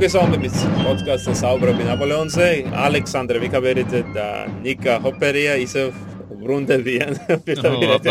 მოგესალმებით 0.00 0.54
პოდკასტზე 0.80 1.32
საუბრობი 1.36 1.84
ნაპოლეონზე 1.84 2.44
ალექსანდრე 2.88 3.40
ვიკაბერიძე 3.42 3.98
და 4.14 4.28
ნიკა 4.64 4.94
ჰოპერია 5.04 5.56
ისე 5.60 5.82
ბრუნდებიან 6.40 7.12
პირდაპირ 7.44 8.06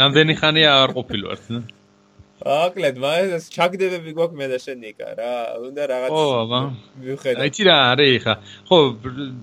ნამდვილი 0.00 0.36
ხანია 0.38 0.70
არ 0.86 0.94
ყოფილვართ 0.96 1.50
აკლედ 2.54 3.02
მაინც 3.04 3.50
ჩაგდებები 3.58 4.16
გვაქვს 4.16 4.40
მე 4.40 4.48
და 4.54 4.60
შენ 4.64 4.80
ნიკა 4.86 5.08
რა 5.20 5.34
უნდა 5.68 5.90
რაღაც 5.92 6.16
ო 6.16 6.24
აბა. 6.40 6.60
აი 7.44 7.50
თირა 7.60 7.76
არის 7.92 8.24
ხა 8.24 8.34
ხო 8.72 8.80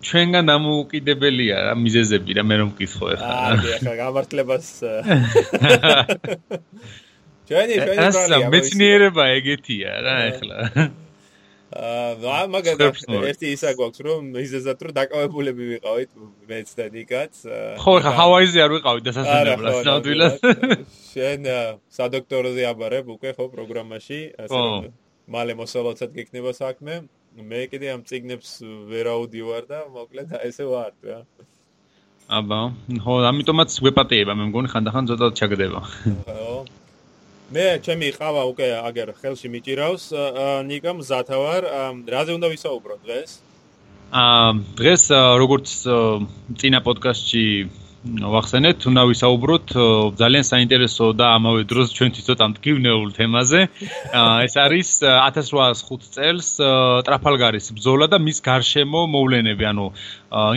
ჩვენგან 0.09 0.43
დამოუკიდებელია 0.49 1.61
რა 1.69 1.77
მიზეზები 1.85 2.41
რა 2.41 2.49
მე 2.49 2.55
რომ 2.65 2.73
მკითხო 2.73 3.13
ხა 3.21 3.29
აა 3.29 3.77
ხა 3.85 3.93
გამართლებას 4.01 4.73
ჩვენი 7.47 7.73
ჩვენი 7.85 8.05
ასე 8.09 8.45
მეცნიერება 8.57 9.23
ეგეთია 9.37 9.91
რა 10.01 10.15
ეხლა 10.33 10.57
აა 11.75 12.43
მაგალითად 12.47 13.23
ერთი 13.27 13.49
ისა 13.51 13.73
გვაქვს 13.75 14.01
რომ 14.07 14.27
მიზეზად 14.31 14.83
რომ 14.85 14.93
დაკავებულები 14.95 15.65
ვიყავით 15.71 16.11
მეც 16.47 16.69
და 16.79 16.85
ნიკაც 16.93 17.41
ხო 17.83 17.95
ხა 18.05 18.11
ჰავაიზე 18.19 18.61
არ 18.63 18.71
ვიყავით 18.75 19.03
დასასვენებლად 19.09 19.89
ნამდვილად. 19.89 20.45
შენ 21.11 21.49
სადოქტოროზე 21.97 22.63
აბარებ 22.71 23.11
უკვე 23.15 23.35
ხო 23.35 23.47
პროგრამაში 23.55 24.19
ასე 24.45 24.61
რომ 24.61 24.87
მალე 25.35 25.53
მოსალოცად 25.59 26.15
გეკნება 26.15 26.55
საქმე. 26.55 27.03
მე 27.35 27.61
კიდე 27.67 27.91
ამ 27.91 28.01
წიგნებს 28.07 28.63
ვერაუდივარ 28.87 29.63
და 29.67 29.79
მოკლედ 29.91 30.31
ესე 30.47 30.63
ვარ 30.71 30.95
რა. 31.03 31.19
აბა 32.39 32.61
ხო 33.03 33.13
ამიტომაც 33.35 33.69
გვეპატეება 33.83 34.33
მე 34.39 34.47
მგონი 34.47 34.71
ხანდახან 34.71 35.11
ცოტა 35.11 35.27
ჩაგდება. 35.35 35.81
ხო 36.23 36.63
მე 37.53 37.65
ჩემი 37.85 38.07
ყავა 38.17 38.43
უკვე 38.49 38.67
აგერ 38.89 39.09
ხელში 39.21 39.47
მიჭირავს 39.53 40.03
ნიკა 40.65 40.91
მზათავარ. 40.97 41.61
რაზე 42.09 42.31
უნდა 42.37 42.47
ვისაუბრო 42.53 42.95
დღეს? 43.05 43.31
აა 44.21 44.49
დღეს 44.79 45.03
როგორც 45.43 45.69
წინა 46.57 46.79
პოდკასტში 46.87 47.45
ვახსენეთ, 48.05 48.85
უნდა 48.85 49.01
ვისაუბროთ 49.09 49.71
ძალიან 50.21 50.45
საინტერესო 50.45 51.05
და 51.17 51.25
ამავე 51.37 51.65
დროს 51.65 51.89
ჩვენთვის 51.97 52.27
ცოტა 52.29 52.45
მტკივნეულ 52.53 53.09
თემაზე. 53.17 53.61
ეს 54.45 54.55
არის 54.61 54.89
1805 55.01 56.05
წელს 56.13 56.49
ტრაფალგარის 57.07 57.73
ბრძოლა 57.73 58.05
და 58.13 58.17
მის 58.21 58.41
გარშემო 58.45 59.01
მოვლენები, 59.09 59.65
ანუ 59.65 59.85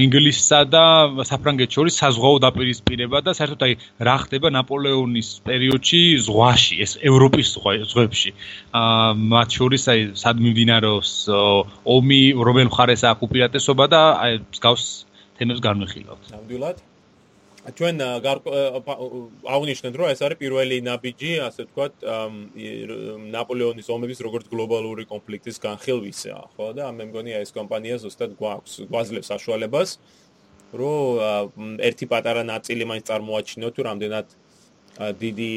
ინგლისსა 0.05 0.61
და 0.69 0.85
საფრანგეთს 1.25 1.77
შორის 1.79 1.99
საზღვაო 2.03 2.37
დაპირისპირება 2.45 3.25
და 3.25 3.33
საერთოდ 3.33 3.65
აი 3.65 3.73
რა 4.05 4.17
ხდება 4.29 4.53
ნაპოლეონის 4.53 5.29
პერიოდში 5.49 6.03
ზღვაში, 6.29 6.75
ეს 6.85 6.93
ევროპის 7.01 7.57
ზღვებში. 7.57 8.31
აა 8.77 9.17
მათ 9.33 9.49
შორის 9.57 9.89
აი 9.89 10.01
სად 10.21 10.37
მიმდინარეობს 10.45 11.13
ომი, 11.97 12.23
რომელ 12.37 12.69
მხარეს 12.69 13.09
აქვს 13.09 13.25
უპირატესობა 13.25 13.85
და 13.89 14.03
აი 14.21 14.33
მსგავს 14.53 14.85
თემებს 15.39 15.61
განვიხილავთ. 15.65 16.25
ნამდვილად 16.35 16.98
ჩვენ 17.59 18.01
აღნიშნეთ 18.01 19.95
რომ 19.99 20.09
ეს 20.15 20.21
არის 20.23 20.39
პირველი 20.39 20.77
ნაბიჯი 20.89 21.33
ასე 21.43 21.67
ვთქვათ 21.67 21.95
ნაპოლეონის 23.35 23.89
ომების 23.91 24.23
როგორც 24.27 24.47
გლობალური 24.53 25.05
კონფლიქტის 25.11 25.59
განხილვისა 25.67 26.39
ხო 26.55 26.69
და 26.79 26.87
მე 26.95 27.05
მგონი 27.11 27.35
ეს 27.43 27.51
კომპანია 27.53 27.99
ზუსტად 27.99 28.39
გვაქვს 28.39 28.87
გვაძლევს 28.89 29.31
საშუალებას 29.35 29.91
რომ 30.81 31.83
ერთი 31.83 32.07
პატარა 32.07 32.47
ნაწილი 32.47 32.85
მაინც 32.87 33.05
წარმოაჩინოთ 33.11 33.73
თუ 33.75 33.83
რამდენად 33.91 34.27
დიდი 35.19 35.53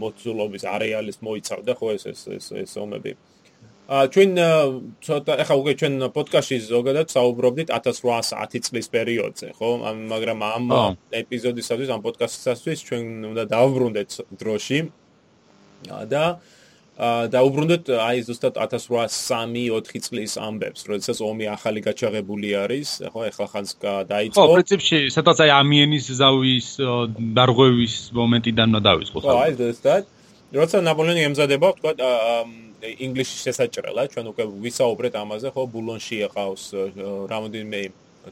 მოცულობის 0.00 0.64
არეალის 0.74 1.22
მოიცავდა 1.22 1.72
ხო 1.78 1.86
ეს 1.96 2.04
ეს 2.10 2.46
ეს 2.66 2.72
ომები 2.82 3.14
ჩვენ 3.90 4.30
ცოტა 5.02 5.34
ახლა 5.42 5.54
უკვე 5.58 5.72
ჩვენ 5.74 5.94
პოდკასტში 6.14 6.56
ზოგადად 6.62 7.10
საუბრობდით 7.10 7.72
1810 7.74 8.62
წლის 8.70 8.86
პერიოდზე, 8.86 9.48
ხო? 9.58 9.70
მაგრამ 10.06 10.38
ამ 10.46 10.64
ეპიზოდისათვის, 11.10 11.90
ამ 11.90 12.00
პოდკასტისათვის 12.06 12.78
ჩვენ 12.86 13.04
უნდა 13.34 13.44
დავბრუნდეთ 13.50 14.10
დროში. 14.38 14.80
და 16.06 16.24
და 17.00 17.40
უბრუნდეთ 17.48 17.84
აი 17.96 18.18
ზუსტად 18.28 18.54
1803-4 18.60 20.00
წლის 20.04 20.32
ამბებს, 20.36 20.84
როდესაც 20.84 21.18
ომი 21.24 21.48
ახალი 21.48 21.80
გაჩაღებული 21.80 22.48
არის, 22.60 22.88
ხო, 23.08 23.20
ახლა 23.32 23.46
ხანს 23.52 23.70
დაიწყო. 23.80 24.36
ხო, 24.36 24.44
პრინციპში, 24.54 24.98
სადაც 25.08 25.36
აი 25.40 25.50
ამიენის 25.64 26.06
ზავის 26.20 26.68
დარღვევის 27.40 27.94
მომენტიდან 28.12 28.68
დავიწყო. 28.84 29.18
ხო, 29.24 29.36
აი 29.48 29.52
ზუსტად. 29.56 30.04
როცა 30.50 30.76
ნაპოლეონი 30.84 31.22
ემზადება, 31.30 31.68
თქვა 31.78 31.92
ინგლისში 32.80 33.36
შესაჭრელად 33.44 34.12
ჩვენ 34.14 34.26
უკვე 34.32 34.44
ვისაუბრეთ 34.64 35.14
ამაზე 35.22 35.48
ხო 35.54 35.62
ბულონში 35.74 36.16
ეყავს 36.26 36.64
რამოდენიმე 37.32 37.80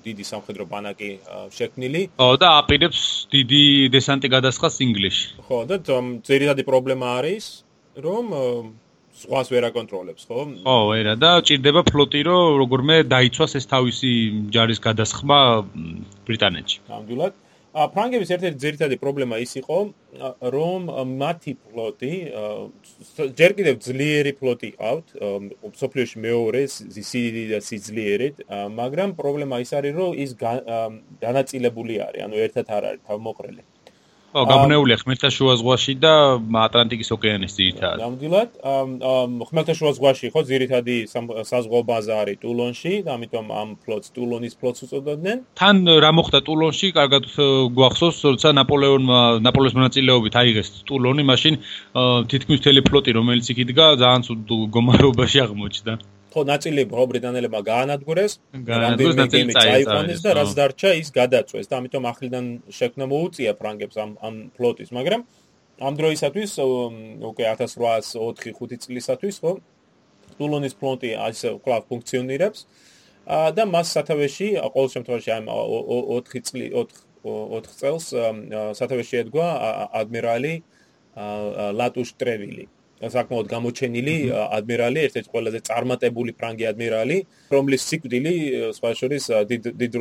დიდი 0.04 0.24
სამხედრო 0.30 0.64
ბანაკი 0.72 1.10
შექმნილი. 1.58 2.02
ხო 2.20 2.30
და 2.40 2.48
აპირებს 2.60 3.00
დიდი 3.32 3.62
დესანტი 3.94 4.28
გადასხას 4.36 4.74
ინგლისში. 4.84 5.26
ხო 5.48 5.58
და 5.68 5.76
ძირითადი 6.28 6.62
პრობლემა 6.68 7.06
არის 7.20 7.44
რომ 8.04 8.24
ზღვას 9.18 9.48
ვერ 9.50 9.64
აკონტროლებს 9.70 10.22
ხო? 10.28 10.40
ხო 10.62 10.78
ვერა 10.92 11.14
და 11.18 11.30
ჭირდება 11.42 11.82
ფლოტი 11.90 12.20
რომ 12.28 12.44
როგორმე 12.62 12.96
დაიცვას 13.12 13.52
ეს 13.58 13.66
თავისი 13.72 14.12
ჯარის 14.54 14.80
გადასხმა 14.86 15.38
ბრიტანეთში. 16.28 16.76
ნამდვილად 16.92 17.32
ფრანგების 17.94 18.30
ერთ-ერთი 18.34 18.58
ძირითადი 18.64 18.96
პრობლემა 19.02 19.38
ის 19.44 19.52
იყო, 19.60 19.78
რომ 20.54 20.90
მათი 21.20 21.52
ფლოტი 21.68 22.12
ჯერ 23.38 23.54
კიდევ 23.58 23.74
ძლიერი 23.86 24.32
ფლოტი 24.40 24.70
ყავთ, 24.78 25.14
სოფლიოში 25.82 26.22
მეორე 26.26 26.62
სიდიდი 26.68 27.44
და 27.54 27.58
სიძლიერით, 27.62 28.44
მაგრამ 28.74 29.14
პრობლემა 29.20 29.62
ის 29.62 29.70
არის, 29.78 29.94
რომ 30.00 30.10
ის 30.24 30.30
განაწილებული 31.22 32.00
არის, 32.08 32.20
ანუ 32.26 32.36
ერთად 32.46 32.66
არ 32.78 32.88
არის 32.90 33.02
თავმოყრილი. 33.06 33.62
ო 34.38 34.44
გაბნეულია 34.50 34.96
ხმელთაშუა 35.02 35.54
ზღვაში 35.60 35.94
და 36.02 36.12
ატლანტიკის 36.66 37.08
ოკეანის 37.16 37.52
ძირითადად. 37.58 37.98
ნამდვილად, 38.02 38.50
ხმელთაშუა 39.48 39.90
ზღვაში 39.98 40.26
ხო 40.34 40.40
ძირითადი 40.50 40.96
საზღვაო 41.50 41.82
ბაზა 41.90 42.14
არის 42.22 42.40
ტულონში 42.44 42.92
და 43.06 43.10
ამიტომ 43.18 43.46
ამ 43.60 43.68
ფლოტს 43.82 44.08
ტულონის 44.16 44.54
ფლოტს 44.60 44.80
უწოდებდნენ. 44.86 45.36
თან 45.58 45.76
რა 46.04 46.10
მოხდა 46.18 46.38
ტულონში? 46.48 46.86
კარგად 46.98 47.24
გვახსოვს, 47.78 48.18
როცა 48.32 48.48
ნაპოლეონმა 48.60 49.18
ნაპოლეონის 49.46 49.76
მონაწილეობით 49.78 50.34
აიღეს 50.42 50.68
ტულონი, 50.88 51.22
მაშინ 51.30 51.54
თითქმის 52.30 52.58
მთელი 52.62 52.80
ფლოტი, 52.88 53.10
რომელიც 53.18 53.46
იქ 53.52 53.58
იდგა, 53.64 53.86
ძალიან 54.02 54.22
გომარობაში 54.74 55.38
აღმოჩნდა. 55.46 56.17
ხო 56.32 56.44
ნაწილი 56.44 56.82
ბრიტანელებმა 56.92 57.60
გაანადგურეს 57.64 58.32
რამდენი 58.52 59.14
ნაცილი 59.20 59.54
წაიყვანეს 59.56 60.20
და 60.24 60.30
რაც 60.38 60.50
დარჩა 60.58 60.90
ის 61.00 61.08
გადაწვეს 61.18 61.66
და 61.70 61.74
ამიტომ 61.80 62.04
ახლიდან 62.12 62.46
შექმნა 62.78 63.04
მოუწია 63.12 63.52
ფრანგებს 63.60 63.96
ამ 64.04 64.10
ამ 64.28 64.34
ფლოტის 64.56 64.92
მაგრამ 64.98 65.24
ამ 65.88 65.94
დროისათვის 66.00 66.50
უკვე 67.30 67.44
1804-5 67.54 68.84
წლისათვის 68.84 69.36
ხო 69.42 69.52
ტულონის 70.38 70.74
ფლოტი 70.80 71.10
ასე 71.28 71.48
კლავ 71.64 71.82
ფუნქციონირებს 71.90 72.60
და 73.56 73.62
მას 73.74 73.92
სათავეში 73.96 74.48
ყოველ 74.74 74.88
შემთხვევაში 74.94 75.30
ამ 75.38 75.46
4 75.52 76.44
წლი 76.48 76.66
4 76.76 77.78
წელს 77.80 78.04
სათავეში 78.80 79.14
ედგა 79.22 79.46
ადმირალი 80.00 80.54
ლატუშ 81.80 82.08
ტრევილი 82.20 82.64
საკმაოდ 82.98 83.46
გამოჩენილი 83.52 84.14
ადმირალი, 84.58 85.04
ერთ-ერთი 85.08 85.30
ყველაზე 85.34 85.60
წარმატებული 85.68 86.34
ფრანგი 86.38 86.66
ადმირალი, 86.72 87.18
რომლის 87.54 87.86
სიკვდილი 87.90 88.34
სხვა 88.78 88.90
შორის 89.00 89.30
დიდ 89.52 89.70
დიდ 89.82 89.98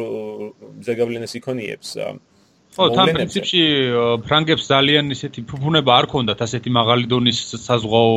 ზეგავლენას 0.90 1.38
იქონიებს. 1.42 1.94
ხო, 2.78 2.86
თან 2.94 3.10
პრინციპში 3.18 3.62
ფრანგებს 4.22 4.68
ძალიან 4.70 5.10
ისეთი 5.16 5.42
ფუფუნება 5.50 5.92
არ 5.98 6.06
ქონდათ 6.14 6.40
ასეთი 6.46 6.70
მაღალი 6.78 7.06
დონის 7.10 7.40
საზღვაო 7.58 8.12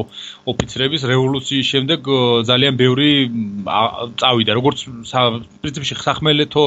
ოფიცრების 0.53 1.03
რევოლუციის 1.09 1.67
შემდეგ 1.73 2.01
ძალიან 2.45 2.75
ბევრი 2.77 3.11
წავიდა. 4.21 4.53
როგორც 4.61 4.79
პრინციპში 5.65 5.95
სახმელეთო 6.05 6.65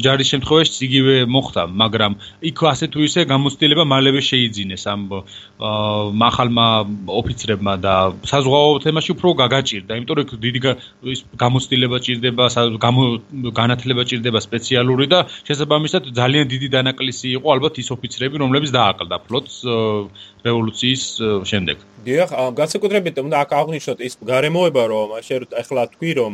ჯარის 0.00 0.28
შემთხვევაში 0.32 0.80
იგივე 0.88 1.16
მოხდა, 1.28 1.62
მაგრამ 1.76 2.12
იქ 2.48 2.58
ასე 2.72 2.86
თუ 2.88 2.98
ისე 3.04 3.20
გამოცდილება 3.32 3.84
მალევე 3.84 4.20
შეიძინეს 4.24 4.84
ამ 4.88 5.00
მაღალმა 6.24 6.66
ოფიცრებმა 7.20 7.74
და 7.84 7.94
საზღვაო 8.32 8.80
თემაში 8.84 9.10
უფრო 9.12 9.28
გაგაჭირდა, 9.42 9.92
იმიტომ 9.92 10.16
რომ 10.16 10.40
დიდი 10.40 10.60
გამოცდილება 11.36 11.96
ჭირდება, 12.04 12.44
განათლება 13.60 14.02
ჭირდება 14.08 14.40
სპეციალური 14.40 15.06
და 15.12 15.18
შესაბამისად 15.44 16.02
ძალიან 16.16 16.46
დიდი 16.48 16.68
დანაკლისი 16.78 17.28
იყო 17.38 17.46
ალბათ 17.54 17.74
ის 17.82 17.88
ოფიცრები, 17.94 18.36
რომლებიც 18.42 18.70
დააყლდა 18.78 19.16
ფლოტს 19.26 19.56
რევოლუციის 20.46 21.02
შემდეგ. 21.50 21.76
დიახ, 22.06 22.30
განსაკუთრებით 22.60 23.16
უნდა 23.26 23.36
აქ 23.44 23.50
აღნიშნოთ 23.60 23.98
ის 24.06 24.14
გარემოება, 24.22 24.82
რომ 24.92 25.08
შენ 25.26 25.42
ახლა 25.62 25.82
თქვი, 25.92 26.10
რომ 26.20 26.32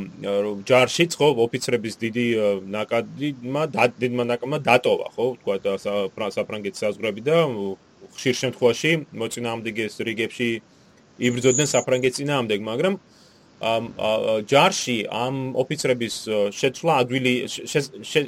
ჯარშიც 0.68 1.12
ხო 1.18 1.28
ოფიცრების 1.44 1.94
დიდი 2.04 2.26
ნაკადმა 2.76 3.62
დიდმა 4.00 4.24
ნაკადმა 4.30 4.58
დატოვა, 4.68 5.08
ხო, 5.16 5.26
თქვა 5.40 6.26
საფრანგეთის 6.36 6.80
საზღვრები 6.84 7.20
და 7.24 7.36
ხშირ 8.14 8.34
შემთხვევაში 8.42 8.90
მოწინააღმდეგეს 9.20 9.94
რიგებში 10.06 10.50
იბრძოდნენ 11.18 11.68
საფრანგეთის 11.74 12.16
წინააღმდეგ, 12.20 12.60
მაგრამ 12.70 12.94
ამ 13.64 13.84
ჯარში 14.50 14.98
ამ 15.08 15.56
ოფიცრების 15.62 16.14
შეცვლა 16.58 16.92
ადვილი 17.02 17.34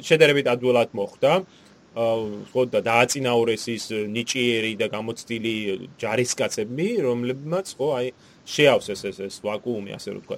შედარებით 0.07 0.47
ადვილად 0.49 0.89
მოხდა. 0.97 1.31
ხო 1.43 1.66
და 1.97 2.79
დააწინაურეს 2.85 3.63
ის 3.73 3.85
ნიჭიერი 4.15 4.73
და 4.77 4.87
გამოცდილი 4.93 5.53
ჯარისკაცები, 6.01 6.87
რომლებმაც 7.01 7.67
ხო 7.77 7.87
აი 7.97 8.07
შეავსეს 8.47 9.01
ეს 9.09 9.17
ეს 9.27 9.35
ვაკუუმი, 9.43 9.91
ასე 9.97 10.09
რომ 10.15 10.21
თქვა. 10.25 10.37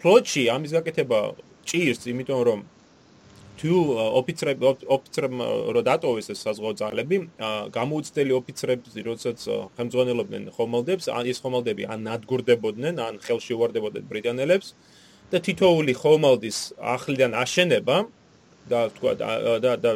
ფლოტში 0.00 0.42
ამის 0.54 0.72
გაკეთება 0.76 1.18
ჭირს, 1.68 2.02
იმიტომ 2.12 2.40
რომ 2.48 2.60
თუ 3.58 3.74
ოფიცრები 4.20 4.62
ოფიცრებმა 4.86 5.46
რო 5.74 5.80
დატოვეს 5.82 6.28
ეს 6.30 6.38
საზღვაო 6.46 6.74
ძალები, 6.78 7.16
გამოუცდელი 7.74 8.32
ოფიცრები, 8.38 9.02
როდესაც 9.08 9.38
ხელმძღვანელობდნენ 9.74 10.42
ხომალდებს, 10.54 11.10
ეს 11.10 11.38
ხომალდები 11.42 11.82
ან 11.90 11.98
ნადგურდებოდნენ, 12.06 12.94
ან 13.02 13.14
ხელში 13.18 13.52
უვარდებოდნენ 13.58 14.04
ბრიტანელებს 14.06 14.68
და 15.32 15.38
თითოეული 15.42 15.92
ხომალდის 15.98 16.58
ახლიდან 16.78 17.34
აშენება 17.34 17.96
და 18.70 18.80
თქვა 18.96 19.12
და 19.64 19.72
და 19.82 19.92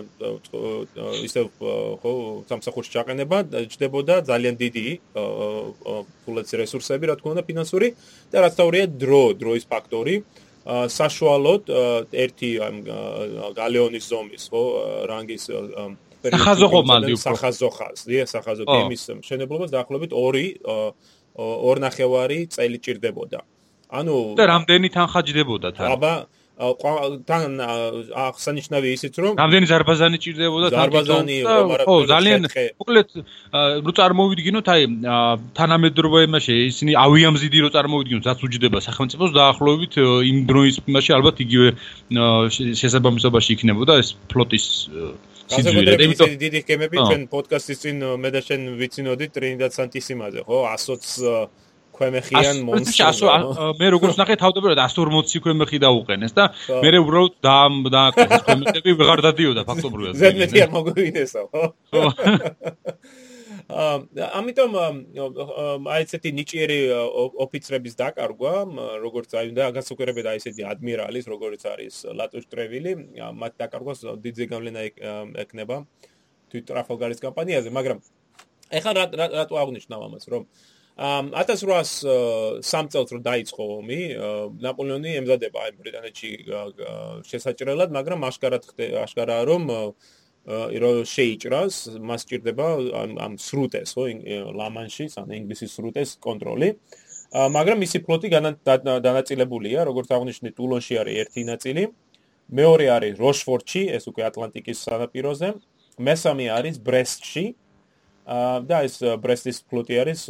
ისე 1.26 1.40
ხო 2.02 2.12
სამსახურში 2.50 2.90
ჩაყენება 2.96 3.38
ჯდებოდა 3.72 4.14
ძალიან 4.30 4.54
დიდი 4.62 4.86
ფულადი 6.24 6.54
რესურსები, 6.62 7.04
რა 7.10 7.14
თქმა 7.20 7.30
უნდა, 7.34 7.44
ფინანსური 7.48 7.88
და 8.32 8.36
რაც 8.44 8.54
თავია 8.58 8.84
დრო, 9.02 9.24
დროის 9.40 9.64
ფაქტორი. 9.72 10.16
საშუალოდ 10.62 11.62
ერთი 12.24 12.50
გალეონის 13.58 14.04
ზომის 14.10 14.42
ხო 14.50 14.62
რანგის 15.10 15.44
სახაზოხო 16.22 16.80
მალდი 16.86 17.12
უფრო. 17.18 17.22
სახაზოხას 17.26 17.98
დი 18.06 18.16
სახაზო 18.30 18.64
გემის 18.70 19.02
მშენებლობას 19.18 19.70
დაახლოებით 19.74 20.10
2 20.14 20.94
2 21.34 21.82
ნახევარი 21.82 22.38
წელი 22.54 22.78
ჭირდებოდა. 22.78 23.40
ანუ 23.90 24.16
და 24.38 24.44
რამდენი 24.54 24.88
თანხა 24.94 25.20
ჯდებოდა 25.26 25.68
თან? 25.76 25.86
აბა 25.98 26.12
თან 26.62 27.58
აღსანიშნავი 28.24 28.88
ისიც 28.96 29.14
რომ 29.22 29.38
რამდენი 29.42 29.66
ზარბაზანი 29.70 30.18
ჭირდებოდა 30.24 30.68
ზარბაზანი 30.74 31.36
ხო 31.82 31.96
ძალიან 32.12 32.46
უკლედ 32.82 33.08
რო 33.86 33.92
წარმოვიდგინოთ 33.98 34.70
აი 34.74 34.82
თანამედროვე 35.58 36.20
იმაში 36.28 36.54
ისინი 36.70 36.92
ავიამზიდი 37.02 37.58
რო 37.66 37.70
წარმოვიდგინოთ 37.76 38.24
რაც 38.30 38.46
უჯდება 38.46 38.78
სახელმწიფოს 38.86 39.34
დაახლოებით 39.38 39.92
იმ 40.30 40.38
დროის 40.50 40.76
იმაში 40.86 41.10
ალბათ 41.18 41.36
იგივე 41.46 41.68
შესაბამისობაში 42.82 43.50
იქნებოდა 43.58 43.98
ეს 44.02 44.14
ფლოტის 44.30 44.64
სიძვირე 45.52 45.98
იმიტომ 46.06 46.38
დიდი 46.46 46.60
გემები 46.68 46.96
ჩვენ 47.02 47.22
პოდკასტის 47.32 47.82
წინ 47.82 48.06
მე 48.22 48.30
და 48.32 48.40
შენ 48.46 48.60
ვიცინოდით 48.80 49.30
ტრინიდად 49.36 49.72
სანტისიმაზე 49.76 50.46
ხო? 50.46 50.58
100 50.70 51.71
ქვემეხიან 51.96 52.56
მონსტრს. 52.66 53.20
მე 53.80 53.86
როგორც 53.94 54.16
ნახე 54.20 54.34
თავდაპირველად 54.42 54.80
140 54.82 55.42
ქვემეხი 55.44 55.78
დაუყენეს 55.84 56.32
და 56.36 56.44
მე 56.82 56.88
უბრალოდ 57.02 57.34
და 57.44 57.56
დააკეთეს 57.96 58.42
ქვემეხები 58.48 58.90
ვეღარ 59.00 59.20
დადიოდა 59.28 59.62
ფაქტობრივად. 59.68 60.12
ზედმეტი 60.22 60.58
არ 60.64 60.70
მოგვინესო, 60.72 61.42
ხო? 61.52 61.64
ამიტომ 63.72 64.72
აი 65.88 66.02
ესეთი 66.04 66.30
ნიჭიერი 66.36 66.78
ოფიცრების 67.46 67.94
დაკარგვა, 68.00 68.54
როგორც 69.00 69.30
აი 69.38 69.52
და 69.56 69.70
გასაკვირებელი 69.76 70.28
აი 70.32 70.38
ესეთი 70.42 70.62
ადმირალის, 70.72 71.24
როგორც 71.30 71.62
არის 71.72 71.94
ლატუშ 72.12 72.44
ტრევილი, 72.52 72.92
მათ 73.16 73.52
დაკარგვას 73.62 74.04
დიდ 74.24 74.34
ზეგავლენა 74.42 74.80
ეკნება 75.46 75.76
თვით 76.52 76.64
ტრაფალგარის 76.68 77.20
კამპანიაზე, 77.22 77.72
მაგრამ 77.72 77.98
ეხლა 78.76 78.92
რატო 79.16 79.54
აღნიშნავ 79.62 80.00
ამას, 80.10 80.24
რომ 80.28 80.44
1803 80.96 82.88
წელს 82.92 83.10
რო 83.16 83.20
დაიწყო 83.24 83.64
ომი, 83.80 84.00
ნაპოლეონი 84.60 85.14
ემზადება 85.22 85.58
აი 85.64 85.72
ბრიტანეთში 85.80 86.30
შესაჭრელად, 87.24 87.94
მაგრამ 87.96 88.26
აშკარად 88.28 88.68
აშკარაა 89.00 89.42
რომ 89.48 89.62
ირო 90.76 90.90
შეიჭრას, 91.08 91.96
მას 92.02 92.26
ჭირდება 92.28 92.66
ამ 93.24 93.38
სრუტეს, 93.40 93.94
ხო, 93.96 94.04
ლამანში, 94.52 95.06
ან 95.16 95.32
ინგლისის 95.38 95.70
სრუტეს 95.78 96.18
კონტროლი. 96.20 96.68
მაგრამ 97.32 97.78
მისი 97.80 97.98
ფლოტი 98.04 98.28
განაწილებულია, 98.28 99.88
როგორც 99.88 100.08
აღნიშნე, 100.12 100.48
ტულონში 100.52 100.94
არის 101.00 101.14
ერთი 101.24 101.42
ნაწილი, 101.48 101.82
მეორე 102.52 102.86
არის 102.92 103.16
როშფორდში, 103.16 103.82
ეს 103.96 104.04
უკვე 104.12 104.22
ატლანტიკის 104.28 104.78
სანაპიროზე, 104.84 105.48
მესამე 105.96 106.44
არის 106.52 106.76
ბრესტში, 106.84 107.44
და 108.26 108.76
ეს 108.86 109.02
ბრესტის 109.18 109.58
ფლოტი 109.66 109.94
არის 110.02 110.20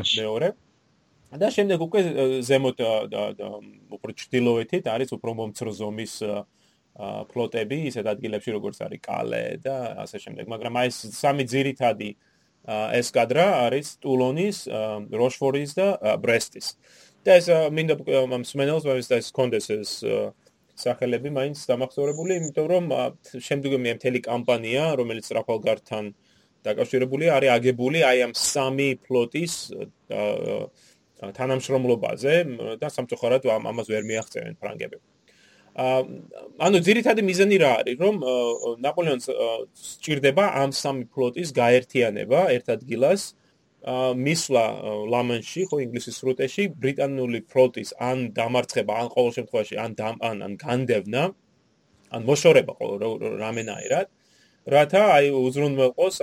მეორე. 0.00 0.48
და 1.32 1.48
შემდეგ 1.48 1.78
უკვე 1.80 2.00
ზემოთ 2.44 2.78
უფრო 3.96 4.10
ჩtildeოეთით 4.16 4.84
არის 4.88 5.10
უფრო 5.16 5.30
მომცრო 5.36 5.70
ზომის 5.72 6.14
ფლოტები 7.32 7.78
ისეთ 7.88 8.06
ადგილებში 8.08 8.50
როგორც 8.52 8.76
არის 8.84 9.00
კალე 9.00 9.44
და 9.64 9.76
ასე 10.04 10.18
შემდეგ. 10.24 10.44
მაგრამ 10.48 10.74
აი 10.76 10.86
ეს 10.92 10.98
სამი 11.16 11.44
ძირითადი 11.48 12.10
ესკადრა 13.00 13.46
არის 13.66 13.96
ტულონის 14.02 14.58
როშფორის 15.10 15.70
და 15.74 15.88
ბრესტის 16.22 16.66
და 17.26 17.38
ეს 17.38 17.46
მინდა 17.48 17.94
ამ 18.28 18.42
სმენელს 18.46 18.86
ვარის 18.86 19.08
და 19.10 19.18
ეს 19.18 19.28
კონდეს 19.34 19.66
ეს 19.70 19.90
სახელები 20.82 21.30
მაინც 21.38 21.62
დამახსოვრებული, 21.70 22.32
იმიტომ 22.42 22.66
რომ 22.72 22.84
შემდგომი 23.46 23.78
მე 23.86 23.92
მთელი 23.98 24.20
კამპანია, 24.26 24.84
რომელიც 24.98 25.24
ტრაფალგართან 25.30 26.04
დაკავშირებულია, 26.66 27.30
არის 27.38 27.50
აგებული 27.58 27.98
აი 28.06 28.18
ამ 28.26 28.32
სამი 28.38 28.88
ფლოტის 29.06 29.54
თანამშრომლობაზე 31.22 32.34
და 32.82 32.88
სამწუხაროდ 32.90 33.42
ამას 33.54 33.86
ვერ 33.94 34.02
მიაღწევენ 34.10 34.54
ფრანგები. 34.58 34.98
ანუ 35.72 36.78
ძირითადი 36.86 37.22
მიზანი 37.24 37.56
რა 37.62 37.70
არის, 37.80 37.96
რომ 38.02 38.16
ნაპოლეონს 38.84 39.26
სჭირდება 39.72 40.44
ამ 40.62 40.70
სამი 40.76 41.04
ფლოტის 41.14 41.48
გაერთიანება 41.56 42.40
ერთ 42.56 42.66
ადგილას, 42.76 43.22
მისვლა 43.82 44.64
ლამანში, 45.10 45.66
ხო 45.66 45.82
ინგლისის 45.82 46.18
სრუტეში, 46.22 46.68
ბრიტანული 46.78 47.40
ფლოტის 47.50 47.94
ან 47.98 48.30
დამარცხება, 48.36 48.92
ან 49.02 49.08
ყოველ 49.10 49.32
შემთხვევაში 49.38 49.76
ან 49.82 49.92
ან 50.22 50.36
ან 50.46 50.52
განდევნა, 50.54 51.22
ან 52.12 52.22
მოშორება 52.28 52.74
რამენაირად, 53.42 54.06
რათა 54.70 55.02
აი 55.18 55.30
უზრუნველყოს 55.34 56.16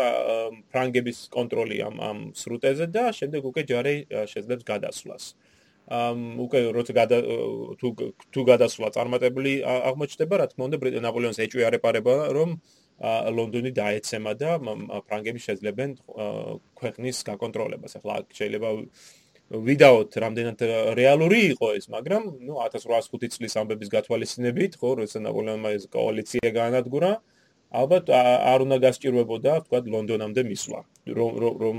ფრანგების 0.71 1.17
კონტროლი 1.35 1.77
ამ 1.83 1.95
ამ 1.99 2.17
სრუტეზე 2.39 2.87
და 2.87 3.11
შემდეგ 3.11 3.41
უკვე 3.51 3.61
ჯარი 3.67 3.95
შეძლებს 4.07 4.63
გადასვლას. 4.63 5.23
ამ 5.89 6.39
უკვე 6.39 6.59
როცა 6.71 6.93
გადა 6.93 7.17
თუ 7.81 7.87
თუ 8.31 8.41
გადასვლა 8.45 8.87
წარმატებული 8.95 9.51
აღმოჩნდება, 9.65 10.35
რა 10.39 10.45
თქმა 10.53 10.63
უნდა, 10.69 10.77
ნაპოლეონს 11.01 11.39
ეჭვი 11.43 11.61
არ 11.67 11.75
ეპარება, 11.81 12.13
რომ 12.31 12.61
ლონდონი 12.99 13.71
დაეცემა 13.71 14.33
და 14.35 14.57
ფრანგები 15.07 15.39
შეძლებენ 15.39 15.95
ქვეყნის 16.75 17.17
გაკონტროლებას. 17.29 17.95
ახლა 17.99 18.15
შეიძლება 18.35 18.69
ვიდაოთ 19.49 20.13
რამდენად 20.21 20.59
რეალური 20.93 21.39
იყო 21.57 21.67
ეს, 21.79 21.89
მაგრამ 21.89 22.23
ნუ 22.45 22.53
1805 22.69 23.33
წლის 23.33 23.53
ამბების 23.57 23.89
გათვალისწინებით, 23.89 24.77
ხო, 24.77 24.89
როცა 25.01 25.17
ნაპოლეონმა 25.25 25.69
ეს 25.73 25.89
კოალიცია 25.89 26.49
გაანადგურა, 26.53 27.11
ალბათ 27.69 28.05
არ 28.13 28.59
უნდა 28.65 28.77
გასჭირვებოდა, 28.85 29.53
თქვა 29.65 29.79
ლონდონამდე 29.89 30.41
მისვლა, 30.45 30.81
რომ 31.17 31.31
რომ 31.65 31.77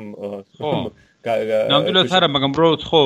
ხო 0.58 0.72
ნამდვილად 1.20 2.12
არა, 2.16 2.28
მაგრამ 2.32 2.52
უბრალოდ 2.54 2.84
ხო 2.88 3.02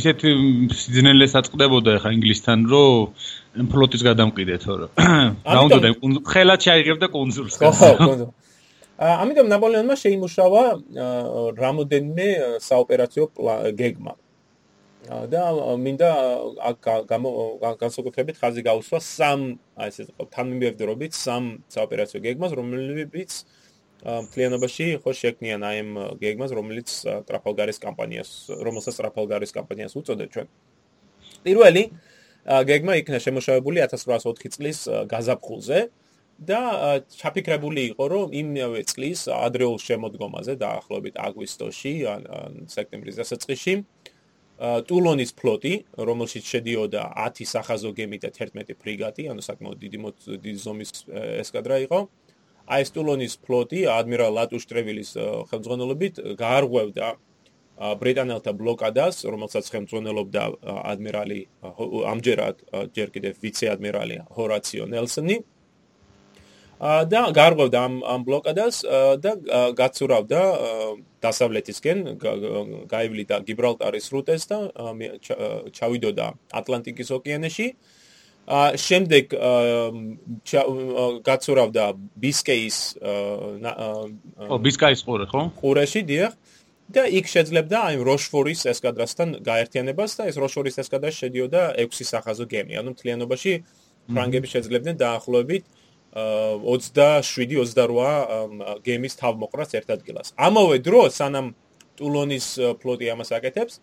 ისეთი 0.00 0.30
სიძნელეს 0.72 1.36
აწყდებოდა 1.40 1.98
ხა 2.00 2.12
ინგლისთან, 2.16 2.64
რომ 2.72 3.68
ფლოტის 3.68 4.02
გადამყიდე 4.06 4.56
თორე. 4.64 4.88
რა 5.54 5.60
უნდა 5.68 5.78
და 5.84 5.90
ხელად 6.24 6.60
შეაიღებდა 6.64 7.06
კონსულს. 7.12 7.60
ხო, 7.60 7.70
ხო. 8.00 8.32
ამიტომ 8.94 9.46
ნაპოლეონმა 9.52 9.96
შეიმუშავა 10.00 10.62
რამოდენმე 11.60 12.28
საოპერაციო 12.64 13.24
გეგმა. 13.76 14.14
და 15.04 15.42
მინდა 15.76 16.10
განსაკუთრებით 17.76 18.40
ხაზი 18.40 18.62
გაუსვა 18.64 18.98
სამ 19.04 19.60
აი 19.76 19.92
ესე 19.92 20.08
თანმიმდევრობით 20.32 21.12
სამ 21.12 21.60
საოპერაციო 21.68 22.24
გეგმას, 22.24 22.56
რომლებიც 22.56 23.30
მთლიანობაში 24.04 24.86
ხო 25.00 25.12
შექმნიან 25.16 25.60
აი 25.64 25.76
ამ 25.80 25.90
გეგმას, 26.20 26.52
რომელიც 26.52 26.88
ტრაფალგარის 27.24 27.78
კამპანიას, 27.80 28.30
რომელსაც 28.60 28.94
ტრაფალგარის 29.00 29.52
კამპანიას 29.56 29.96
უწოდეთ 29.96 30.28
ჩვენ. 30.34 30.48
პირველი 31.44 31.82
გეგმა 32.44 32.92
იქნა 33.00 33.18
შემოშავებული 33.24 33.80
1804 33.80 34.52
წლის 34.52 34.78
გაზაფხულზე 35.08 35.78
და 36.44 36.60
ჩაფიქრებული 37.16 37.80
იყო, 37.94 38.04
რომ 38.12 38.28
იმავე 38.36 38.80
წლის 38.90 39.24
ადრეულ 39.32 39.78
შემოდგომაზე 39.80 40.52
დაახლოებით 40.60 41.14
აგვისტოში 41.16 41.94
ან 42.04 42.22
სექტემბრის 42.68 43.16
დასაწყისში 43.22 43.74
ტულონის 44.88 45.30
ფლოტი, 45.34 45.74
რომელშიც 45.96 46.44
შედიოდა 46.44 47.02
10 47.16 47.48
სახაზო 47.48 47.90
გემი 47.96 48.18
და 48.22 48.30
11 48.30 48.76
ფრიგატი, 48.78 49.26
ანუ 49.32 49.42
საკმაოდ 49.42 49.78
დიდი 49.82 49.98
დიდი 50.44 50.60
ზომის 50.60 50.90
ესკადრა 51.42 51.78
იყო. 51.88 51.98
აი 52.64 52.84
სტულონის 52.88 53.36
ფლოტი 53.44 53.84
ადმირალ 53.92 54.32
ლატუშ 54.40 54.64
ტრევილის 54.68 55.10
ხელმძღვანელობით 55.52 56.20
გაარღვევდა 56.40 57.08
ბრიტანელთა 58.00 58.52
ბლოკადას, 58.56 59.24
რომელსაც 59.28 59.68
ხელმძღვანელობდა 59.74 60.42
ადმირალი 60.94 61.40
ამჯერად 62.12 62.62
ჯერ 62.96 63.08
კიდევ 63.12 63.34
ვიცე-ადმირალი 63.42 64.16
ჰორაციო 64.32 64.86
ნელსონი. 64.88 65.38
და 66.84 67.20
გარღვევდა 67.32 67.78
ამ 67.86 67.94
ამ 68.02 68.20
ბლოკადას 68.28 68.76
და 69.24 69.32
გაცურავდა 69.78 70.40
დასავლეთისკენ, 71.22 71.98
გაივლიდა 72.90 73.36
გიბრალტარის 73.48 74.06
რუტეს 74.12 74.42
და 74.50 74.58
ჩავიდოდა 75.76 76.26
ატლანტიკის 76.60 77.08
ოკეანეში. 77.18 77.66
ა 77.68 77.93
შემდეგ 78.44 79.32
გაცურავდა 81.24 81.84
ბისკეის 82.20 83.00
ო 83.00 84.56
ბისკაის 84.60 85.00
ყურე 85.04 85.26
ხო? 85.32 85.42
ყურეში 85.60 86.02
დიახ. 86.04 86.32
და 86.84 87.08
იქ 87.08 87.24
შეძლებდა 87.24 87.88
აი 87.88 87.96
როშფორის 88.04 88.68
ესკადრასთან 88.68 89.40
გაერთიანებას 89.40 90.20
და 90.20 90.28
ეს 90.28 90.36
როშფორის 90.36 90.76
ესკადრა 90.84 91.08
შედიოდა 91.16 91.80
6 91.80 92.04
სახაზო 92.04 92.44
გემი. 92.44 92.76
ანუ 92.76 92.92
მთლიანობაში 92.92 93.52
ფრანგები 94.12 94.46
შეძლებდნენ 94.52 95.00
დაახლოებით 95.00 95.64
27-28 96.14 98.78
გემის 98.84 99.16
თავმოყრას 99.18 99.74
ერთ 99.80 99.88
ადგილას. 99.96 100.28
ამავე 100.36 100.78
დროს, 100.84 101.16
სანამ 101.18 101.46
ტულონის 101.98 102.46
ფლოტი 102.78 103.10
ამას 103.10 103.34
აკეთებს, 103.34 103.82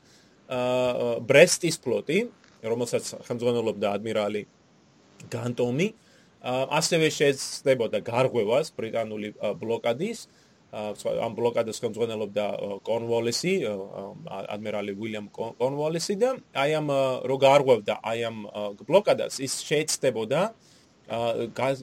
ბრესტის 1.28 1.76
ფლოტი, 1.84 2.32
რომელსაც 2.62 3.06
ხელმძღვანელობდა 3.28 3.88
ადმირალი 3.98 4.42
განტომი, 5.34 5.88
ასევე 6.82 7.08
შეეცდებოდა 7.14 8.02
გარღვევას 8.06 8.74
ბრიტანული 8.78 9.36
ბლოკადის. 9.62 10.28
ამ 10.72 11.34
ბლოკადას 11.36 11.84
ხელმძღვანელობდა 11.84 12.46
კორნუოლისი, 12.88 13.54
ადმირალი 14.56 14.96
უილიამ 14.96 15.28
კორნუოლისი 15.36 16.16
და 16.16 16.30
აი 16.56 16.72
ამ 16.80 16.88
რო 17.28 17.38
გარღვევდა 17.44 18.00
აი 18.00 18.20
ამ 18.30 18.38
ბლოკადას 18.88 19.44
ის 19.44 19.54
შეეცდებოდა 19.68 20.42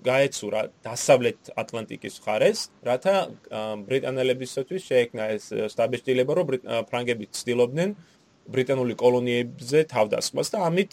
გაეცურა 0.09 0.61
დასავლეთ 0.89 1.53
ატლანტიკის 1.53 2.15
მხარეს, 2.17 2.59
რათა 2.81 3.15
ბრიტანელებისთვის 3.85 4.83
შეექმნა 4.89 5.25
ეს 5.37 5.45
სტაბილიზება, 5.77 6.33
რომ 6.39 6.47
ფრანგები 6.89 7.29
ცდილობდნენ 7.29 7.91
ბრიტანული 8.49 8.95
კოლონიებზე 9.03 9.85
თავდასხმას 9.93 10.49
და 10.55 10.59
ამით 10.69 10.93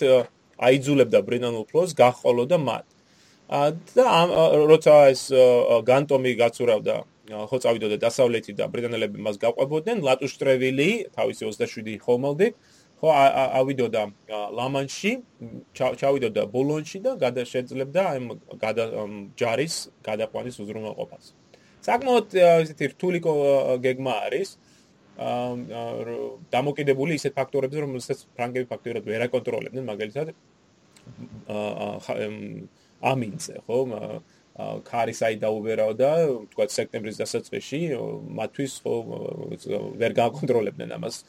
აიძულებდა 0.67 1.19
ბრიტანულ 1.29 1.65
ფლოტს 1.71 1.93
გაჰყოლოდა 1.99 2.57
მათ. 2.67 2.85
და 3.95 4.05
როცა 4.71 4.93
ეს 5.13 5.29
განტომი 5.85 6.31
გაცურავდა 6.41 6.95
ხო 7.25 7.57
წავიდოდა 7.61 7.97
დასავლეთი 8.01 8.53
და 8.57 8.65
ბრიტანელები 8.73 9.21
მას 9.21 9.37
გაყვებოდნენ 9.41 10.01
ლატუშტრევილი 10.01 10.89
თავისი 11.13 11.45
27 11.45 11.97
ხომალდი 12.05 12.47
ხო 13.01 13.09
ავიდოდა 13.61 14.01
ლამანში 14.57 15.13
ჩავიდოდა 15.77 16.43
ბოლონში 16.53 16.99
და 17.05 17.11
გადაშეძლებდა 17.21 18.03
ამ 18.17 19.13
ჯარის 19.37 19.75
გადაყვანის 20.05 20.55
უზრუნველყოფას 20.65 21.25
საკმაოდ 21.85 22.37
ესეთი 22.65 22.85
რთული 22.93 23.19
გეგმა 23.85 24.13
არის 24.25 24.57
დამოკიდებული 25.15 27.15
ისეთ 27.15 27.33
ფაქტორებზე 27.39 27.85
რომელსაც 27.85 28.19
ფრანგები 28.35 28.67
ფაქტობრივად 28.67 29.05
ვერ 29.07 29.21
აკონტროლებდნენ 29.29 29.87
მაგალითად 29.87 30.35
ამინზე 33.11 33.55
ხო? 33.67 33.79
ქარის 34.87 35.19
აი 35.27 35.35
დაუბერავდა 35.39 36.09
თქვა 36.51 36.65
სექტემბრის 36.71 37.19
დასაწყისში 37.19 37.79
მათთვის 38.39 38.73
ხო 38.83 38.95
ვერ 39.99 40.11
გააკონტროლებდნენ 40.19 40.95
ამას. 40.95 41.23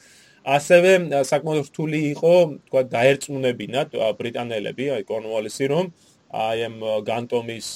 ასევე 0.46 0.90
საკმაოდ 1.26 1.66
რთული 1.66 2.00
იყო 2.14 2.34
თქვა 2.70 2.82
დაერწმუნებინათ 2.90 3.88
ბრიტანელები 4.18 4.86
აი 4.94 5.02
კორნუოლისი 5.10 5.66
რომ 5.74 5.86
აი 6.30 6.58
ამ 6.70 6.76
განტომის 7.06 7.68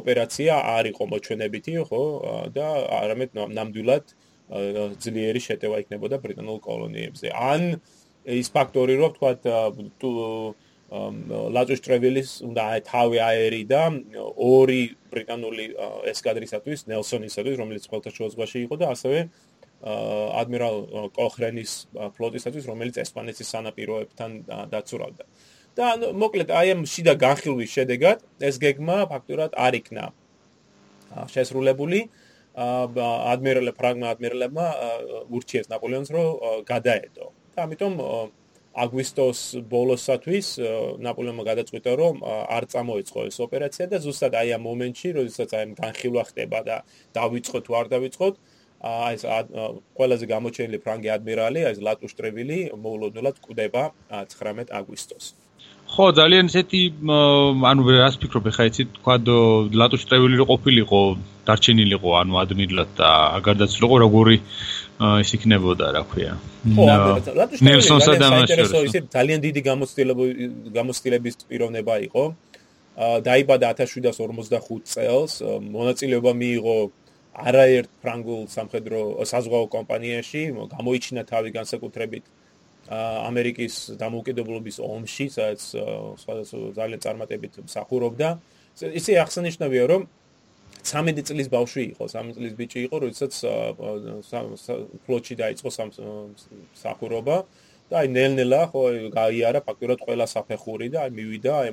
ოპერაცია 0.00 0.52
არ 0.76 0.84
იყო 0.92 1.04
მოჩვენებითი 1.12 1.72
ხო? 1.88 2.02
და 2.56 2.66
არამედ 3.04 3.30
ნამდვილად 3.36 4.04
ძლიერი 4.50 5.40
შეტევა 5.40 5.76
იქნებოდა 5.84 6.16
ბრიტანულ 6.20 6.58
კოლონიებზე. 6.60 7.32
ან 7.32 7.80
ის 8.24 8.48
ფაქტორი 8.52 8.94
რომ 9.00 9.10
თქვა 9.16 9.30
ლაჯოს 10.94 11.80
ტრევილის 11.80 12.30
უნდა 12.44 12.64
თავი 12.86 13.18
აერი 13.18 13.62
და 13.66 13.82
ორი 14.36 14.94
ბრიტანული 15.10 15.64
ესკადრისათვის 16.12 16.86
ნელსონისათვის 16.92 17.56
რომელიც 17.58 17.84
ყველთა 17.88 18.10
ზღვაში 18.14 18.58
იყო 18.68 18.76
და 18.78 18.86
ასევე 18.94 19.18
ადმირალ 19.84 20.76
კოხრენის 21.16 21.72
ფლოტისათვის 22.16 22.64
რომელიც 22.70 22.96
ესპანეთის 23.04 23.48
სანაპიროებთან 23.52 24.30
დაცურავდა. 24.70 25.24
და 25.74 25.86
მოკლედ 26.14 26.48
აი 26.54 26.68
ამ 26.70 26.82
შიდა 26.86 27.14
განხილვის 27.18 27.70
შედეგად 27.74 28.18
ეს 28.46 28.56
გეგმა 28.62 29.10
ფაქტურად 29.10 29.58
არ 29.58 29.74
იქნა 29.82 30.04
შესრულებული 31.34 32.06
ადმირალ 32.54 33.74
ფრაგმა 33.74 34.14
ადმირალებმა 34.14 34.66
ურჩიეს 35.26 35.70
ნაპოლეონს 35.72 36.10
რომ 36.14 36.64
გადაედო 36.68 37.26
და 37.54 37.66
ამიტომ 37.66 37.94
აგვისტოს 38.74 39.40
ბოლოსათვის 39.70 40.48
ნაპოლეონმა 41.06 41.44
გადაწყვიტა 41.46 41.92
რომ 41.98 42.22
არ 42.26 42.66
წამოეწყო 42.74 43.26
ეს 43.30 43.38
ოპერაცია 43.46 43.86
და 43.92 44.00
ზუსტად 44.02 44.34
აი 44.34 44.50
ამ 44.58 44.66
მომენტში, 44.66 45.08
როდესაც 45.18 45.54
აი 45.54 45.62
ამ 45.66 45.72
განხილვა 45.78 46.22
ხდება 46.30 46.58
და 46.66 46.76
დავიწყოთ 47.14 47.62
თუ 47.70 47.72
არ 47.78 47.86
დავიწყოთ, 47.94 48.34
აი 48.82 49.14
ეს 49.14 49.24
ყველაზე 49.94 50.24
გამოჩენილი 50.34 50.78
ფრანგი 50.82 51.08
ადმირალი, 51.14 51.60
აი 51.70 51.72
ეს 51.74 51.80
ლატუშტრევილი 51.86 52.58
მოულოდნელად 52.74 53.36
კვდება 53.46 53.82
19 54.10 54.74
აგვისტოს. 54.74 55.43
ხო, 55.94 56.10
ძალიან 56.18 56.50
ისეთი 56.50 56.80
ანუ 57.70 57.82
რას 57.86 58.16
ფიქრობ 58.18 58.46
ხა 58.50 58.64
იცი 58.66 58.82
თქვა 58.98 59.14
ლატუშტრევილი 59.80 60.36
რო 60.40 60.46
ყოფილიყო, 60.50 61.00
დარჩენილიყო 61.46 62.10
ანუ 62.20 62.34
ადმირალად 62.42 62.90
და 62.98 63.10
გარდაცვლილიყო 63.46 63.96
როგორი 64.02 64.36
ის 65.22 65.30
იქნებოდა, 65.38 65.86
რა 65.94 66.02
ქვია. 66.10 66.32
ნელსონსა 67.62 68.12
და 68.18 68.26
მასშორს. 68.34 68.74
ისე 68.90 69.00
ძალიან 69.14 69.38
დიდი 69.46 69.60
გამოცდილების 69.70 70.30
გამოცდილების 70.74 71.34
პიროვნება 71.50 71.94
იყო. 72.10 72.24
დაიბადა 73.26 73.68
1745 73.78 74.82
წელს, 74.86 75.32
მონაწილეობა 75.74 76.32
მიიღო 76.42 76.76
არაერთ 77.34 77.90
ფრანგულ 78.02 78.40
სამხედრო 78.56 78.98
საზღვაო 79.30 79.66
კომპანიაში, 79.76 80.42
გამოიჩინა 80.74 81.22
თავი 81.26 81.48
განსაკუთრებით 81.58 82.24
ამერიკის 82.90 83.74
დამოუკიდებლობის 83.96 84.76
ომში, 84.84 85.26
სადაც 85.32 85.62
სხვადასხვა 86.20 86.72
ძალიან 86.76 87.00
წარმატებით 87.00 87.52
მსახურობდა. 87.64 88.28
ისე 89.00 89.12
აღსანიშნავია, 89.24 89.84
რომ 89.88 90.02
13 90.84 91.24
წლის 91.24 91.48
ბავშვი 91.48 91.82
იყო, 91.96 92.04
13 92.12 92.36
წლის 92.36 92.52
ბიჭი 92.60 92.80
იყო, 92.86 92.96
როდესაც 93.04 93.32
ფლოტში 95.06 95.34
დაიწყო 95.40 95.68
სამსახურობა 95.72 97.36
და 97.88 97.94
აი 98.00 98.06
ნელ-ნელა 98.16 98.60
ხო 98.72 98.82
გაიარა 99.16 99.60
ფაქტურად 99.64 99.98
ყველა 100.04 100.26
საფეხური 100.28 100.88
და 100.92 101.08
აი 101.08 101.10
მივიდა 101.16 101.52
აი 101.62 101.70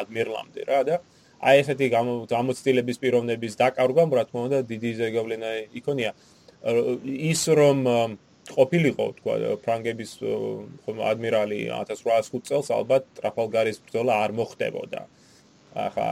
ადმირლამდე 0.00 0.62
რა 0.68 0.80
და 0.88 0.96
აი 1.42 1.56
ესეთი 1.62 1.86
გამოცდილების 2.30 2.96
პიროვნების 3.02 3.52
დაკარგვა, 3.62 4.02
რა 4.18 4.24
თქმა 4.28 4.40
უნდა, 4.46 4.58
დიდი 4.68 4.90
ზეგავლენა 5.00 5.48
იქონია. 5.80 6.12
ის 7.32 7.42
რომ 7.58 7.78
ყოფილიყო, 8.50 9.04
თქვა, 9.22 9.34
ფრანგების 9.62 10.12
ხომ 10.82 10.98
ადმირალი 11.12 11.58
1805 11.78 12.42
წელს 12.48 12.68
ალბათ 12.74 13.06
ტრაფალგარის 13.20 13.78
ბრძოლა 13.86 14.14
არ 14.26 14.32
მოხდებოდა. 14.38 15.02
ახლა 15.72 16.06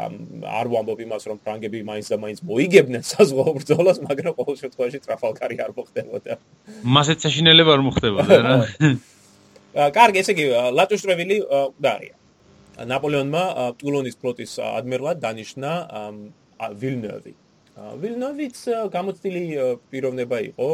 არ 0.57 0.67
ვამბობ 0.73 1.01
იმას 1.05 1.23
რომ 1.29 1.39
ფრანგები 1.45 1.83
მაინც 1.85 2.07
და 2.09 2.17
მაინც 2.17 2.39
მოიგებდნენ 2.49 3.03
საზღვაო 3.05 3.53
ბრძოლას, 3.61 3.99
მაგრამ 4.09 4.33
ყოველ 4.41 4.57
შემთხვევაში 4.57 4.99
ტრაფალგარი 5.05 5.57
არ 5.61 5.73
მოხდებოდა. 5.77 6.33
მასეთ 6.97 7.19
საშინელება 7.29 7.71
არ 7.77 7.83
მოხდებოდა 7.85 8.39
რა. 8.41 8.55
კარგი, 9.99 10.19
ესე 10.25 10.33
იგი 10.33 10.47
ლატუშტრევილი 10.81 11.37
დარია. 11.77 12.15
ნაპოლეონმა 12.89 13.43
ტულონის 13.77 14.17
ფლოტის 14.17 14.57
ადმირალად 14.65 15.21
დანიშნა 15.21 15.73
ვილნოვი. 16.81 17.35
ვილნოვიც 18.01 18.59
გამოცდილი 18.97 19.45
პიროვნება 19.93 20.39
იყო. 20.49 20.69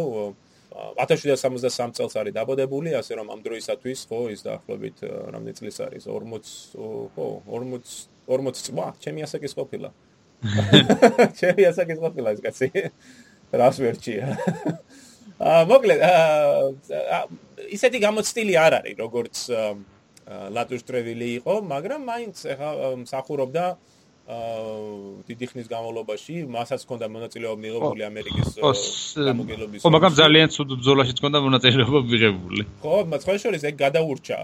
1763 0.77 1.97
წელს 1.97 2.15
არის 2.21 2.35
დაბადებული, 2.37 2.93
ასე 2.99 3.17
რომ 3.17 3.33
ამ 3.33 3.41
დროისათვის 3.47 4.01
ხო 4.11 4.21
ის 4.35 4.41
დაახლოებით 4.45 4.97
რამდენი 5.33 5.57
წლის 5.57 5.77
არის? 5.87 6.05
40 6.05 6.51
ხო, 7.17 7.27
40 7.49 7.93
40 8.29 8.63
წვა, 8.67 8.87
ჩემი 9.01 9.25
ასაკის 9.25 9.57
ყოფილა. 9.57 9.91
ჩემი 11.41 11.63
ასაკის 11.71 11.99
ყოფილა 12.03 12.29
ეს 12.37 12.41
კაცი. 12.45 12.69
რას 13.57 13.77
ვერჩია? 13.81 14.27
აა 15.47 15.65
მოკლედ 15.69 16.01
აა 16.01 17.21
ისეთი 17.77 17.99
გამოცდილი 18.05 18.55
არ 18.57 18.73
არის, 18.81 18.97
როგორც 19.01 19.37
ლატუშტრევილი 20.27 21.29
იყო, 21.41 21.55
მაგრამ 21.73 22.01
მაინც 22.11 22.37
ახლა 22.53 22.91
მსახურობდა 23.05 23.65
დიდი 24.27 25.47
ხნის 25.47 25.69
განმავლობაში 25.71 26.35
მასაც 26.51 26.83
ჰქონდა 26.83 27.07
მონაწილეობა 27.15 27.59
მიღებული 27.63 28.03
ამერიკის 28.11 28.49
გამოგებლობის. 28.59 29.81
ხო, 29.87 29.91
მაგრამ 29.95 30.13
ძალიან 30.19 30.49
ცუდ 30.51 30.69
ბრძოლაშიც 30.83 31.17
ჰქონდა 31.23 31.39
მონაწილეობა 31.47 32.01
მიღებული. 32.11 32.63
ხო, 32.83 32.95
მაგრამ 33.07 33.23
სხვა 33.23 33.35
შორის 33.39 33.63
ეგ 33.71 33.75
გადაურჩა 33.87 34.39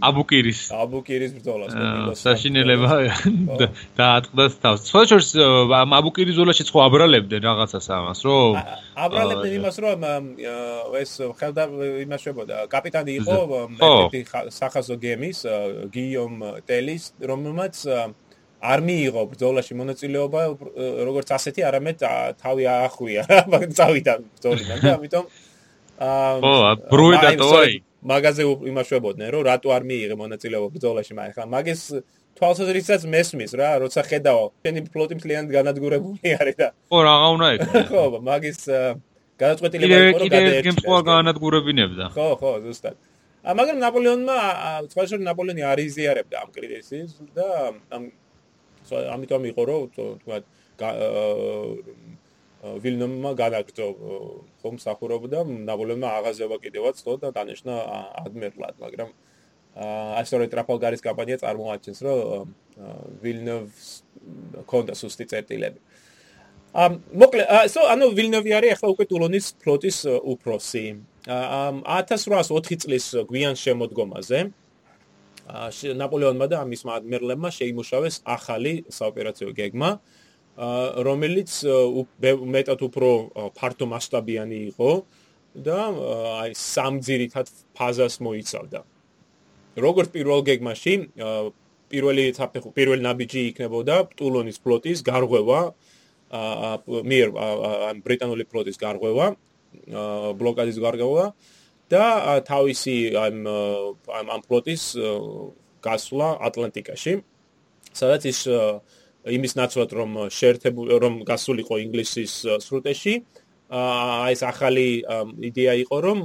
აბუკირის. 0.00 0.60
აბუკირის 0.80 1.32
ბრძოლას. 1.36 1.70
საშინელება 2.24 2.88
დაატყდა 4.00 4.44
თავს. 4.64 4.80
სხვა 4.88 5.00
შორის 5.12 5.28
აბუკირის 6.00 6.32
ბრძოლაშიც 6.32 6.68
ხო 6.72 6.78
აბრალებდნენ 6.88 7.40
რაღაცას 7.44 7.86
ამას, 7.92 8.18
რო 8.24 8.38
აბრალებდნენ 8.96 9.52
იმას, 9.60 9.76
რომ 9.84 10.00
ეს 11.04 11.10
ხელდა 11.36 11.62
იმას 12.00 12.20
შვებოდა. 12.24 12.56
კაპიტანი 12.72 13.12
იყო 13.20 13.36
ერთი 13.76 14.20
სახაზო 14.56 14.96
გემის 15.04 15.38
გიომ 15.92 16.64
ტელის, 16.64 17.12
რომელმაც 17.20 17.76
არ 18.60 18.80
მიიღო 18.86 19.22
ბრძოლაში 19.32 19.72
მონაწილეობა 19.76 20.40
როგორც 21.08 21.28
ასეთი, 21.36 21.60
არამედ 21.68 21.96
თავი 22.40 22.64
აახვია, 22.72 23.22
მაგრამ 23.52 23.72
წავიდა 23.76 24.12
ბრძოლიდან 24.36 24.78
და 24.84 24.90
ამიტომ 24.96 25.24
აა 25.96 26.32
ო, 26.44 26.52
ბრუიდატოი 26.92 27.74
მაგაზე 28.06 28.42
იმაშვებოდნენ, 28.70 29.28
რომ 29.34 29.42
რატო 29.48 29.68
არ 29.76 29.82
მიიღე 29.90 30.14
მონაწილეობა 30.20 30.68
ბრძოლაში, 30.76 31.12
მაგრამ 31.16 31.34
ხა 31.36 31.44
მაგის 31.56 31.80
თვალსაზრისითაც 32.36 33.02
მესმის 33.08 33.52
რა, 33.56 33.70
როცა 33.82 34.00
ხედავ, 34.06 34.40
შენი 34.66 34.80
ფლოტი 34.92 35.14
მთლიანად 35.18 35.50
განადგურებული 35.56 36.34
არის 36.36 36.56
და 36.60 36.68
ხო, 36.92 36.98
რაღა 37.08 37.28
უნდა 37.36 37.48
იქნება. 37.56 37.82
ხო, 37.90 38.04
მაგის 38.28 38.60
გადაწყვეტილება 39.40 39.96
იყო 39.96 40.18
რომ 40.20 40.28
გადაერჩა. 40.28 40.52
კიდე 40.52 40.64
გემს 40.68 40.84
ხო 40.84 40.98
განადგურებინებდა. 41.10 42.04
ხო, 42.12 42.28
ხო, 42.40 42.52
ზუსტად. 42.66 42.96
მაგრამ 43.46 43.76
ნაპოლეონმა, 43.84 44.36
სხვა 44.92 45.02
შორის 45.08 45.24
ნაპოლეონი 45.26 45.62
არ 45.70 45.78
იზიარებდა 45.86 46.36
ამ 46.44 46.48
კრიტიკას 46.56 46.90
და 47.36 47.48
ამ 47.94 48.02
ამიტომ 48.92 49.42
იყო 49.52 49.62
რომ 49.70 49.82
თქვა 49.96 50.90
ვილნომმა 52.82 53.30
გადაგწო 53.38 53.86
ხომ 54.62 54.76
სახურობდა 54.82 55.44
ნაპოლეონმა 55.68 56.08
აღაზევა 56.18 56.56
კიდევაც 56.64 56.96
ხო 57.04 57.14
და 57.22 57.28
დანიშნა 57.36 57.74
ადმირლად 58.26 58.74
მაგრამ 58.82 59.10
ასორი 59.76 60.48
ტრაფალგარის 60.52 61.04
კამპანია 61.04 61.36
წარმოაჩენს 61.44 62.00
რომ 62.06 62.54
ვილნოვს 63.22 63.88
კონდა 64.66 64.94
სუსტი 64.96 65.24
წერტილები. 65.30 65.78
ამ 66.76 66.92
მოკლე 67.12 67.44
so 67.72 67.84
ანუ 67.92 68.12
ვილნოვი 68.16 68.50
არის 68.56 68.70
ახლა 68.76 68.88
უკვე 68.94 69.04
ტულონის 69.12 69.46
ფლოტის 69.60 69.98
უფროსი. 70.32 70.84
ამ 71.28 71.74
1804 71.84 72.76
წლის 72.82 73.06
გვიან 73.30 73.54
შემოდგომაზე 73.56 74.38
ნაპოლეონმა 75.46 76.46
და 76.50 76.62
ამის 76.66 76.82
ადმირლებმა 76.90 77.50
შეიმუშავეს 77.54 78.22
ახალი 78.26 78.72
საოპერაციო 78.90 79.54
გეგმა, 79.54 79.90
რომელიც 81.06 81.50
მეტად 82.56 82.80
უფრო 82.88 83.10
ფართო 83.54 83.86
მასშტაბიანი 83.86 84.58
იყო 84.74 84.90
და 85.56 85.78
აი 86.42 86.50
სამძირითად 86.52 87.46
ფაზას 87.76 88.20
მოიცავდა. 88.20 88.80
როგორც 89.76 90.08
პირველ 90.16 90.40
გეგმაში, 90.48 90.94
პირველი 91.92 92.22
ეტაპი, 92.32 92.58
პირველი 92.72 93.02
ნაბიჯი 93.04 93.40
იქნებოდა 93.52 93.96
ტულონის 94.16 94.58
ფლოტის 94.64 95.04
გარღვევა, 95.04 95.60
მიერ 96.32 97.28
ბრიტანული 98.02 98.44
ფლოტის 98.50 98.76
გარღვევა, 98.80 99.26
ბლოკადის 100.40 100.78
გარღვევა. 100.80 101.26
და 101.92 102.04
თავისი 102.48 102.96
ამ 103.14 103.46
ამ 104.32 104.40
ფლოტის 104.46 104.84
გასვლა 105.86 106.28
ატლანტიკაში 106.48 107.14
სადაც 107.94 108.22
ის 108.32 108.40
იმის 109.36 109.52
ნაცვლად 109.58 109.90
რომ 109.98 110.10
შეერთებული 110.38 110.98
რომ 111.02 111.14
გასულიყო 111.26 111.78
ინგლისის 111.86 112.34
სრუტეში 112.66 113.14
აი 113.76 114.34
ეს 114.34 114.42
ახალი 114.46 114.88
იდეა 115.50 115.74
იყო 115.82 115.96
რომ 116.06 116.18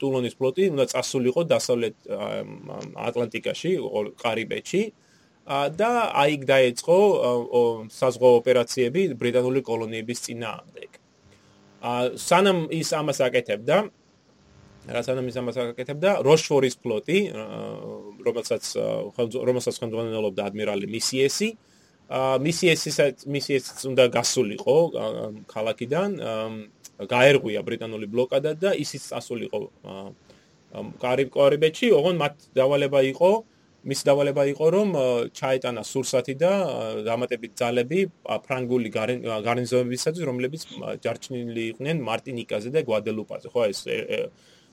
ტულონის 0.00 0.34
ფლოტი 0.40 0.64
უნდა 0.72 0.86
წასულიყო 0.92 1.42
დასავლეთ 1.52 1.96
ატლანტიკაში 3.08 3.72
ყარიბეთში 4.20 4.82
და 5.48 5.90
აიგ 6.12 6.44
დაეწყო 6.44 6.96
საზღვაო 7.88 8.40
ოპერაციები 8.40 9.02
ბრიტანული 9.16 9.62
კოლონიების 9.64 10.18
წინააღმდეგ. 10.28 10.90
სანამ 12.20 12.58
ის 12.68 12.92
ამას 12.92 13.18
აკეთებდა, 13.24 13.76
რაც 14.88 15.06
ანუ 15.12 15.22
მის 15.26 15.36
ამას 15.40 15.56
აკეთებდა. 15.62 16.10
როშფორის 16.24 16.74
ფლოტი 16.82 17.18
რომელსაც 18.26 18.64
რომელსაც 19.48 19.74
ხელმძღვანელობდა 19.80 20.42
ადმირალი 20.48 20.86
მისიესი. 20.94 21.48
მისიესისაც 22.46 23.16
მისიესიც 23.28 23.78
უნდა 23.90 24.04
გასულიყო 24.16 24.76
ქალაქიდან. 25.52 26.10
გაერღვია 26.98 27.60
ბრიტანული 27.62 28.06
ბლოკადა 28.10 28.52
და 28.58 28.70
ისიც 28.74 29.02
წასულიყო 29.12 29.60
კარიბეთში. 31.04 31.86
ოღონ 31.98 32.16
მათ 32.22 32.34
დავალება 32.58 33.00
იყო 33.12 33.32
მის 33.88 34.00
დავალება 34.08 34.42
იყო 34.52 34.66
რომ 34.74 34.88
ჩაეტანა 35.38 35.82
სურსათი 35.86 36.34
და 36.42 36.52
დამატებით 37.06 37.52
ძალები 37.60 38.00
ფრანგული 38.44 38.88
გარნიზონებისათვის 39.46 40.24
რომლებიც 40.28 40.62
ჯარჩნილი 41.04 41.62
იყვნენ 41.72 41.96
მარტინიკაზე 42.02 42.68
და 42.74 42.80
გვადელუპაზე. 42.88 43.46
ხო 43.54 43.62
ეს 43.70 43.80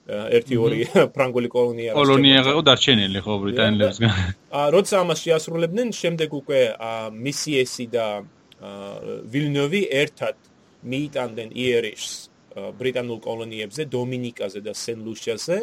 ერთი 0.05 0.57
ორი 0.61 0.85
ფრანგული 1.15 1.49
კოლონია 1.49 1.93
არის. 1.93 1.97
კოლონია 1.97 2.41
იყო 2.45 2.61
დარჩენილი 2.69 3.19
ხო 3.25 3.33
ბრიტანელებსგან. 3.41 4.13
აა 4.53 4.67
როცა 4.75 4.95
ამას 5.01 5.19
შეასრულებდნენ, 5.25 5.87
შემდეგ 6.01 6.29
უკვე 6.41 6.59
მისიესი 7.25 7.85
და 7.89 8.07
ვილნოვი 9.33 9.81
ერთად 10.01 10.35
მიიტანდნენ 10.85 11.49
იერიშს 11.57 12.11
ბრიტანულ 12.79 13.19
კოლონიებზე, 13.25 13.81
დომინიკაზე 13.89 14.59
და 14.61 14.73
სენ-ლუშიაზე. 14.77 15.57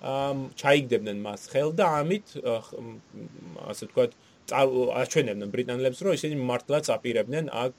აა 0.00 0.32
ჩაიგდებდნენ 0.56 1.18
მას 1.26 1.42
ხელ 1.52 1.70
და 1.76 1.84
ამით 2.00 2.26
ასე 3.70 3.82
ვთქვათ, 3.86 4.10
აჩვენებდნენ 5.02 5.48
ბრიტანელებს, 5.52 6.00
რომ 6.00 6.12
ისინი 6.16 6.34
მართლაც 6.48 6.86
აპირებდნენ 6.96 7.44
აქ 7.52 7.72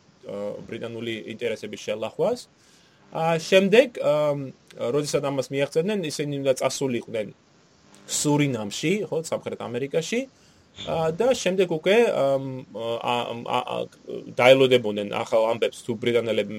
ბრიტანული 0.67 1.13
ინტერესების 1.33 1.81
შელახვას. 1.87 2.39
შემდეგ 3.15 4.01
როდესაც 4.77 5.23
ამას 5.25 5.47
მიაღწევდნენ 5.53 5.99
ისინი 6.11 6.33
უნდა 6.43 6.53
წასულიყვნენ 6.61 7.27
სურინამში 8.07 8.91
ხო 9.09 9.17
სამხრეთ 9.27 9.61
ამერიკაში. 9.69 10.19
და 11.17 11.33
შემდეგ 11.33 11.71
უკვე 11.73 11.95
დაილოდებოდნენ 14.37 15.09
ახალ 15.09 15.43
ამბებს 15.51 15.79
თუ 15.85 15.91
ბრიტანელები 16.03 16.57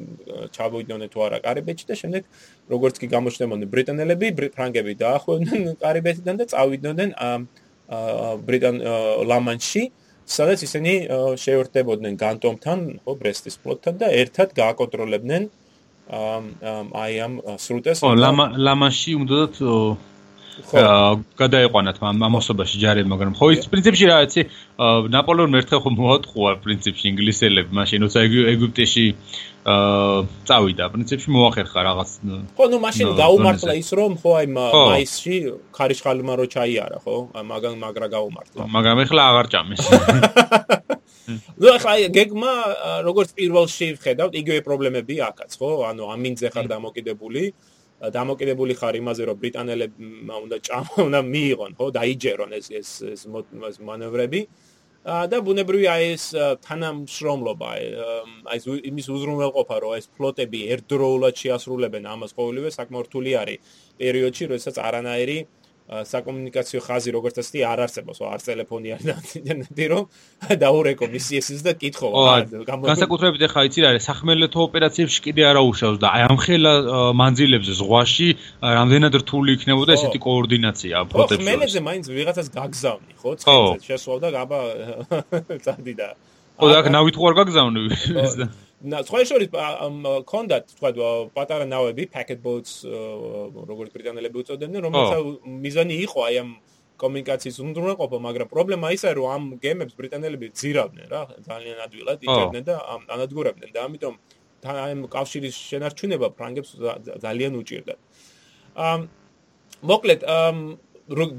ჩავიდოდნენ 0.57 1.11
თუ 1.15 1.19
არა 1.27 1.39
კარიბეთში 1.47 1.87
და 1.87 1.95
შემდეგ 2.03 2.23
როგორც 2.67 2.99
კი 2.99 3.07
გამოჩნდებოდნენ 3.15 3.71
ბრიტანელები 3.75 4.29
ფრანგები 4.57 4.93
დაახვევდნენ 5.05 5.79
კარიბეთიდან 5.85 6.35
და 6.35 6.45
წავიდნენ 6.51 7.15
ბრიტან 8.49 8.77
ლამანში 9.31 9.83
სადაც 10.27 10.67
ისინი 10.67 10.93
შეერთებოდნენ 11.39 12.19
განტომთან 12.19 12.79
ხო 13.07 13.13
ბრესტის 13.23 13.57
ფლოტთან 13.63 13.95
და 14.03 14.07
ერთად 14.23 14.49
გააკონტროლებდნენ 14.59 15.43
აი 16.09 17.19
ამ 17.25 17.35
სრუტეს 17.61 18.01
ხო 18.01 18.13
ლამაში 18.17 19.13
უნდათ 19.21 19.61
ხო. 19.61 19.77
გადაეყვანათ 21.39 22.01
ამასობაში 22.03 22.81
ჯარები 22.83 23.09
მაგრამ 23.13 23.35
ხო 23.39 23.47
ის 23.55 23.69
პრინციპში 23.71 24.07
რა 24.11 24.17
იცი 24.27 24.43
ნაპოლეონი 25.15 25.61
ერთხელ 25.61 25.81
ხო 25.85 25.91
მოატყუა 25.95 26.51
პრინციპში 26.65 27.05
ინგლისელები 27.13 27.71
მაშინ 27.79 28.09
როცა 28.09 28.25
ეგვიპტეში 28.25 29.05
აა 29.69 30.19
წავიდა 30.49 30.85
პრინციპში 30.95 31.29
მოახერხა 31.37 31.81
რაღაც 31.89 32.11
ხო 32.57 32.65
ნუ 32.73 32.79
მაშინ 32.85 33.09
გაუმართლა 33.23 33.73
ის 33.83 33.91
რომ 34.01 34.13
ხო 34.23 34.31
აი 34.41 34.47
მაისში 34.57 35.37
ხარიშხალმა 35.77 36.33
რო 36.41 36.47
ჩაიარა 36.55 36.99
ხო 37.05 37.17
მაგან 37.53 37.75
მაგრა 37.83 38.09
გაუმართლა 38.17 38.69
მაგრამ 38.77 39.05
ეხლა 39.05 39.23
აღარ 39.31 39.47
ჭამეს 39.53 39.83
ნუ 41.61 41.69
ახლა 41.77 42.09
გეგმა 42.13 42.53
როგორც 43.05 43.35
პირველში 43.37 43.89
ვხედავთ, 43.99 44.33
იგივე 44.41 44.61
პრობლემები 44.65 45.17
აქაც, 45.29 45.51
ხო? 45.61 45.71
ანუ 45.91 46.09
ამინძე 46.15 46.49
ხარ 46.55 46.67
დამოკიდებული. 46.73 47.43
დამოკიდებული 47.99 48.73
ხარ 48.79 48.95
იმაზე, 49.03 49.23
რომ 49.29 49.37
ბრიტანელებმა 49.43 50.35
უნდა 50.45 50.57
ჭამა, 50.67 50.95
უნდა 51.09 51.21
მიიღონ, 51.35 51.73
ხო? 51.79 51.87
დაიჯერონ 51.99 52.51
ეს 52.59 52.67
ეს 52.81 52.91
ეს 53.13 53.77
მანევრები. 53.83 54.41
და 55.09 55.39
ბუნებრივი 55.45 55.87
აი 55.89 56.09
ეს 56.15 56.25
თანამშრომლობა, 56.65 57.69
აი 57.73 58.59
ეს 58.59 58.65
იმის 58.91 59.07
უზრუნველყოფა, 59.15 59.77
რომ 59.85 59.95
ეს 59.97 60.07
ფლოტები 60.19 60.61
ერთდროულად 60.75 61.35
შეასრულებენ 61.43 62.09
ამას 62.13 62.37
ყოველივე 62.37 62.73
საკმაოდ 62.77 63.09
რთული 63.09 63.33
არის 63.41 63.77
პერიოდში, 64.03 64.51
როდესაც 64.53 64.77
არანაირი 64.85 65.39
საკომუნიკაციო 65.89 66.81
ხაზი 66.85 67.11
როგორც 67.17 67.41
ასეთი 67.41 67.63
არ 67.65 67.81
არსებობს, 67.89 68.19
არ 68.21 68.41
ტელეფონი 68.45 68.89
არ 68.93 69.01
ინტერნეტი 69.41 69.87
რომ 69.89 70.05
დაურეკო 70.61 71.09
მისიესის 71.09 71.65
და 71.65 71.73
კითხო. 71.81 72.09
განსაკუთრებით 72.69 73.43
ახლა 73.49 73.63
იცი 73.73 73.81
რა, 73.87 73.91
სახმელეთო 74.05 74.61
ოპერაციებში 74.69 75.21
კიდე 75.25 75.43
არა 75.49 75.63
უშავს 75.65 75.97
და 76.05 76.13
აი 76.13 76.23
ამ 76.29 76.39
ხელა 76.45 76.73
მანძილებზე 77.17 77.73
ზღვაში 77.81 78.29
რამდენად 78.61 79.15
რთული 79.25 79.51
იქნებოდა 79.57 79.97
ესეთი 79.97 80.19
კოორდინაცია 80.29 80.97
ფლოტებში. 81.09 81.41
ხო, 81.41 81.49
მენეჯერ 81.49 81.83
მაინც 81.89 82.05
ვიღაცას 82.13 82.49
გაგზავნი, 82.53 83.13
ხო? 83.17 83.31
ცხელზე 83.41 83.81
შესვლა 83.89 84.17
და 84.21 84.29
აბა 84.45 84.61
წადი 85.65 85.95
და 85.97 86.09
ო, 86.59 86.67
აქ 86.69 86.87
ნავით 86.91 87.17
ხوار 87.17 87.35
გაგზავნები. 87.39 88.68
სხვა 88.79 89.21
შორის 89.27 89.49
კონდათ 90.31 90.75
თქვა 90.79 90.91
პატარა 91.35 91.67
ნავები 91.67 92.07
packet 92.15 92.39
boats 92.43 92.85
როგორც 92.87 93.91
ბრიტანელები 93.91 94.39
უწოდებდნენ 94.43 94.83
რომელსაც 94.87 95.47
მიზანი 95.67 95.95
იყო 96.07 96.19
აი 96.29 96.35
ამ 96.43 96.51
კომუნიკაციის 96.99 97.59
უნდრაყოფა 97.63 98.19
მაგრამ 98.23 98.49
პრობლემა 98.55 98.91
ისაა 98.95 99.15
რომ 99.19 99.31
ამ 99.35 99.45
გემებს 99.63 99.95
ბრიტანელები 99.99 100.47
ძირავდნენ 100.55 101.07
რა 101.11 101.23
ძალიან 101.47 101.79
ადვილად 101.87 102.19
იჭერდნენ 102.27 102.65
და 102.71 102.77
ანადგურებდნენ 103.15 103.71
და 103.75 103.81
ამიტომ 103.87 104.15
აი 104.67 104.91
ამ 104.95 105.03
კავშირის 105.11 105.55
შენარჩუნება 105.55 106.29
ფრანგებს 106.39 106.71
ძალიან 107.23 107.53
უჭირდა. 107.63 107.95
ამ 108.75 109.01
მოკლედ 109.83 110.21
ამ 110.27 110.57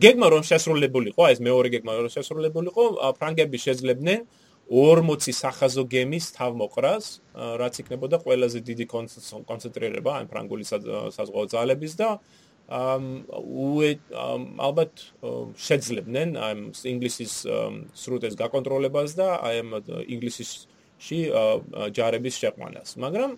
გეგმა 0.03 0.27
რომ 0.33 0.43
შესრულებულიყო 0.49 1.23
ეს 1.31 1.39
მეორე 1.43 1.67
გეგმა 1.75 1.91
რომ 1.99 2.11
შესრულებულიყო 2.15 2.83
ფრანგები 3.19 3.57
შეძლებდნენ 3.59 4.19
40 4.69 5.33
სახაზო 5.33 5.83
გემის 5.89 6.29
თავმოყრას, 6.37 7.05
რაც 7.57 7.73
იქნებოდა 7.81 8.21
ყველაზე 8.21 8.59
დიდი 8.69 8.85
კონცენტრირება 9.49 10.11
ან 10.21 10.25
ფრანგული 10.29 10.63
საზღვაო 10.69 11.45
ძალების 11.49 11.93
და 11.97 12.09
ალბათ 14.69 14.93
შეძლებდნენ 15.57 16.37
ამ 16.37 16.59
ინგლისის 16.85 17.33
სრუტეს 17.97 18.37
გაკონტროლებას 18.37 19.17
და 19.17 19.41
აი 19.41 19.55
ამ 19.65 19.69
ინგლისში 20.05 21.19
ჯარების 21.97 22.35
შეყვანას. 22.37 22.89
მაგრამ 23.01 23.31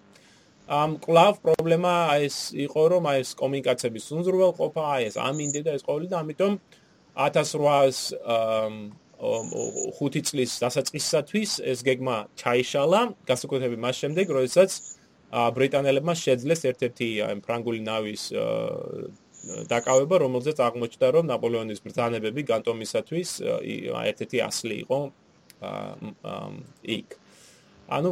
ამ 0.68 0.92
კლავ 1.00 1.34
პრობლემა 1.48 1.94
ეს 2.28 2.52
იყო 2.60 2.82
რომ 2.92 3.04
აი 3.08 3.24
ეს 3.24 3.32
კომუნიკაციების 3.40 4.06
უნზრუნველყოფა, 4.20 4.82
აი 4.84 5.02
ეს 5.10 5.16
ამინდი 5.16 5.62
და 5.64 5.72
ეს 5.80 5.84
ყოველი 5.88 6.08
და 6.12 6.18
ამიტომ 6.28 6.54
1800 7.16 9.00
ხუთი 9.22 10.22
წლის 10.26 10.52
დასაწყისისათვის 10.64 11.52
ეს 11.62 11.80
გეგმა 11.86 12.16
ჩაიშალა, 12.42 13.02
გასაკუთრებით 13.30 13.80
მას 13.86 13.96
შემდეგ, 14.02 14.26
როდესაც 14.34 14.72
ბრიტანელებმა 15.32 16.14
შეძლეს 16.18 16.62
ერთ-ერთი 16.70 17.08
აი 17.22 17.36
ფრანგული 17.46 17.82
ნავის 17.86 18.24
დაკავება, 19.70 20.16
რომელზეც 20.26 20.58
აღმოჩნდა, 20.58 21.08
რომ 21.16 21.26
ნაპოლეონის 21.32 21.80
ბრძანებები 21.86 22.42
განტომისათვის 22.50 23.30
ერთ-ერთი 23.46 24.38
ასლი 24.42 24.76
იყო 24.86 25.00
იქ. 26.98 27.08
ანუ 27.92 28.10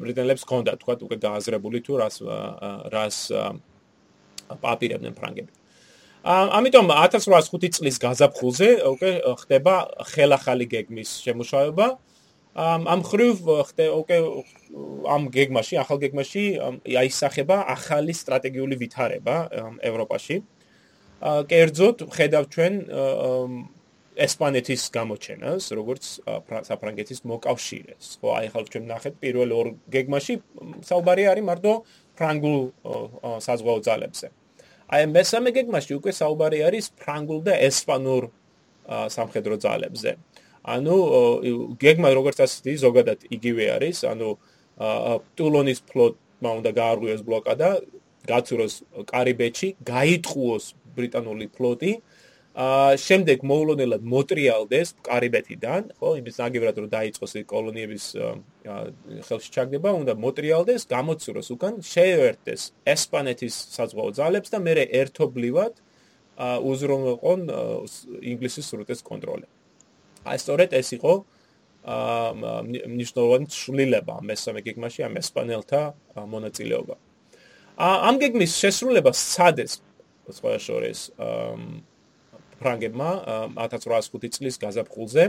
ბრიტანელებს 0.00 0.42
ჰქონდა 0.46 0.72
თქვა 0.80 0.94
უკვე 1.04 1.16
გააზრებული 1.20 1.78
თუ 1.84 1.92
რას 2.00 2.16
რას 2.94 3.18
პაპირებდნენ 4.62 5.14
ფრანგები. 5.18 5.50
ამიტომ 6.26 6.88
1805 6.90 7.78
წლის 7.78 7.96
გაზაფხულზე 8.02 8.68
უკვე 8.82 9.10
ხდება 9.46 9.74
ხელახალი 10.10 10.66
გეგმის 10.66 11.10
შემუშავება. 11.22 11.86
ამ 12.58 13.00
ხრივ 13.06 13.36
ხდება 13.68 13.94
უკვე 14.02 14.16
ამ 15.06 15.22
გეგმაში, 15.30 15.74
ახალ 15.78 15.98
გეგმაში 16.02 16.44
აისახება 16.82 17.56
ახალი 17.70 18.10
სტრატეგიული 18.10 18.74
ვითარება 18.74 19.36
ევროპაში. 19.86 20.42
კერძოდ 21.22 21.96
ხედავ 22.10 22.44
ჩვენ 22.50 22.74
ესპანეთის 24.26 24.82
გამოჩენას, 24.98 25.62
როგორც 25.78 26.04
საფრანგეთის 26.66 27.20
მოკავშირეს. 27.22 28.04
ხო, 28.18 28.28
აი 28.34 28.46
ხალხ 28.50 28.66
ჩვენ 28.72 28.84
ნახეთ 28.90 29.14
პირველ 29.22 29.50
ორ 29.54 29.66
გეგმაში 29.94 30.34
საუბარი 30.90 31.22
არის 31.30 31.44
მარტო 31.50 31.72
ფრანგულ 32.18 32.58
საზღვაო 33.46 33.78
ძალებზე. 33.86 34.28
აი 34.86 35.06
მესამე 35.10 35.50
გეგმაში 35.56 35.92
უკვე 35.98 36.12
საუბარი 36.14 36.58
არის 36.68 36.90
ფრანგულ 37.00 37.40
და 37.46 37.54
ესპანურ 37.68 38.28
სამხედრო 39.16 39.56
ძალებზე. 39.64 40.10
ანუ 40.66 40.96
გეგმა 41.82 42.08
როგორც 42.18 42.38
ასეთი 42.46 42.74
ზოგადად 42.84 43.18
იგივე 43.36 43.64
არის, 43.76 43.98
ანუ 44.12 44.28
ტულონის 45.38 45.80
ფლოტმა 45.90 46.50
უნდა 46.58 46.70
გაარღვიოს 46.80 47.22
ბლოკადა, 47.26 47.68
გაცუროს 48.26 48.74
კარიბეთში, 49.10 49.68
გაიტყუოს 49.86 50.64
ბრიტანული 50.96 51.46
ფლოტი 51.56 51.92
აა 51.96 52.15
შემდეგ 52.56 53.42
მოულოდნელად 53.44 54.04
მოტრიალდეს 54.08 54.94
კარიბეთიდან, 55.04 55.90
ხო, 56.00 56.10
იმის 56.16 56.36
ნაგებად 56.40 56.76
რომ 56.80 56.88
დაიწყოს 56.88 57.32
კოლონიების 57.52 58.04
ხელში 59.28 59.50
ჩაგდება, 59.52 59.92
უნდა 59.92 60.14
მოტრიალდეს, 60.16 60.88
გამოცუროს 60.88 61.48
უკან, 61.52 61.74
შეერთდეს 61.84 62.62
ესპანეთის 62.88 63.54
საზღვაო 63.76 64.10
ძალებს 64.16 64.48
და 64.48 64.58
მეორე 64.64 64.84
ერთობლივად 64.88 65.72
აა 66.36 66.56
უზრუნველყონ 66.64 67.40
ინგლისის 68.24 68.64
სრუტეს 68.72 69.00
კონტროლი. 69.04 69.44
აი 70.24 70.36
სწორედ 70.40 70.72
ეს 70.80 70.88
იყო 70.96 71.12
აა 71.92 72.56
ნიშნულოვანი 72.72 73.46
ცვლილება 73.52 74.16
მესამე 74.24 74.60
გეგმაში 74.64 75.04
ამ 75.04 75.20
ესპანელთა 75.20 75.82
მონაწილეობა. 76.24 76.96
აა 77.76 77.96
ამ 78.08 78.16
გეგმის 78.16 78.52
შესრულება 78.64 79.12
სცადეს 79.12 79.72
სხვა 80.32 80.56
შორის 80.56 81.12
აა 81.20 81.95
ფრანგებმა 82.60 83.10
1805 83.66 84.36
წლის 84.36 84.56
გაზაფხულზე 84.64 85.24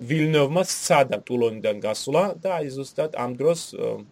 ვილნოვმა 0.00 0.62
სცადა 0.64 1.18
ტულონიდან 1.28 1.80
გასვლა 1.84 2.22
და 2.40 2.54
აი 2.56 2.68
ზუსტად 2.72 3.16
ამ 3.20 3.34
დროს 3.36 3.64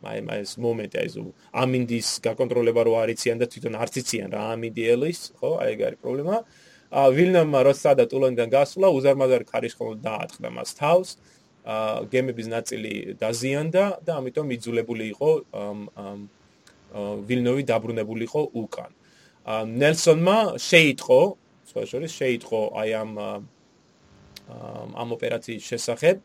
აი 0.05 0.21
ეს 0.37 0.53
მომენტი 0.61 0.99
აი 1.01 1.23
ამინდის 1.63 2.09
გაკონტროლება 2.27 2.83
რო 2.89 2.93
არიციან 3.03 3.41
და 3.41 3.47
თვითონ 3.49 3.79
არც 3.85 3.95
იციან 4.03 4.35
რა 4.37 4.43
ამინდიელის 4.57 5.21
ხო 5.41 5.51
აი 5.65 5.71
ეგ 5.73 5.81
არის 5.89 6.01
პრობლემა. 6.05 6.37
ა 6.93 7.01
ვილნოვმა 7.17 7.61
რო 7.65 7.73
სცადა 7.81 8.05
ტულონიდან 8.13 8.49
გასვლა 8.53 8.87
უზარმაზარი 8.99 9.45
ქარიშხალო 9.49 9.95
დაატყდა 10.05 10.49
მას 10.57 10.71
თავს. 10.77 11.09
ა 11.65 12.05
გემების 12.13 12.47
ნაწილი 12.53 12.93
დაზიანდა 13.21 13.85
და 14.05 14.13
ამიტომ 14.21 14.47
იძულებული 14.57 15.05
იყო 15.15 15.31
ვილნოვი 17.29 17.63
დაბრუნებული 17.73 18.25
იყო 18.29 18.41
უკან 18.61 18.93
ნელსონმა 19.49 20.39
შეიტყო, 20.61 21.21
სხვა 21.71 21.83
შორის 21.89 22.13
შეიტყო 22.21 22.61
აი 22.81 22.91
ამ 23.03 23.13
ამ 24.49 25.09
ოპერაციის 25.17 25.65
შესახებ 25.71 26.17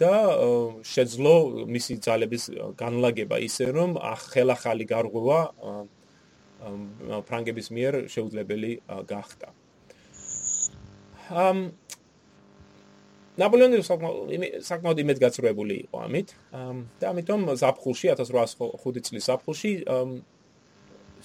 და 0.00 0.14
შეძლო 0.84 1.34
მისი 1.68 1.94
ძალების 2.04 2.44
განლაგება 2.80 3.36
ისე 3.40 3.66
რომ 3.72 3.96
ხელახალი 4.32 4.84
გარღვევა 4.84 5.40
ფრანგების 7.28 7.68
მიერ 7.72 7.94
შეუძლებელი 8.12 8.72
გახდა. 9.08 9.48
ამ 11.26 11.58
ნაპოლეონი 13.36 13.82
საკმაოდ 14.64 14.98
იმედგაცრუებული 15.02 15.74
იყო 15.84 15.96
ამით 16.06 16.28
და 17.00 17.04
ამიტომ 17.12 17.40
ზაფხულში 17.60 18.06
1805 18.14 19.04
წლის 19.08 19.24
ზაფხულში 19.28 19.72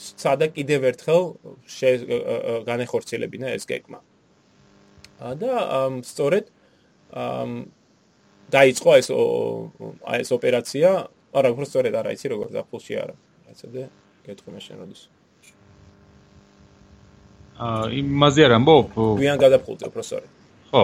სადა 0.02 0.48
კიდევ 0.56 0.90
ერთხელ 0.92 1.24
განეხორციელებინა 2.66 3.54
ეს 3.58 3.66
გეგმა. 3.70 4.00
და 5.42 5.54
სწორედ 6.02 6.46
დაიწყო 8.52 8.92
ეს 8.98 9.08
ეს 10.22 10.30
ოპერაცია, 10.34 10.90
არა, 11.32 11.48
უფრო 11.54 11.66
სწორედ 11.70 11.94
არა, 12.02 12.10
იცი 12.18 12.28
როგორ 12.34 12.48
დაფულში 12.58 12.94
არა. 12.98 13.16
რაცებდა 13.48 13.84
გეტყვი 14.26 14.50
მე 14.56 14.62
შენ 14.66 14.78
როდის. 14.82 15.02
აა 17.62 17.86
იმაზე 18.02 18.42
არ 18.48 18.54
ამბობ? 18.58 18.86
გვიან 18.98 19.38
გადაფხულზე 19.38 19.86
უფრო 19.92 20.02
სწორედ. 20.02 20.30
ხო. 20.72 20.84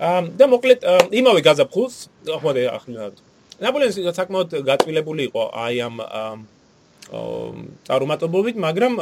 აა 0.00 0.20
და 0.40 0.44
მოკლედ 0.48 0.80
იმავე 1.12 1.40
გაზაფხულს, 1.44 1.94
ხო 2.40 2.50
და 2.56 2.60
ახლა 2.72 3.12
ნაპოლეონი 3.56 4.12
საკმაოდ 4.12 4.50
გაწილებული 4.68 5.22
იყო 5.32 5.42
აი 5.56 5.76
ამ 5.86 5.96
წარუმატებლობით, 7.06 8.56
მაგრამ 8.66 8.94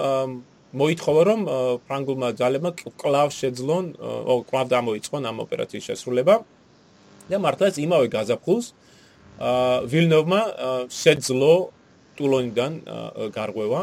მოითხოვა 0.75 1.23
რომ 1.29 1.41
ფრანგულმა 1.87 2.29
ძალებმა 2.41 2.71
კლავ 3.01 3.29
შეძლონ, 3.31 3.85
ო 4.01 4.35
კლავ 4.51 4.67
დამოიწყონ 4.75 5.23
ამ 5.31 5.37
ოპერაციის 5.47 5.85
შესრულება. 5.89 6.35
და 7.25 7.37
მართლაც 7.41 7.75
იმავე 7.81 8.07
გაზაფხულს 8.13 8.67
ვილნოვმა 9.93 10.41
შეძლო 10.93 11.55
ტულონიდან 12.19 12.73
გარღვევა, 13.33 13.81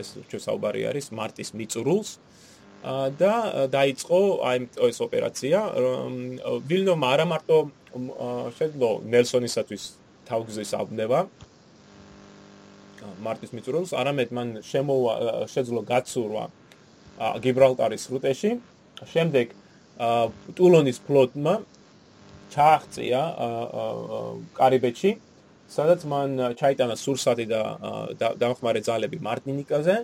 ეს 0.00 0.08
ჩვენ 0.28 0.42
საუბარი 0.46 0.80
არის 0.90 1.06
მარტის 1.14 1.54
მიწურულს. 1.54 2.10
და 3.18 3.34
დაიწყო 3.72 4.18
აი 4.46 4.56
ეს 4.90 4.98
ოპერაცია. 5.06 5.58
ვილნოვმა 6.70 7.06
არა 7.14 7.26
მარტო 7.32 7.56
შეძლო 8.58 8.90
ნელსონისათვის 9.14 9.82
თავგზის 10.28 10.70
აბნება, 10.82 11.20
მარტის 13.26 13.50
მიწურულს, 13.56 13.90
არამედ 14.00 14.28
მან 14.36 14.48
შემოვა 14.62 15.14
შეძლო 15.52 15.80
გაცურვა 15.90 16.44
გიბრალტარის 17.44 18.02
სრუტეში. 18.06 18.50
შემდეგ 19.12 19.46
ტულონის 20.56 20.98
ფლოტმა 21.06 21.54
ჩააღწია 22.52 23.20
კარიბეთში, 24.56 25.10
სადაც 25.76 26.00
მან 26.12 26.30
ჩაიტანა 26.60 26.96
სურსათი 26.96 27.46
და 27.52 27.60
დამხმარე 28.40 28.80
ძალები 28.88 29.18
მარტინიკაზე. 29.28 29.96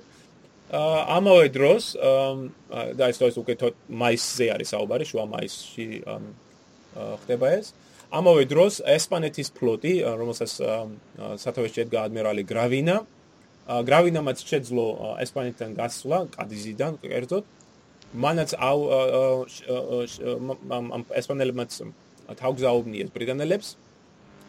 ამავე 0.72 1.46
დროს 1.56 1.84
და 2.98 3.04
ეს 3.12 3.18
ის 3.20 3.36
უკვე 3.36 3.54
მაისზე 3.88 4.46
არის 4.54 4.68
საუბარი, 4.72 5.04
შუა 5.08 5.24
მაისში 5.34 5.88
ხდება 7.22 7.46
ეს. 7.58 7.66
ამავე 8.12 8.44
დროს 8.44 8.82
ესპანეთის 8.84 9.48
ფლოტი, 9.56 9.94
რომელსაც 10.04 10.52
სათავეში 11.42 11.84
ედგა 11.86 12.04
ადმირალი 12.08 12.44
გრავინა, 12.44 12.96
გრავინამაც 13.88 14.38
შეძლო 14.44 14.86
ესპანეთთან 15.24 15.70
გასვლა 15.80 16.18
კადიზიდან, 16.36 17.00
კერძოდ. 17.00 17.44
მანაც 18.12 18.50
აუ 18.60 18.80
ამ 20.76 21.02
ესპანელებმაც 21.16 21.70
თავგზაობნიეს 22.42 23.08
ბრიტანელებს. 23.16 23.68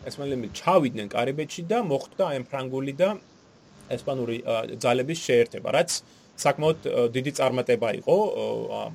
ესპანელები 0.04 0.47
ჩავიდნენ 0.60 1.08
კარიბეთში 1.08 1.63
და 1.71 1.80
მოხდა 1.88 2.23
აი 2.36 2.39
ფრანგული 2.52 2.93
და 2.99 3.10
ესპანური 3.95 4.43
ძალების 4.84 5.19
შეერთება, 5.23 5.71
რაც 5.71 6.04
საკმაოდ 6.43 6.80
დიდი 7.15 7.32
წარმატება 7.39 7.89
იყო 8.04 8.17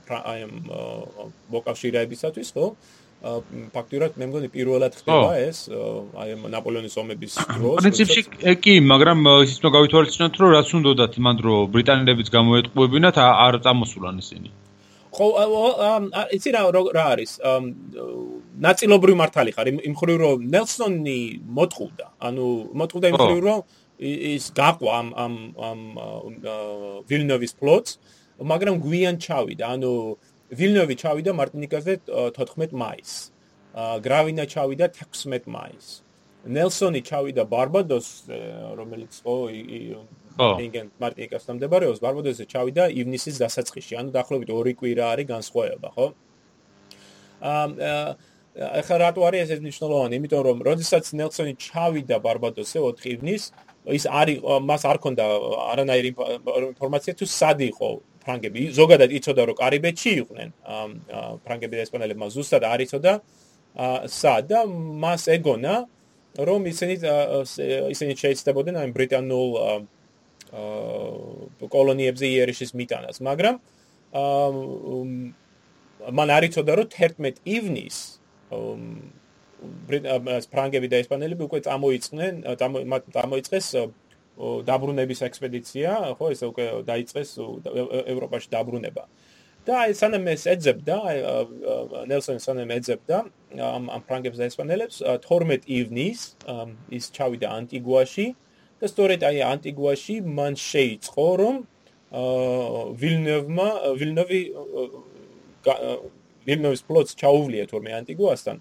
აი 0.05 0.41
მოკავშირეებისათვის, 1.55 2.49
ხო? 2.53 2.67
ფაქტურად 3.19 4.15
მე 4.15 4.27
მგონი 4.31 4.49
პირველად 4.55 4.95
ხდება 4.95 5.31
ეს 5.43 5.67
აი 5.75 6.37
ნაპოლეონის 6.55 6.95
ომების 7.03 7.33
დროს. 7.59 7.81
პრინციპში 7.83 8.23
კი, 8.63 8.75
მაგრამ 8.87 9.27
ის 9.43 9.59
უნდა 9.59 9.71
გავითვალისწინოთ, 9.75 10.35
რომ 10.39 10.51
რაც 10.55 10.69
უნდათ 10.79 11.19
იმან 11.19 11.41
დრო 11.43 11.55
ბრიტანელებიც 11.75 12.29
გამოეტყუებინათ 12.31 13.17
არ 13.19 13.59
წამოსულან 13.67 14.23
ისინი. 14.23 14.51
ხო 15.19 15.27
იცი 16.37 16.51
რა 16.55 16.63
რა 16.71 17.05
არის? 17.15 17.33
ნაწილობრივ 18.69 19.15
მართალი 19.19 19.51
ხარ. 19.57 19.67
იმ 19.83 19.95
ხრივ 19.99 20.17
რომ 20.23 20.39
ნელსონი 20.55 21.21
მოტყუდა 21.59 22.07
ანუ 22.23 22.47
მოტყუდა 22.79 23.07
იმ 23.11 23.17
ხრივ 23.19 23.41
რომ 23.43 23.61
ის 23.99 24.45
გაყვა 24.55 24.91
ამ 25.01 25.09
ამ 25.19 25.35
ამ 25.59 25.81
ვილნოვის 27.11 27.53
ფლოტს 27.59 27.99
მაგრამ 28.39 28.79
გვიან 28.79 29.17
ჩავიდა. 29.19 29.65
ანუ 29.75 29.93
ვილნოვი 30.49 30.95
ჩავიდა 30.97 31.33
მარტინიკაზე 31.37 31.93
14 32.09 32.73
მაისს. 32.73 33.33
გრავინა 34.05 34.45
ჩავიდა 34.49 34.87
16 34.97 35.45
მაისს. 35.47 36.03
ნელსონი 36.49 37.03
ჩავიდა 37.05 37.45
ბარბადოს 37.45 38.09
რომელიც 38.79 39.13
ო 39.29 39.35
ინგენ 40.65 40.87
მარტინიკასთან 41.03 41.55
მდებარეობს 41.59 42.01
ბარბადოსზე 42.01 42.45
ჩავიდა 42.49 42.89
ივნისის 42.95 43.37
დასაწყისში. 43.43 43.95
ანუ 44.01 44.11
დაახლოებით 44.17 44.49
2 44.49 44.75
კვირა 44.81 45.05
არის 45.13 45.27
განსხვავება 45.35 45.89
ხო? 45.93 46.07
აა 47.45 48.17
ახლა 48.59 48.97
რატო 49.05 49.21
არის 49.23 49.51
ეს 49.55 49.61
მნიშვნელოვანი? 49.63 50.15
იმიტომ 50.19 50.43
რომ 50.49 50.59
როდესაც 50.67 51.05
ნელსონი 51.15 51.55
ჩავიდა 51.63 52.17
ბარბადოსზე 52.25 52.79
4 52.81 53.07
ივნისს 53.15 53.53
ის 53.89 54.05
არის 54.09 54.43
მას 54.69 54.83
არ 54.85 54.99
ქონდა 55.05 55.25
არანაირი 55.73 56.11
ინფორმაცია 56.73 57.13
თუ 57.19 57.27
სად 57.29 57.59
იყო 57.73 57.91
ფრანგები 58.29 58.69
ზოგადად 58.77 59.11
იცოდა 59.19 59.43
რომ 59.49 59.57
კარიბეთში 59.57 60.11
იყვნენ. 60.21 60.51
ფრანგები 61.49 61.75
და 61.81 61.83
ესპანელები 61.89 62.29
ზუსტად 62.37 62.63
არ 62.69 62.85
იცოდა 62.85 63.13
სად 64.13 64.45
და 64.53 64.61
მას 64.69 65.23
ეგონა 65.33 65.75
რომ 66.49 66.61
ისინი 66.69 66.95
ისინი 67.95 68.13
შეიცდებოდნენ 68.23 68.77
აი 68.85 68.93
ბრიტანულ 68.93 69.51
კოლონიებზე 71.73 72.27
იერიშის 72.29 72.77
მიტანას. 72.77 73.17
მაგრამ 73.25 73.57
მან 76.19 76.29
არ 76.37 76.43
იცოდა 76.49 76.73
რომ 76.79 76.89
11 76.93 77.41
ივნის 77.45 77.97
ფრანგები 80.53 80.89
და 80.93 81.01
ესპანელები 81.03 81.43
უკვე 81.49 81.61
წამოიწყნენ 81.67 82.35
წამოიწყეს 83.17 83.67
დაბრუნების 84.39 85.21
ექსპედიცია, 85.29 85.91
ხო, 86.19 86.27
ეს 86.35 86.41
უკვე 86.47 86.65
დაიწყეს 86.87 87.31
ევროპაში 88.15 88.49
დაბრუნება. 88.55 89.05
და 89.69 89.75
აი 89.85 89.93
სანამ 90.01 90.25
ეს 90.33 90.43
ეძებდა, 90.49 90.95
აი 91.11 91.19
ნელსონი 92.09 92.41
სანამ 92.41 92.71
ეძებდა 92.79 93.17
ამ 93.69 93.85
ამ 93.93 94.03
ფრანგებს 94.09 94.39
და 94.41 94.47
ესპანელებს 94.49 94.97
12 95.05 95.69
ივნის 95.69 96.21
ის 96.99 97.05
ჩავიდა 97.17 97.49
ანტიგუაში 97.59 98.27
და 98.81 98.87
სწორედ 98.89 99.21
აი 99.29 99.43
ანტიგუაში 99.53 100.15
მან 100.39 100.57
შეიწყო 100.63 101.29
რომ 101.43 101.57
ვილნევმა 103.03 103.69
ვილნოვი 104.01 104.41
ვილნოვის 106.49 106.83
ფლოტს 106.89 107.13
ჩაუვლია 107.21 107.65
თორმე 107.69 107.91
ანტიგუასთან 108.01 108.57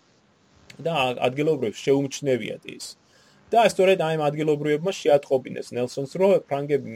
და 0.83 0.93
ადგილობრივ 1.27 1.73
შეუმჩნევიათ 1.83 2.63
ის. 2.75 2.85
და 3.51 3.67
სწორედ 3.71 4.01
აი 4.03 4.15
ამ 4.17 4.23
ადგილობრივებმა 4.27 4.91
შეატყობინეს 4.91 5.71
ნელსონს, 5.75 6.11
რომ 6.19 6.31
ფრანგები 6.49 6.89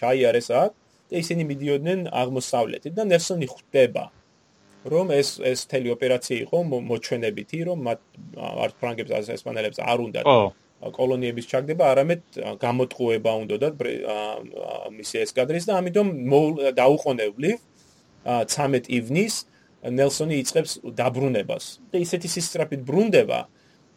ჩაიარეს 0.00 0.48
აქ 0.52 0.72
და 1.10 1.14
ისინი 1.22 1.42
მიდიოდნენ 1.48 2.00
აღმოსავლეთით 2.12 2.92
და 2.98 3.02
ნელსონი 3.08 3.48
ხვდება 3.48 4.04
რომ 4.84 5.12
ეს 5.16 5.40
ეს 5.40 5.64
თელი 5.64 5.88
ოპერაცია 5.96 6.44
იყო 6.44 6.58
მოჩვენებითი, 6.68 7.58
რომ 7.68 7.78
მათ 7.88 8.00
არ 8.36 8.70
ფრანგებს 8.80 9.12
ასე 9.16 9.30
ესპანელებს 9.38 9.80
არ 9.80 9.98
უნდა 10.04 10.20
კოლონიების 10.84 11.46
ჩაგდება, 11.48 11.84
არამედ 11.92 12.22
გამოტყუება 12.60 13.32
უნდა 13.42 13.56
და 13.64 13.68
მისი 14.92 15.16
ესკადრის 15.24 15.64
და 15.64 15.80
ამიტომ 15.80 16.08
დაუყოვნებლივ 16.76 17.56
13 18.28 18.92
ივნის 18.92 19.34
ნელსონი 19.84 20.34
იწყებს 20.44 20.72
დაბრუნებას. 21.00 21.64
და 21.92 21.96
ისეთი 22.04 22.28
სისტრაფით 22.36 22.80
ბრუნდება, 22.84 23.40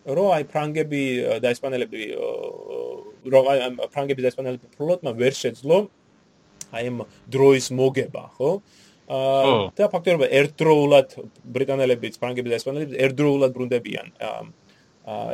რომ 0.07 0.29
აი 0.37 0.43
ფრანგები 0.51 1.03
და 1.43 1.51
ესპანელები 1.51 2.01
რომ 3.33 3.49
აი 3.51 3.57
ფრანგები 3.91 4.23
და 4.23 4.31
ესპანელები 4.31 4.71
ფლოტმა 4.77 5.11
ვერ 5.19 5.33
შეძლო 5.35 5.79
აი 6.71 6.91
ამ 6.91 7.03
დროის 7.31 7.67
მოგება, 7.75 8.23
ხო? 8.37 8.51
აა 9.07 9.71
და 9.77 9.87
ფაქტობრივად 9.87 10.31
ერთდროულად 10.39 11.15
ბრიტანელებიც, 11.55 12.19
ფრანგები 12.19 12.51
და 12.51 12.59
ესპანელები 12.59 12.99
ერთდროულად 13.07 13.51
ბრუნდებიან 13.55 14.07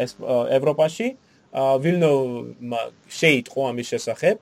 ეს 0.06 0.12
ევროპაში. 0.58 1.08
აა 1.54 1.78
ვილნო 1.82 2.12
შეიტყო 3.10 3.62
ამის 3.70 3.88
შესახებ 3.94 4.38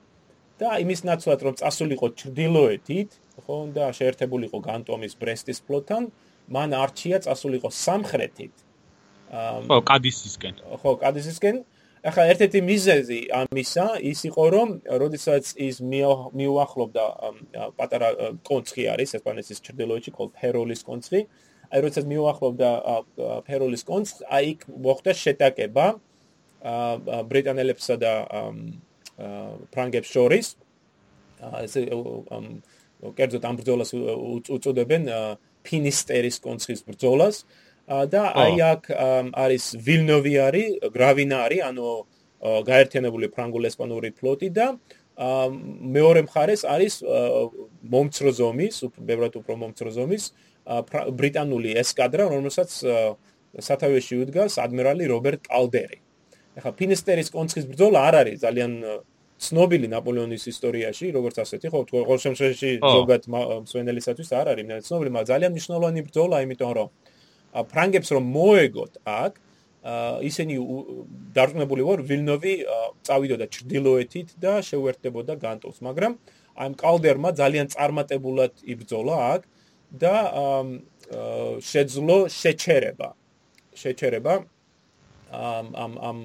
და 0.60 0.68
იმის 0.84 1.00
ნაცვლად 1.08 1.40
რომ 1.44 1.54
წასულიყო 1.60 2.08
ჩრდილოეთით, 2.20 3.10
ხო 3.44 3.56
და 3.76 3.88
შეერთებულიყო 3.96 4.58
განტომის 4.64 5.16
ბრესტის 5.20 5.58
ფლოტთან, 5.64 6.02
მან 6.52 6.70
არჩია 6.76 7.18
წასულიყო 7.24 7.68
სამხრეთით. 7.68 8.54
ხო, 9.32 9.78
კადისისკენ. 9.88 10.54
ხო, 10.82 10.90
კადისისკენ. 11.00 11.56
ახლა 12.02 12.24
ერთ-ერთი 12.34 12.60
მიზეზი 12.66 13.18
ამისა 13.30 13.86
ის 14.10 14.20
იყო 14.26 14.44
რომ 14.54 14.68
როდესაც 15.02 15.54
ის 15.54 15.76
მიუახლოვდა 16.34 17.04
პატარა 17.78 18.08
კონცხი 18.42 18.84
არის 18.90 19.14
ესპანეთის 19.18 19.62
ჩრდილოეთში 19.62 20.10
კოლ 20.10 20.28
ფეროლის 20.34 20.82
კონცხი. 20.82 21.20
აი 21.70 21.78
როდესაც 21.84 22.04
მიუახლოვდა 22.10 22.70
ფეროლის 23.46 23.82
კონცხს, 23.86 24.18
აი 24.26 24.44
იქ 24.52 24.60
მოხდა 24.66 25.12
შეტაკება 25.22 25.86
ბრიტანელებსა 27.30 27.94
და 28.02 28.12
ფრანგებს 29.70 30.10
შორის. 30.10 30.46
ეს 31.62 31.74
კერძოდ 33.02 33.42
ამ 33.46 33.54
ბრძოლას 33.62 33.90
უწოდებენ 34.58 35.02
ფინისტერის 35.62 36.36
კონცხის 36.42 36.82
ბრძოლას 36.86 37.46
და 37.88 38.22
აი 38.38 38.56
აქ 38.72 38.82
არის 39.34 39.64
ვილნოვიარი, 39.86 40.64
გრავინარი, 40.94 41.58
ანუ 41.68 41.86
გაერთიანებული 42.42 43.26
ფრანგულ-ესპანური 43.34 44.10
ფლოტი 44.18 44.48
და 44.54 44.66
მეორე 45.18 46.22
მხარეს 46.26 46.62
არის 46.66 46.94
მომცრო 47.94 48.30
ზომის, 48.38 48.76
უბრალოდ 48.86 49.34
უფრო 49.42 49.54
მომცრო 49.62 49.90
ზომის 49.98 50.24
ბრიტანული 51.18 51.74
ესკადრა, 51.82 52.26
რომელსაც 52.32 52.70
სათავეში 53.60 54.14
უდგას 54.24 54.56
ადმირალი 54.62 55.10
რობერტ 55.12 55.46
კალდერი. 55.50 55.98
ახლა 56.52 56.72
ფინისტერის 56.76 57.32
კონცხის 57.32 57.64
ბრძოლა 57.64 57.98
არ 58.08 58.14
არის 58.22 58.38
ძალიან 58.44 58.72
ცნობილი 59.42 59.88
ნაპოლეონის 59.88 60.44
ისტორიაში, 60.52 61.06
როგორც 61.16 61.36
ასეთი, 61.42 61.66
ხო, 61.72 61.80
ყოველ 61.88 62.20
შემთხვევაში 62.24 62.70
ზოგად 62.78 63.22
მსვენელისათვის 63.64 64.28
არ 64.38 64.46
არის 64.52 64.84
ცნობილი, 64.86 65.10
მაგრამ 65.16 65.30
ძალიან 65.32 65.50
მნიშვნელოვანი 65.56 66.00
ბრძოლა, 66.06 66.36
იმიტომ 66.44 66.72
რომ 66.78 66.88
ფრანგებს 67.52 68.08
რომ 68.16 68.24
მოეგოთ 68.36 68.92
აქ, 69.04 69.32
ისინი 70.22 70.54
დარწმუნებული 71.36 71.82
ვარ, 71.82 72.00
ვილნოვი 72.06 72.52
წავიდოდა 73.06 73.46
ჩრდილოეთით 73.54 74.28
და 74.38 74.52
შეუერთდებოდა 74.62 75.34
განტოს, 75.42 75.82
მაგრამ 75.82 76.12
ამ 76.54 76.72
კალდერმა 76.78 77.30
ძალიან 77.34 77.66
წარმატებულად 77.74 78.52
იბრძოლა 78.62 79.16
აქ 79.34 79.42
და 80.02 80.14
შეძლო 81.60 82.16
შეჩერება. 82.30 83.08
შეჩერება 83.72 84.34
ამ 85.32 85.66
ამ 85.84 85.92
ამ 86.08 86.18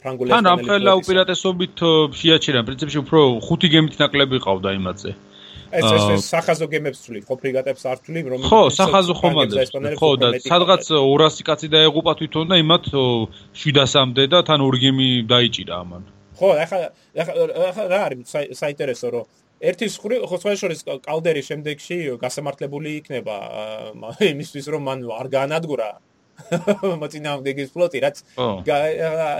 ფრანგულ 0.00 0.26
ესპანელი. 0.26 0.40
ან 0.40 0.46
ამხელა 0.50 0.92
უპირატესობით 1.00 1.76
შეაჩერა, 2.20 2.60
პრინციპში 2.68 2.98
უფრო 3.04 3.20
ხუთი 3.46 3.68
გემით 3.74 3.94
ნაკლები 4.00 4.36
ყავდა 4.44 4.70
იმაზე. 4.80 5.10
ეს 5.70 5.86
ეს 6.16 6.28
სახაზო 6.30 6.66
გემებს 6.72 6.98
ვთვლით, 7.02 7.24
ხო 7.28 7.34
ფრიგატებს 7.40 7.82
არ 7.86 7.98
ვთვლით, 8.00 8.26
რომ 8.32 8.40
ხო, 8.50 8.60
სახაზო 8.74 9.14
ხომალდებს. 9.20 9.70
ხო 10.00 10.10
და 10.20 10.28
სადღაც 10.42 10.84
200 10.90 11.46
კაცი 11.46 11.68
დაეღუპა 11.74 12.12
თვითონ 12.20 12.46
და 12.50 12.56
იმათ 12.62 12.84
700-მდე 13.54 14.24
და 14.34 14.38
თან 14.48 14.60
ორი 14.66 14.78
გემი 14.84 15.08
დაიჭირა 15.30 15.74
ამან. 15.82 16.02
ხო, 16.40 16.48
ახლა 16.64 16.78
ახლა 17.20 17.84
რა 17.92 17.98
არის 18.08 18.56
საინტერესო 18.56 19.08
რომ 19.14 19.24
ერთი 19.60 19.86
ხრი 19.92 20.16
ხო 20.24 20.36
სხვა 20.40 20.52
შორის 20.56 20.80
კალდერი 21.04 21.42
შემდეგში 21.44 21.96
გასამართლებული 22.20 22.94
იქნება 23.00 23.36
იმისთვის 24.32 24.66
რომ 24.72 24.82
მან 24.88 25.04
არ 25.20 25.28
განადგურა 25.36 25.90
მოწინააღმდეგის 27.02 27.72
ფლოტი 27.74 28.00
რაც 28.06 28.22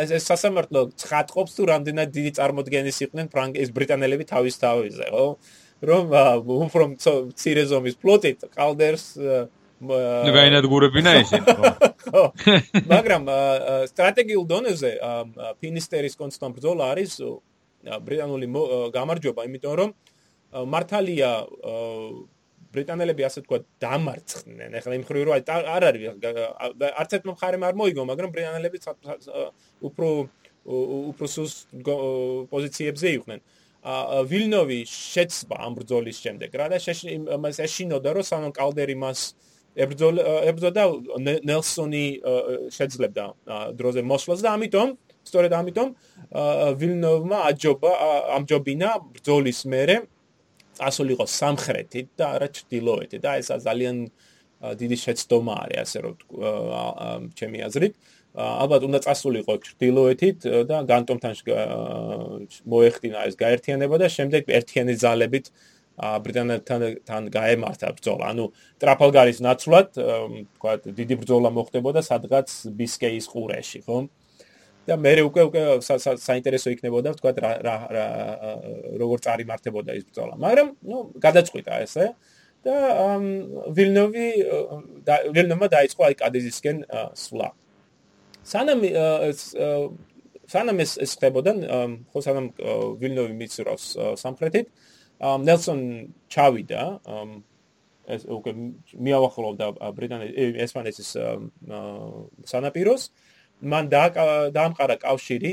ეს 0.05 0.29
სასამართლო 0.29 0.83
ცხადყოფს 1.01 1.57
თუ 1.57 1.69
რამდენად 1.73 2.13
დიდი 2.13 2.33
წარმოდგენის 2.37 3.01
იყვნენ 3.07 3.33
ფრანგის 3.33 3.73
ბრიტანელები 3.77 4.29
თავის 4.29 4.61
თავზე 4.61 5.09
ხო 5.15 5.25
რომ 5.81 6.13
უფრო 6.67 6.85
მცირე 6.95 7.65
ზომის 7.71 7.97
ფლოტით 8.01 8.49
კალდერს 8.57 9.07
ნუ 9.81 10.33
გაინადგურებინა 10.37 11.13
ისინი 11.25 11.55
ხო 12.11 12.25
მაგრამ 12.93 13.31
სტრატეგიულ 13.93 14.45
დონეზე 14.51 14.93
ფინისტერის 15.63 16.19
კონსტანტ 16.21 16.59
ბრძოლა 16.61 16.91
არის 16.93 17.17
ბრიტანული 18.05 18.47
გამარჯობა 18.93 19.49
იმიტომ 19.49 19.75
რომ 19.81 19.91
მართალია 20.75 21.31
ბრიტანელები 22.71 23.27
ასე 23.27 23.43
თქვა 23.45 23.59
დამარცხნენ. 23.83 24.75
ეხლა 24.79 24.95
იმ 24.99 25.05
ხრივ 25.09 25.23
რო 25.27 25.33
არ 25.35 25.87
არის 25.91 26.03
არც 27.03 27.11
ერთ 27.19 27.25
მხარემ 27.31 27.65
არ 27.67 27.75
მოიგო, 27.81 28.03
მაგრამ 28.11 28.31
ბრიტანელები 28.35 28.79
უფრო 29.89 30.09
უფრო 31.11 31.27
სუს 31.35 31.55
პოზიციებზე 32.53 33.07
იყვნენ. 33.19 33.41
ვილნოვი 33.81 34.81
შეცბა 34.85 35.57
ამ 35.67 35.77
ბრძოლის 35.79 36.17
შემდეგ 36.21 36.51
რა 36.61 36.67
და 36.73 36.79
მას 37.41 37.61
ეშინოდა 37.65 38.13
რომ 38.13 38.25
სანონ 38.29 38.53
კალდერი 38.53 38.97
მას 39.01 39.21
ებრძოდა 39.81 40.85
ნელსონი 41.49 42.07
შეძლებდა 42.77 43.25
დროზე 43.81 44.03
მოსვლას 44.05 44.45
და 44.45 44.53
ამიტომ 44.59 44.89
სწორედ 45.25 45.53
ამიტომ 45.61 45.89
ვილნოვმა 46.81 47.39
აჯობა 47.51 47.93
ამჯობინა 48.37 48.91
ბრძოლის 49.17 49.61
მერე 49.73 49.97
წასულიყო 50.81 51.27
სამხრეთით 51.29 52.09
და 52.17 52.27
არა 52.37 52.49
ჩრდილოეთით. 52.57 53.21
და 53.25 53.31
ეს 53.41 53.49
ძალიან 53.65 53.97
დიდი 54.81 54.97
შეცდომა 55.05 55.55
არის 55.65 55.79
ასე 55.85 55.99
რომ 56.05 56.15
ჩემი 57.39 57.59
აზრით 57.69 57.95
ალბათ 58.35 58.87
უნდა 58.87 58.99
წასულიყო 59.07 59.55
ჩრდილოეთით 59.67 60.47
და 60.71 60.77
განტომთან 60.87 61.35
მოეხდინა 62.71 63.27
ეს 63.27 63.35
გაერთიანება 63.41 63.97
და 63.99 64.07
შემდეგ 64.07 64.53
ერთიანი 64.61 64.95
ძალებით 65.03 65.51
ბრიტანეთთან 66.01 66.81
თან 67.05 67.23
გაემართა 67.29 67.89
ბრძოლა. 67.99 68.31
ანუ 68.33 68.45
ტრაფალგარის 68.81 69.39
ნაცვლად, 69.45 69.89
თქვა 70.57 70.73
დიდი 70.97 71.15
ბრძოლა 71.21 71.51
მოხდებოდა 71.53 72.01
სადღაც 72.07 72.49
ბისკეის 72.79 73.27
ყურეში, 73.29 73.83
ხო? 73.85 74.09
და 74.89 74.97
მე 74.97 75.13
უკვე 75.29 75.43
უკვე 75.49 75.63
საინტერესო 76.19 76.73
იქნებოდა 76.75 77.13
ვთქვა 77.15 77.31
რა 77.37 77.75
რა 77.95 78.07
როგორ 79.01 79.19
წარიმართებოდა 79.27 79.97
ის 79.99 80.05
ბრძოლა 80.09 80.35
მაგრამ 80.41 80.69
ნუ 80.89 80.99
გადაწყვიტა 81.21 81.81
ესე 81.85 82.07
და 82.65 82.77
ვილნოვი 83.77 84.29
ვილნოვმა 85.37 85.69
დაიწყო 85.77 86.07
აი 86.09 86.15
კადიზისკენ 86.23 86.77
სვლა 87.25 87.49
სანამ 88.45 88.81
სანამ 90.51 90.83
ეს 90.83 90.97
ეს 91.05 91.13
ხდებოდა 91.19 91.53
ხო 92.11 92.21
სანამ 92.25 92.47
ვილნოვი 93.01 93.35
მიცროს 93.41 93.85
სამხრეთით. 94.23 94.67
ნელსონ 95.21 95.81
ჩავიდა 96.33 96.83
ეს 98.11 98.23
უკვე 98.27 98.53
მიაახლოვდა 99.07 99.67
ბრიტანეთის 99.97 100.57
ესპანეთის 100.67 101.11
სანაპიროს. 102.53 103.03
მან 103.61 103.85
დაამყარა 103.93 104.97
კავშირი 105.05 105.53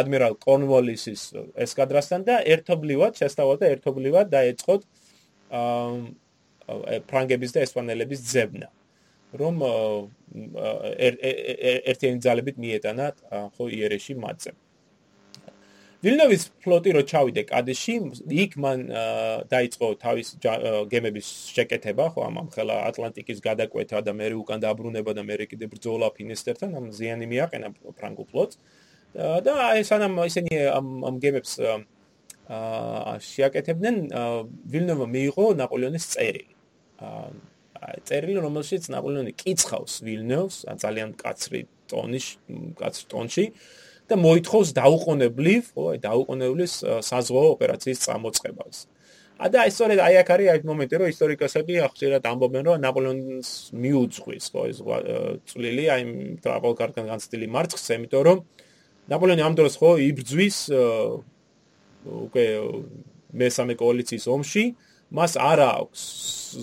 ადმირალ 0.00 0.34
კორნვოლისის 0.36 1.22
ესკადრასთან 1.64 2.26
და 2.28 2.34
ერთობლივად 2.44 3.16
შესთავაზა 3.16 3.70
ერთობლივად 3.74 4.28
დაეწყოთ 4.36 4.82
ფრანგების 7.08 7.56
და 7.56 7.64
ესპანელების 7.64 8.20
ძებნა 8.28 8.68
რომ 9.40 9.64
ერთიანი 11.88 12.18
ძალებით 12.26 12.56
მიეტანა 12.64 13.06
ხო 13.56 13.64
იერეში 13.78 14.14
მათზე 14.24 14.54
ვილნოვის 16.04 16.42
ფლოტი 16.60 16.92
რო 16.92 17.02
ჩავიდე 17.08 17.42
კადეში, 17.48 17.94
იქ 18.44 18.56
მან 18.60 18.80
დაიწყო 19.48 19.86
თავის 20.02 20.34
გემების 20.92 21.28
შეკეთება, 21.56 22.08
ხო, 22.12 22.26
ამ 22.28 22.50
ხელა 22.52 22.76
ატლანტიკის 22.90 23.40
გადაკვეთა 23.46 24.02
და 24.04 24.12
მე 24.12 24.28
უკან 24.36 24.60
დაბრუნება 24.60 25.14
და 25.16 25.24
მე 25.24 25.48
კიდე 25.48 25.70
ბრძოლა 25.72 26.12
ფინესტერთან, 26.18 26.76
ამ 26.76 26.90
ზიანი 26.92 27.26
მიაყენა 27.32 27.68
ფრანგულ 27.96 28.26
ფლოტს. 28.32 28.60
და 29.14 29.52
აი 29.70 29.80
სანამ 29.88 30.20
ისინი 30.28 30.52
ამ 30.76 30.86
ამ 31.08 31.16
გემებს 31.24 31.52
აა 31.64 33.14
შეაკეთებდნენ, 33.24 33.96
ვილნოვა 34.72 35.06
მიიღო 35.08 35.44
ნაპოლეონის 35.56 36.04
წერილი. 36.12 36.52
აა 37.00 37.53
წერილი, 38.08 38.38
რომელშიც 38.44 38.90
ნაპოლეონი 38.94 39.32
კიცხავს 39.40 39.94
ვილნოვს, 40.04 40.56
ძალიან 40.84 41.10
კაცრი 41.20 41.60
ტონის, 41.90 42.26
კაცრ 42.78 43.02
ტონში. 43.10 43.46
და 44.04 44.16
მოითხოვს 44.20 44.68
დაუყოვნებლივ, 44.76 45.62
ხო, 45.72 45.84
აი 45.94 45.98
დაუყოვნებლის 46.04 46.72
საზღვაო 47.08 47.48
ოპერაციის 47.56 47.98
წამოწყებას. 48.04 48.76
ა 49.34 49.48
და 49.50 49.64
ისწორედ 49.66 49.98
აი 49.98 50.14
აქ 50.22 50.28
არის 50.34 50.48
აი 50.52 50.58
მომენტი, 50.68 50.94
რომ 51.00 51.08
ისტორიკოსები 51.10 51.74
ახსენებენ 51.88 52.28
ამბობენ, 52.30 52.62
რომ 52.68 52.76
ნაპოლეონს 52.84 53.48
მიუძღვის, 53.72 54.44
ხო, 54.52 54.60
ეს 54.70 54.78
წვლილი 55.48 55.84
აი 55.94 56.02
ტრაპოლკართან 56.44 57.04
განცდილი 57.10 57.46
მარცხს, 57.48 57.86
იმიტომ 57.96 58.22
რომ 58.28 58.38
ნაპოლეონი 59.10 59.42
ამ 59.42 59.54
დროს 59.58 59.74
ხო 59.80 59.90
იბრძვის 60.04 60.58
უკვე 62.04 62.44
მესამე 63.34 63.74
კოალიციის 63.74 64.24
ომში, 64.28 64.64
მას 65.14 65.36
არ 65.38 65.60
აქვს 65.62 66.02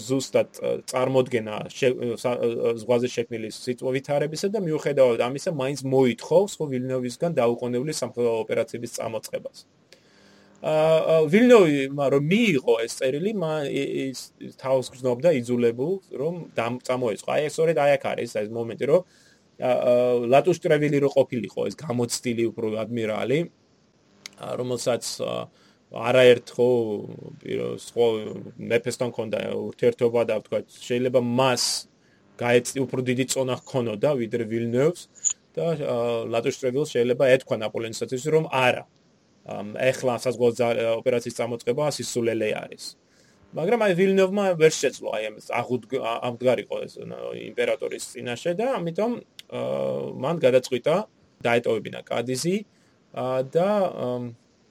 ზუსტად 0.08 0.60
წარმოქმნა 0.92 1.56
ზღვაზე 1.72 3.10
შექმნილი 3.16 3.50
სიტუაციებისა 3.56 4.48
და 4.56 4.60
მიუხედავად 4.66 5.24
ამისა, 5.28 5.52
მაინც 5.56 5.84
მოითხოვს 5.94 6.52
ხო 6.60 6.66
ვილნოვისგან 6.74 7.32
დაუყოვნებლი 7.40 7.94
სამხედრო 7.96 8.34
ოპერაციების 8.44 8.92
წამოწყებას. 8.98 9.58
აა 10.62 11.18
ვილნოვი 11.34 11.78
რომ 12.14 12.24
მიიღო 12.32 12.76
ეს 12.86 12.94
წერილი, 13.00 13.32
ის 14.12 14.20
თავს 14.62 14.92
გზნობდა 14.94 15.30
იძულებულ 15.40 15.94
რომ 16.22 16.36
წამოეწყო. 16.86 17.30
აი 17.34 17.42
ეს 17.48 17.54
სწორედ 17.56 17.78
აი 17.82 17.92
აქ 17.98 18.04
არის 18.12 18.32
ეს 18.36 18.50
მომენტი, 18.58 18.86
რომ 18.92 19.02
აა 19.72 19.96
ლატუშტრევილი 20.34 20.98
რო 21.02 21.10
ყოფილიყო 21.18 21.62
ეს 21.70 21.76
გამოცდილი 21.82 22.44
უფრო 22.52 22.68
ადმირალი, 22.84 23.40
რომელსაც 24.60 25.04
აა 25.24 25.61
არაერთ 25.92 26.48
ხო 26.56 26.70
ხო 27.92 28.06
მეფესთან 28.56 29.10
ქონდა 29.12 29.40
ურთიერთობა 29.52 30.22
და 30.30 30.36
თქვა 30.46 30.60
შეიძლება 30.72 31.20
მას 31.20 31.64
გაეწი 32.40 32.80
უფრო 32.86 33.00
დიდი 33.10 33.26
წონა 33.28 33.56
ჰქონოდა 33.60 34.10
ვიდრე 34.22 34.44
ვილნევს 34.48 35.02
და 35.56 35.66
ლატუშტრევილს 36.32 36.90
შეიძლება 36.96 37.24
ეთქვა 37.36 37.56
ნაპოლეონისათვის 37.68 38.24
რომ 38.32 38.46
არა. 38.48 38.84
ეხლა 39.92 40.14
საზღვაო 40.24 40.52
ოპერაციის 41.02 41.36
წამოწყება 41.40 41.84
სისულელე 41.92 42.50
არის. 42.64 42.84
მაგრამ 43.52 43.80
აი 43.84 43.94
ვილნევმა 44.00 44.46
ვერ 44.56 44.72
შეძლო 44.72 45.10
აი 45.12 45.24
ამ 45.28 45.36
აღდგარიყო 46.28 46.76
ეს 46.88 46.94
იმპერატორის 47.52 48.04
წინაშე 48.16 48.52
და 48.56 48.68
ამიტომ 48.80 49.12
მან 50.24 50.36
გადაწყვიტა 50.46 50.96
დაეტოვებინა 51.44 52.00
კადიზი 52.08 52.56
და 53.56 53.70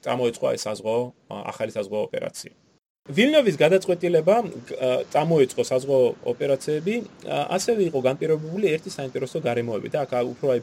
წამოიწყო 0.05 0.47
ეს 0.57 0.63
საზღვაო 0.67 1.03
ახალი 1.53 1.71
საზღვაო 1.77 2.03
ოპერაცია. 2.09 2.53
ვილნოვის 3.17 3.57
გადაწყვეტილება 3.65 4.37
წამოიწყო 5.13 5.63
საზღვაო 5.71 6.07
ოპერაციები, 6.33 6.95
ასევე 7.57 7.81
იყო 7.91 7.99
განპირობებული 8.09 8.67
ერთი 8.75 8.91
საინტერესო 8.99 9.39
გარემოები 9.49 9.89
და 9.91 9.99
აქ 10.05 10.13
უფრო 10.35 10.47
აი 10.55 10.61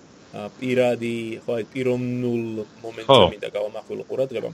პირადი, 0.60 1.17
ხო 1.44 1.52
აი 1.58 1.63
პიროვნულ 1.73 2.44
მომენტზე 2.83 3.23
მინდა 3.33 3.50
გავამახვილო 3.58 4.04
ყურადღება. 4.10 4.50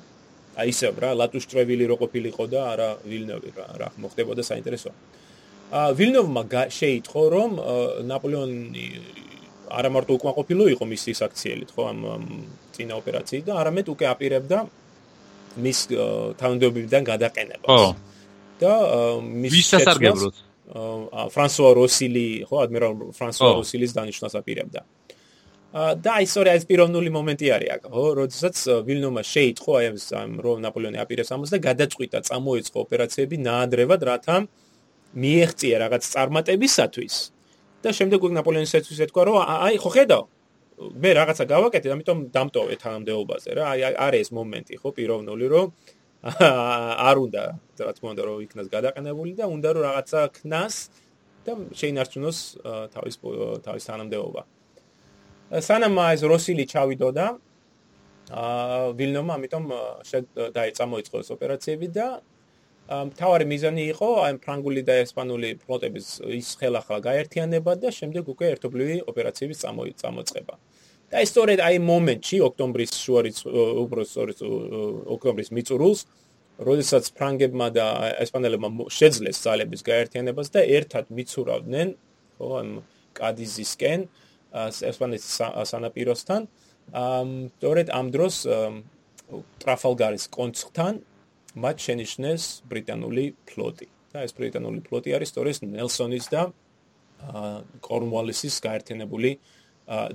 აი 0.53 0.67
ისე 0.69 0.88
რა, 1.03 1.11
ლატუშტრევილი 1.21 1.84
რო 1.89 1.95
ყოფილიყო 2.01 2.43
და 2.53 2.59
არა 2.73 2.89
ვილნოვი 3.09 3.49
რა, 3.57 3.65
რა 3.81 3.88
მოხდებოდა 4.01 4.41
საინტერესოა. 4.49 4.93
ა 5.73 5.79
ვილნოვმა 5.97 6.43
შეიტყო 6.79 7.21
რომ 7.34 7.51
ნაპოლეონი 8.09 8.86
არა 9.80 9.89
მარტო 9.93 10.17
უკმაყოფილო 10.17 10.63
იყო 10.74 10.86
მისი 10.93 11.11
საქციელით, 11.17 11.69
ხო, 11.76 11.84
ამ 11.91 11.99
წინა 12.76 12.93
ოპერაციით 13.01 13.43
და 13.49 13.53
არამედ 13.61 13.88
უკვე 13.93 14.05
აპირებდა 14.13 14.57
მის 15.63 15.80
თანამდებობიდან 16.39 17.01
გადაყენებას. 17.11 17.69
ხო. 17.69 17.89
და 18.61 18.74
მის 19.21 19.53
შესაძლებლად 19.53 20.36
ფრანსუა 21.34 21.71
როსილი, 21.78 22.28
ხო, 22.47 22.55
ადმირალ 22.65 22.93
ფრანსუა 23.17 23.51
როსილის 23.59 23.91
დანიშნას 23.97 24.34
აპირებდა. 24.39 24.82
და 25.74 26.09
აი 26.21 26.26
სწორი 26.30 26.49
ეს 26.53 26.63
პიროვნული 26.69 27.09
მომენტი 27.09 27.47
არის 27.49 27.69
აქ, 27.76 27.84
ხო, 27.89 28.05
როდესაც 28.21 28.55
ვილნომა 28.86 29.21
შეიტყო 29.26 29.71
აი 29.80 29.86
ამ 30.21 30.32
რომ 30.45 30.57
ნაპოლეონი 30.61 30.99
აპირებს 31.01 31.34
ამას 31.34 31.49
და 31.49 31.57
გადაწყვიტა 31.65 32.19
წამოეწყო 32.30 32.78
ოპერაციები 32.86 33.36
ნაადრევად, 33.41 34.01
რათა 34.05 34.36
მიეღწია 35.17 35.76
რაღაც 35.82 36.03
წარმატებისათვის. 36.13 37.32
და 37.84 37.89
შემდეგ 37.97 38.19
უკვე 38.23 38.36
ნაპოლეონისათვის 38.39 38.99
ეთქვა 39.05 39.23
რომ 39.27 39.36
აი 39.43 39.75
ხო 39.84 39.89
ხედავ 39.95 40.23
მე 41.03 41.09
რაღაცა 41.19 41.43
გავაკეთე 41.53 41.89
ამიტომ 41.95 42.19
დამტოვე 42.34 42.75
თანამდებობაზე 42.84 43.49
რა 43.59 43.63
აი 43.73 43.81
არის 44.07 44.19
ეს 44.23 44.29
მომენტი 44.38 44.75
ხო 44.81 44.89
პიროვნული 44.97 45.47
რომ 45.53 45.67
არ 47.09 47.17
უნდა 47.19 47.43
რა 47.84 47.91
თქმა 47.99 48.09
უნდა 48.15 48.23
რომ 48.23 48.43
იქნას 48.47 48.67
გადაყენებული 48.71 49.31
და 49.39 49.45
უნდა 49.51 49.69
რომ 49.75 49.84
რაღაცა 49.84 50.19
ქნას 50.39 50.75
და 51.43 51.51
შეინარჩუნოს 51.75 52.38
თავის 52.95 53.15
თავის 53.67 53.84
თანამდებობა. 53.89 54.41
სანამ 55.67 55.95
ეს 56.15 56.21
როსილი 56.23 56.65
ჩავიდოდა 56.71 57.25
აა 58.31 58.95
ვილნომა 58.97 59.34
ამიტომ 59.38 59.65
დაიწყო 60.55 60.86
მოიწყო 60.93 61.17
ეს 61.19 61.29
ოპერაციები 61.36 61.88
და 61.91 62.07
მთავარი 62.89 63.45
მიზანი 63.47 63.84
იყო 63.95 64.09
აი 64.27 64.38
ფრანგული 64.43 64.81
და 64.84 64.95
ესპანური 65.03 65.55
ფლოტების 65.63 66.07
ის 66.36 66.49
ხელახლა 66.59 66.99
გაერთიანება 67.07 67.75
და 67.79 67.89
შემდეგ 67.95 68.31
უკვე 68.36 68.45
ერთობლივი 68.53 68.97
ოპერაციების 69.07 69.63
წამოწყება. 70.03 70.55
და 71.13 71.21
ის 71.21 71.29
სწორედ 71.29 71.59
აი 71.61 71.77
მომენტში 71.86 72.38
ოქტომბრის 72.49 72.91
შუარიც 73.05 73.38
უბრალოდ 73.45 74.09
სწორედ 74.09 74.38
ოქტომბრის 75.15 75.49
მიწურულს 75.53 75.99
როდესაც 76.67 77.03
ფრანგებმა 77.17 77.67
და 77.77 77.86
ესპანელებმა 78.25 78.69
შეძლეს 78.89 79.38
ძალების 79.45 79.81
გაერთიანებას 79.86 80.47
და 80.53 80.61
ერთად 80.77 81.05
მიცურავდნენ 81.13 81.88
ხო 82.38 82.49
ამ 82.61 82.69
კადიზისკენ 83.13 83.99
ესპანეთის 84.89 85.34
სანაპიროსთან 85.71 86.41
ამ 86.91 87.29
სწორედ 87.57 87.88
ამ 87.93 88.07
დროს 88.15 88.36
ტრაფალგარის 89.61 90.25
კონცხთან 90.34 90.93
მათ 91.53 91.77
შენიშნეს 91.85 92.43
ბრიტანული 92.69 93.25
ფლოტი 93.49 93.87
და 94.13 94.23
ეს 94.25 94.33
ბრიტანული 94.37 94.79
ფლოტი 94.87 95.13
არის 95.17 95.29
სწორედ 95.33 95.65
ნელსონის 95.73 96.25
და 96.33 96.41
კორნუალისის 97.87 98.55
გაერთიანებული 98.63 99.31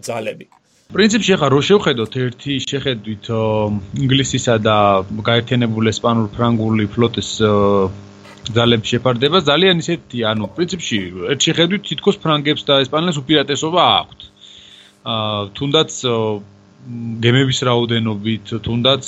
ძალები. 0.08 0.46
პრინციპში 0.88 1.32
ახლა 1.36 1.48
რო 1.52 1.60
შევხედოთ 1.68 2.12
ერთი 2.24 2.54
შეხედვით 2.64 3.26
ინგლისისა 4.04 4.54
და 4.64 4.76
გაერთიანებული 5.28 5.92
ესპანურ-ფრანგული 5.92 6.84
ფლოტის 6.94 7.30
ძალების 8.56 8.92
შეფარდება 8.94 9.38
ძალიან 9.50 9.82
ისეთი 9.84 10.18
ანუ 10.32 10.48
პრინციპში 10.56 10.98
ერთ 11.34 11.40
შეხედვით 11.48 11.82
თითქოს 11.90 12.16
ფრანგებს 12.24 12.62
და 12.68 12.80
ესპანელებს 12.84 13.20
უპირატესობა 13.22 13.82
აქვთ. 14.00 14.20
აა 15.08 15.42
თუნდაც 15.58 15.92
გემების 17.22 17.58
რაოდენობით, 17.68 18.46
თუნდაც 18.64 19.04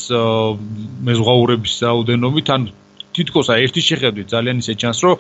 მეზღვაურების 1.07 1.75
რაოდენობით, 1.87 2.47
ან 2.55 2.63
თითქოს 3.11 3.49
აი 3.51 3.65
ერთი 3.67 3.83
შეხედვით 3.83 4.27
ძალიან 4.31 4.57
ისე 4.63 4.75
ჩანს, 4.81 5.01
რომ 5.03 5.17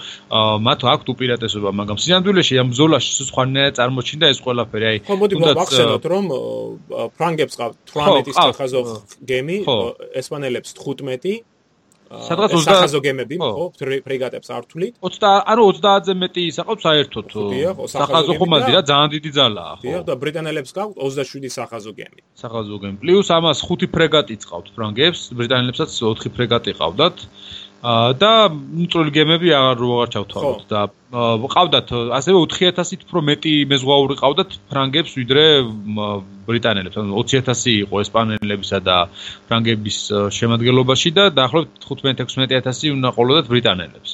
მათ 0.62 0.80
აქვთ 0.94 1.06
უპირატესობა, 1.10 1.70
მაგრამ 1.74 1.98
სინამდვილეში 2.04 2.54
ამ 2.62 2.68
ბზოლაში 2.70 3.10
სხვანაირად 3.30 3.74
წარმოჩინდა 3.80 4.26
ეს 4.30 4.38
ყველაფერი. 4.44 4.86
აი 4.90 4.98
თუნდაც 5.08 5.56
ვახსენოთ, 5.58 6.04
რომ 6.12 6.24
ფრანგებს 7.18 7.54
ყავთ 7.60 7.76
18 7.90 8.36
სახაზო 8.36 8.80
გემი, 9.26 9.58
ესპანელებს 10.20 10.70
15 10.78 11.42
სადღაც 12.10 12.50
20 12.50 12.66
სახაზო 12.66 13.00
გემები, 13.06 13.36
ხო, 13.38 13.64
ფრეგატებს 14.02 14.48
არ 14.50 14.64
თვლით? 14.66 14.94
20 14.98 15.30
ანუ 15.46 15.62
30-ზე 15.78 16.14
მეტი 16.22 16.42
ისაყავთ 16.50 16.80
საერთოდ. 16.86 17.26
სახაზო 17.86 18.32
ხომალდი 18.40 18.70
რა, 18.74 18.82
ძალიან 18.90 19.10
დიდი 19.14 19.30
ძალაა, 19.38 19.72
ხო. 19.78 19.82
დიახ, 19.86 20.02
და 20.10 20.14
ბრიტანელებს 20.18 20.70
ყავთ 20.74 20.94
27 20.98 21.50
სახაზო 21.54 21.92
გემი. 21.94 22.20
სახაზო 22.34 22.76
გემი. 22.82 22.96
პლუს 22.98 23.28
ამას 23.30 23.58
5 23.62 23.86
ფრეგატი 23.94 24.34
ყავთ 24.42 24.66
ფრანგებს, 24.74 25.20
ბრიტანელებსაც 25.38 25.90
4 26.02 26.34
ფრეგატი 26.34 26.74
ყავდათ. 26.74 27.16
და 27.80 28.32
ნიტროლი 28.52 29.10
გემები 29.16 29.48
აღარ 29.56 29.76
როღარ 29.80 30.08
ჩავთვალოთ 30.12 30.64
და 30.68 30.80
ყავდათ 31.10 31.90
ასევე 32.14 32.38
4000-ით 32.46 33.00
უფრო 33.08 33.20
მეტი 33.26 33.54
მეზღვაური 33.66 34.14
ყავდათ 34.20 34.52
ფრანგებს 34.70 35.16
ვიდრე 35.18 35.44
ბრიტანელებს 36.46 37.00
ანუ 37.02 37.18
20000 37.18 37.72
იყო 37.82 38.02
ესპანელებისა 38.04 38.78
და 38.86 38.96
ფრანგების 39.50 39.98
შემადგენლობაში 40.38 41.10
და 41.18 41.24
დაახლოებით 41.34 41.88
15-16000 41.90 42.94
უნდა 42.94 43.10
ყოლოდათ 43.18 43.50
ბრიტანელებს. 43.50 44.10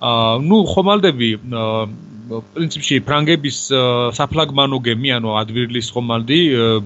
აა 0.00 0.42
ნუ 0.42 0.58
ხომალდები 0.74 1.30
პრინციპში 2.30 2.96
ფრანგების 3.06 3.58
საფლაგმანო 4.18 4.78
გემი, 4.86 5.10
ანუ 5.18 5.30
ადვირლის 5.42 5.88
ხომალდი, 5.94 6.40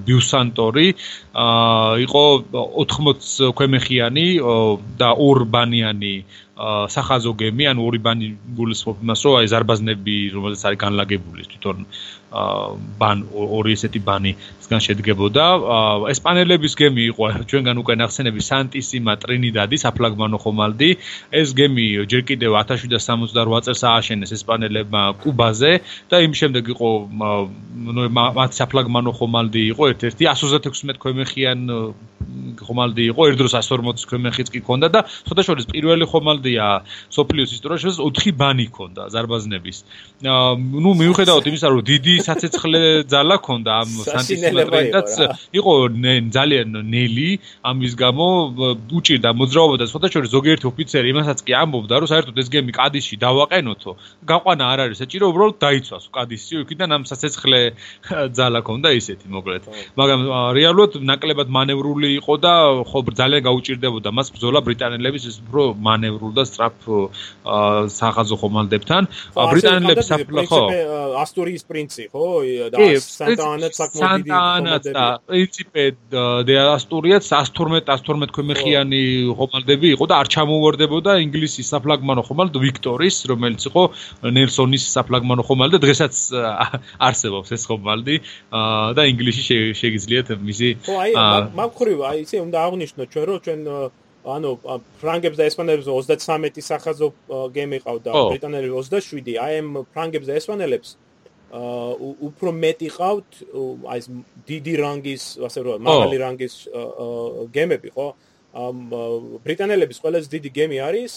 ბიუსანტორი, 0.05 0.87
აა 1.33 1.89
იყო 2.05 2.23
80 2.85 3.53
ქვემეხიანი 3.57 4.27
და 5.01 5.09
ორბანიანი 5.13 6.15
სახაზო 6.55 7.31
გემი, 7.35 7.65
ანუ 7.67 7.83
ორი 7.83 7.99
ბანი 7.99 8.27
გულისხმობ 8.55 9.01
იმას, 9.03 9.23
რომ 9.27 9.33
აი 9.41 9.47
ზარბაზნები, 9.51 10.15
რომელზეც 10.35 10.61
არის 10.69 10.79
განლაგებული 10.85 11.43
თვითონ 11.51 11.83
ბან 12.99 13.23
ორი 13.31 13.75
ესეთი 13.77 13.99
ბანისგან 14.07 14.81
შედგებოდა. 14.85 15.45
ესპანელების 16.11 16.73
გემი 16.79 17.03
იყო 17.11 17.23
ჩვენგან 17.49 17.75
უკვე 17.81 17.93
ნახსენები 18.01 18.41
სანტისიმა 18.49 19.13
ტრინიდადი, 19.23 19.75
საფლაგმანო 19.85 20.37
ხომალდი. 20.43 20.89
ეს 21.31 21.49
გემი 21.59 21.85
ჯერ 22.11 22.21
კიდევ 22.29 22.51
1768 22.59 23.65
წელს 23.65 23.81
ააშენეს 23.91 24.31
ესპანელებმა 24.37 25.03
კუბაზე 25.23 25.71
და 26.11 26.15
იმ 26.25 26.33
შემდეგ 26.39 26.63
იყო 26.75 26.89
მათ 28.39 28.51
საფლაგმანო 28.59 29.11
ხომალდი 29.19 29.61
იყო 29.71 29.83
ერთ-ერთი 29.95 30.23
136 30.27 30.99
ქვემეხიან 30.99 31.59
ხომალდი 32.65 33.03
იყო, 33.11 33.21
ერთ 33.29 33.37
დროს 33.39 33.53
140 33.59 34.05
ქვემეხიც 34.09 34.49
კი 34.53 34.59
ქონდა 34.65 34.87
და 34.93 34.99
შეთაშორის 35.07 35.67
პირველი 35.69 36.05
ხომალდია 36.09 36.65
სოფლიოს 37.15 37.51
ისტორიაში 37.57 37.93
4 38.01 38.33
ბანი 38.39 38.67
ქონდა 38.75 39.07
ზარბაზნების. 39.13 39.77
ნუ 40.25 40.91
მიუხედავად 41.01 41.45
იმისა, 41.51 41.67
რომ 41.69 41.81
დიდი 41.91 42.13
საცეცხლე 42.27 42.81
ძალა 43.11 43.37
ქონდა 43.45 43.71
ამ 43.83 43.89
სანტისიმეტრიდაც 44.09 45.09
იყო 45.59 45.73
ძალიან 46.35 46.69
ნელი 46.95 47.29
ამის 47.69 47.93
გამო 47.99 48.27
უჭირდა 48.99 49.29
მოძრაობა 49.39 49.75
და 49.81 49.85
შეთაშორის 49.91 50.29
ზოგიერთი 50.31 50.65
ოფიცერი 50.69 51.07
იმასაც 51.13 51.39
კი 51.45 51.53
ამბობდა, 51.61 51.95
რომ 52.01 52.07
საერთოდ 52.11 52.37
ეს 52.41 52.49
გემი 52.53 52.71
კადისში 52.75 53.15
დავაყენოთო. 53.21 53.91
გაყვანა 54.29 54.63
არ 54.71 54.79
არის 54.85 54.97
საჭირო, 55.03 55.25
უბრალოდ 55.31 55.57
დაიცვას 55.65 56.05
კადისში, 56.15 56.53
იქიდან 56.65 56.89
ამ 56.95 57.03
საცეცხლე 57.09 57.59
ძალა 58.37 58.61
ქონდა 58.67 58.89
ისეთი 58.99 59.27
მოკლედ. 59.35 59.63
მაგრამ 59.99 60.19
რეალურად 60.57 60.91
ნაკლებად 61.11 61.49
მანევრული 61.57 62.09
იყო 62.19 62.33
და 62.45 62.53
ხო 62.89 62.99
ძალიან 63.15 63.41
გაუჭirdებოდა 63.47 64.09
მას 64.17 64.27
ბრძოლა 64.35 64.59
ბრიტანელების 64.67 65.23
ის 65.29 65.35
უფრო 65.43 65.63
მანევრულ 65.87 66.31
და 66.37 66.43
სწრაფ 66.49 66.77
სახაზო 67.99 68.35
ხომალდებთან. 68.41 69.03
ბრიტანელების 69.35 70.07
საფლა 70.11 70.41
ხო 70.49 70.63
ასტურიის 71.23 71.63
პრინცი 71.69 72.04
ხო? 72.11 72.27
და 72.73 72.87
სანტაანაც 73.01 73.73
საკმაოდ 73.79 74.23
დიდი 74.25 74.31
სანტაანაც 74.31 74.87
და 74.95 75.05
პრინციპე 75.29 75.83
დე 76.49 76.55
ასტურიაც 76.75 77.23
112 77.31 77.89
112 77.95 78.35
ქვემეხიანი 78.35 79.01
ხომალდები 79.39 79.91
იყო 79.95 80.05
და 80.11 80.15
არ 80.21 80.31
ჩამოვარდებოდა 80.35 81.17
ინგლისის 81.25 81.71
საფლაგმანო 81.75 82.25
ხომალდ 82.29 82.59
ვიქტორის 82.65 83.17
რომელიც 83.31 83.67
იყო 83.71 83.83
ნელსონის 84.37 84.87
საფლაგმანო 84.95 85.43
ხომალდი 85.49 85.75
და 85.75 85.83
დღესაც 85.85 86.13
არსებობს 87.09 87.49
ეს 87.57 87.63
ხომალდი 87.69 88.15
და 88.97 89.01
ინგლისში 89.11 89.59
შეგიძლიათ 89.81 90.33
მისი 90.49 90.69
ხო 90.87 90.95
აი 91.05 91.11
მაგხრივ 91.61 92.07
აი 92.09 92.25
ისე 92.25 92.41
უნდა 92.45 92.57
აღნიშნოთ 92.65 93.07
ჩვენ 93.15 93.25
რომ 93.29 93.39
ჩვენ 93.45 93.61
ანუ 94.25 94.51
ფრანგებს 95.01 95.37
და 95.37 95.45
ესპანელებს 95.49 95.87
33 95.89 96.65
სახაზო 96.65 97.09
გემი 97.53 97.79
ყავდა 97.85 98.13
ბრიტანელებს 98.33 98.89
27 98.89 99.37
აი 99.45 99.59
ამ 99.61 99.69
ფრანგებს 99.93 100.29
და 100.29 100.37
ესპანელებს 100.41 100.95
უფრო 101.53 102.51
მეტი 102.51 102.89
ყავთ 102.95 103.41
აი 103.85 103.99
ეს 104.01 104.07
დიდი 104.49 104.73
რანგის 104.81 105.23
ასე 105.45 105.59
რომ 105.65 105.85
მაღალი 105.85 106.17
რანგის 106.23 106.55
გემები 107.53 107.89
ხო 107.95 108.07
ბრიტანელების 108.55 109.97
ყველაზე 109.99 110.27
დიდი 110.31 110.49
გემი 110.55 110.77
არის 110.79 111.13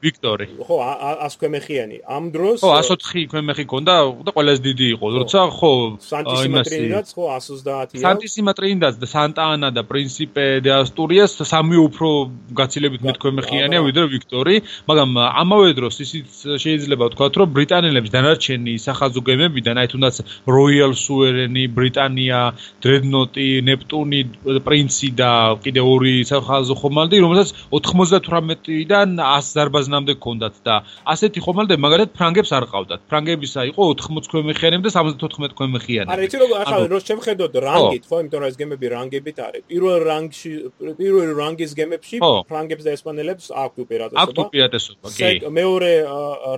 ვიქტორი. 0.00 0.46
ხო, 0.64 0.76
100 1.20 1.36
ქვემეხიანი. 1.40 1.96
ამ 2.08 2.24
დროს 2.32 2.58
ხო, 2.64 2.70
104 2.80 3.28
ქვემეხი 3.28 3.64
ქონდა 3.68 3.94
და 4.24 4.30
ყველაზე 4.32 4.60
დიდი 4.64 4.86
იყო, 4.96 5.06
როცა 5.20 5.40
ხო 5.60 5.72
სანტისიმატრინდაც 6.00 7.06
ხო 7.12 7.24
130-ია. 7.36 8.00
სანტისიმატრინდაც 8.00 8.94
და 8.96 9.06
სანტა-ანა 9.12 9.68
და 9.76 9.82
პრინსიპე 9.84 10.46
დე 10.64 10.70
ასტურიას 10.80 11.32
სამი 11.44 11.76
უფრო 11.84 12.08
გაცილებით 12.56 13.00
მეტ 13.04 13.16
ქვემეხიანია 13.20 13.80
ვიდრე 13.84 14.06
ვიქტორი, 14.16 14.56
მაგრამ 14.88 15.10
ამავე 15.42 15.70
დროს 15.76 15.94
ისიც 16.04 16.28
შეიძლება 16.64 17.04
ვთქვათ, 17.10 17.34
რომ 17.40 17.48
ბრიტანელების 17.60 18.10
დანარჩენი 18.16 18.74
სახაზო 18.80 19.20
გემებიდან, 19.28 19.76
აი 19.80 19.88
თუნდაც 19.92 20.16
როიალ 20.48 20.92
სუერენი, 20.96 21.64
ბრიტანია, 21.76 22.40
დრედნოტი, 22.80 23.48
ნეპტუნი, 23.68 24.20
პრინცი 24.64 25.08
და 25.20 25.30
კიდე 25.60 25.80
ორი 25.84 26.14
სახაზო 26.24 26.69
ზარბაზო 26.70 26.76
ხომალდი, 26.78 27.16
რომელსაც 27.24 27.48
98-დან 27.70 29.08
100 29.18 29.54
ზარბაზნამდე 29.54 30.12
ჰქონდათ 30.18 30.54
და 30.64 30.74
ასეთი 31.10 31.40
ხომალდი 31.42 31.74
მაგალითად 31.82 32.10
ფრანგებს 32.14 32.50
არ 32.54 32.64
ყავდათ. 32.70 33.00
ფრანგებისა 33.10 33.60
იყო 33.70 33.82
80 33.94 34.30
ქვემეხიანები 34.30 34.82
და 34.86 34.90
74 34.94 35.54
ქვემეხიანები. 35.58 36.14
არა, 36.14 36.22
იცი 36.26 36.36
როგორ 36.42 36.56
ახლა 36.62 36.86
რო 36.90 37.00
შემხედოთ 37.10 37.52
რანგით, 37.66 38.04
ხო, 38.06 38.16
იმიტომ 38.22 38.40
რომ 38.40 38.48
ეს 38.50 38.56
გემები 38.60 38.86
რანგებით 38.94 39.36
არის. 39.46 39.62
პირველ 39.70 39.98
რანგში, 40.10 40.52
პირველ 41.00 41.30
რანგის 41.40 41.72
გემებში 41.80 42.16
ფრანგებს 42.50 42.82
და 42.86 42.90
ესპანელებს 42.94 43.46
აქვს 43.50 43.78
უპირატესობა. 43.84 44.20
აქვს 44.22 44.38
უპირატესობა, 44.46 45.06
კი. 45.10 45.32
მეორე 45.50 45.90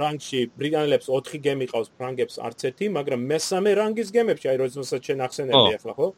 რანგში 0.03 0.41
ბრიტანელებს 0.61 1.07
4 1.09 1.41
გემი 1.41 1.67
ყავს, 1.73 1.89
ფრანგებს 1.97 2.35
არც 2.43 2.61
ერთი, 2.69 2.87
მაგრამ 2.93 3.21
მესამე 3.33 3.71
რანგის 3.81 4.09
გემებში, 4.13 4.47
აი 4.53 4.57
როდესაც 4.61 5.01
ჩვენ 5.07 5.19
ახსენებდი 5.27 5.73
ახლა, 5.81 5.93
ხო? 5.97 6.09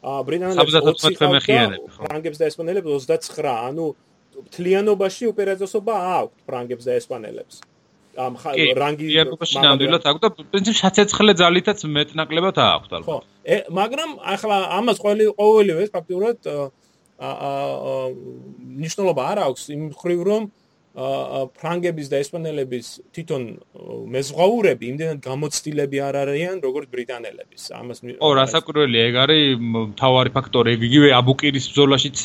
ბრიტანელებს 0.00 0.76
20 0.80 1.18
ქვემეხიანები 1.20 1.90
ხო 1.96 2.06
ფრანგებს 2.08 2.40
და 2.40 2.48
ესპანელებს 2.50 3.08
29 3.10 3.50
ანუ 3.68 3.88
მთლიანობაში 4.40 5.28
უპირატესობა 5.32 5.96
აქვს 6.16 6.46
ფრანგებს 6.48 6.88
და 6.88 6.96
ესპანელებს 7.00 7.60
ამ 8.18 8.36
რანგი 8.80 9.06
იარკოში 9.14 9.60
ნამდვილად 9.62 10.06
აქვს 10.10 10.22
და 10.24 10.28
პრინციპში 10.34 10.82
საცეცხლე 10.82 11.32
ძალითაც 11.40 11.84
მეტნაკლებად 11.86 12.56
აქვს 12.58 12.90
ალბათ. 12.96 13.06
ხო. 13.06 13.18
მაგრამ 13.70 14.10
ახლა 14.34 14.56
ამას 14.78 14.98
ყოველი 15.04 15.24
ყოველივე 15.38 15.84
ფაქტურად 15.94 16.38
აა 17.20 17.52
ნიშნულობა 18.82 19.22
არ 19.30 19.38
აქვს 19.46 19.62
იმ 19.76 19.82
ხრივ 20.00 20.20
რომ 20.26 20.42
ფრანგების 21.00 22.08
და 22.12 22.18
ესპანელების 22.20 22.86
თვითონ 23.14 23.42
მეზღვაურები 24.14 24.84
იმდენად 24.90 25.20
გამოცდილები 25.24 25.98
არ 26.04 26.16
არიან 26.22 26.56
როგორც 26.60 26.88
ბრიტანელების. 26.92 27.62
ამას 27.80 27.98
ო, 28.20 28.28
რასაკვირველია, 28.36 29.02
ეგ 29.08 29.16
არის 29.24 29.44
მთავარი 29.60 30.30
ფაქტორი. 30.36 30.74
იგივე 30.76 31.08
აბუკირის 31.20 31.66
ბრძოლაშიც 31.72 32.18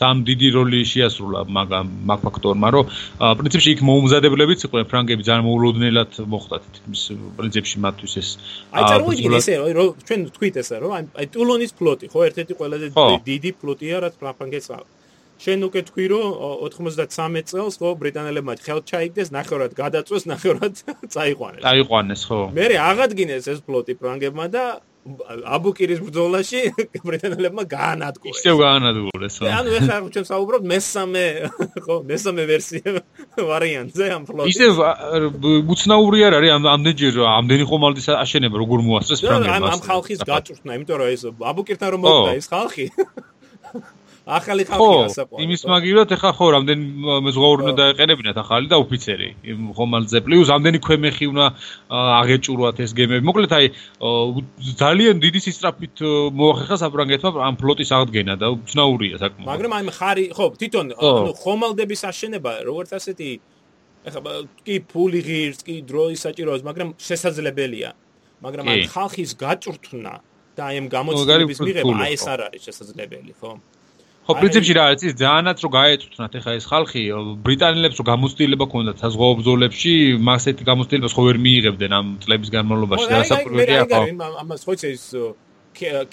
ძალიან 0.00 0.18
დიდი 0.30 0.48
როლი 0.56 0.80
შეასრულა 0.92 1.40
მაგ 1.56 1.68
მაგ 2.08 2.20
ფაქტორმა, 2.24 2.68
რომ 2.72 2.84
პრინციპში 3.20 3.70
იქ 3.76 3.80
მოუმზადებლებიც 3.90 4.60
იყვნენ 4.64 4.86
ფრანგები 4.92 5.22
ძალიან 5.28 5.44
მოულოდნელად 5.50 6.12
მოხდათ 6.24 6.62
თითქმის 6.72 7.02
პრინციპში 7.36 7.76
მათთვის 7.84 8.14
ეს 8.22 8.28
აი 8.70 8.82
წარმოიდგინე 8.90 9.36
ესე 9.40 9.54
რომ 9.76 9.88
ჩვენ 10.08 10.20
თქვით 10.36 10.54
ესე 10.62 10.76
რომ 10.80 10.90
აი 11.20 11.26
ტულონის 11.34 11.72
ფლოტი 11.76 12.06
ხო 12.12 12.20
ერთ-ერთი 12.30 12.54
ყველაზე 12.60 12.86
დიდი 13.28 13.50
ფლოტია 13.60 13.96
რაც 14.08 14.14
ფრანგეთს 14.20 14.70
აქვს. 14.78 14.99
შენ 15.40 15.64
უკვე 15.70 15.80
თქვი 15.88 16.06
რომ 16.12 16.26
93 16.68 17.48
წელს 17.48 17.80
ხო 17.80 17.94
ბრიტანელებმა 18.02 18.54
ხელთ 18.60 18.84
ჩაიგდეს 18.92 19.32
ნახევრად 19.32 19.72
გადაწვეს 19.78 20.28
ნახევრად 20.28 20.74
წაიყვანეს. 21.16 21.64
წაიყვანეს 21.64 22.22
ხო. 22.28 22.40
მე 22.52 22.64
აღადგინეს 22.76 23.48
ეს 23.48 23.60
ფლოტი 23.64 23.96
ფრანგებმა 23.96 24.46
და 24.52 24.64
აბუკირის 25.56 26.00
ბრძოლაში 26.04 26.60
ბრიტანელებმა 27.08 27.64
გაანადგურეს. 27.72 28.36
ისევ 28.36 28.56
გაანადგურეს 28.60 29.34
ხო. 29.40 29.48
ანუ 29.48 29.68
ეხლა 29.80 29.96
ჩვენ 30.12 30.26
საუბრობთ 30.28 30.64
მესამე 30.74 31.24
ხო 31.88 31.96
მესამე 32.12 32.42
ვერსია 32.52 32.88
ვარიანტზე 33.40 34.04
ამ 34.12 34.22
ფლოტის. 34.28 34.52
ისევ 34.52 34.72
უცნაური 35.72 36.20
არ 36.28 36.36
არის 36.36 36.52
ამდენჯერ 36.76 37.14
ამდენი 37.40 37.64
ხომალდის 37.72 38.12
აშენება 38.12 38.56
როგორ 38.60 38.78
მოასწრეს 38.92 39.24
ფრანგებმა 39.24 39.72
ამ 39.72 39.82
ხალხის 39.88 40.20
გაჭრნა 40.20 40.70
იმიტომ 40.76 40.96
რომ 41.00 41.08
ეს 41.16 41.22
აბუკირთან 41.32 41.88
რომ 41.96 42.00
მოვიდა 42.04 42.32
ეს 42.36 42.46
ხალხი 42.52 42.86
ახალი 44.26 44.62
ხალხია 44.68 45.06
საყვარელი. 45.16 45.40
ხო, 45.40 45.44
იმის 45.44 45.62
მაგივრად 45.70 46.10
ეხა 46.16 46.30
ხო, 46.36 46.46
რამდენი 46.56 46.84
მეზღვაური 47.26 47.60
უნდა 47.64 47.74
დაეყენებინათ 47.80 48.36
ახალი 48.40 48.66
და 48.70 48.76
ოფიცერი. 48.84 49.28
ხომალზე 49.78 50.18
პლუს 50.26 50.48
რამდენი 50.52 50.78
ქვემეხი 50.84 51.26
უნდა 51.32 51.46
აღეჭურვათ 51.90 52.76
ეს 52.84 52.92
გემები. 52.98 53.22
მოკლედ 53.24 53.52
აი 53.58 53.66
ძალიან 54.82 55.16
დიდი 55.24 55.40
სისტრაფით 55.46 55.96
მოახერხა 56.36 56.76
საფრანგეთმა 56.84 57.30
ამ 57.48 57.54
ფლოტის 57.60 57.90
აღდგენა 57.96 58.34
და 58.36 58.46
უცნაურია 58.54 59.16
საკმაოდ. 59.22 59.48
მაგრამ 59.50 59.72
აი 59.76 59.82
ხარი 59.98 60.24
ხო, 60.36 60.44
თვითონ 60.60 60.86
ანუ 61.00 61.32
ხომალდების 61.40 62.00
აშენება 62.10 62.52
როგორც 62.68 62.90
ასეთი 62.98 63.30
ეხა 64.08 64.20
კი 64.64 64.76
ფული 64.88 65.20
ღირს, 65.20 65.60
კი 65.60 65.74
დროის 65.84 66.20
საჭიროებს, 66.24 66.64
მაგრამ 66.64 66.88
შესაძლებელია. 66.96 67.90
მაგრამ 68.40 68.64
აი 68.72 68.80
ხალხის 68.88 69.30
გაჭრთნა 69.36 70.14
და 70.56 70.62
აი 70.68 70.74
ამ 70.80 70.86
გამოცდილების 70.88 71.58
მიღება 71.60 71.94
აი 72.04 72.12
ეს 72.16 72.24
არ 72.24 72.40
არის 72.48 72.62
შესაძლებელი, 72.68 73.32
ხო? 73.36 73.60
ხო, 74.30 74.38
პრინციპში 74.38 74.74
რა 74.78 74.84
არის, 74.94 75.12
ძალიანაც 75.18 75.58
რო 75.58 75.68
გაეწუთნათ 75.74 76.32
ეხა 76.38 76.52
ეს 76.54 76.64
ხალხი, 76.70 77.02
ბრიტანელებს 77.42 77.96
რო 77.98 78.04
გამოცდილება 78.06 78.66
ქონდათ 78.70 78.96
საზღვაო 79.02 79.32
ბრძოლებში, 79.42 79.94
მასეთი 80.22 80.62
გამოცდილებას 80.70 81.14
ხო 81.18 81.22
ვერ 81.26 81.38
მიიღებდნენ 81.42 81.92
ამ 81.98 82.06
წლების 82.22 82.50
განმავლობაში 82.54 83.06
და 83.10 83.20
საფრთხეა 83.26 83.84
ხო. 83.90 84.02
ამას 84.38 84.60
ხო 84.62 84.72
ის 84.86 85.04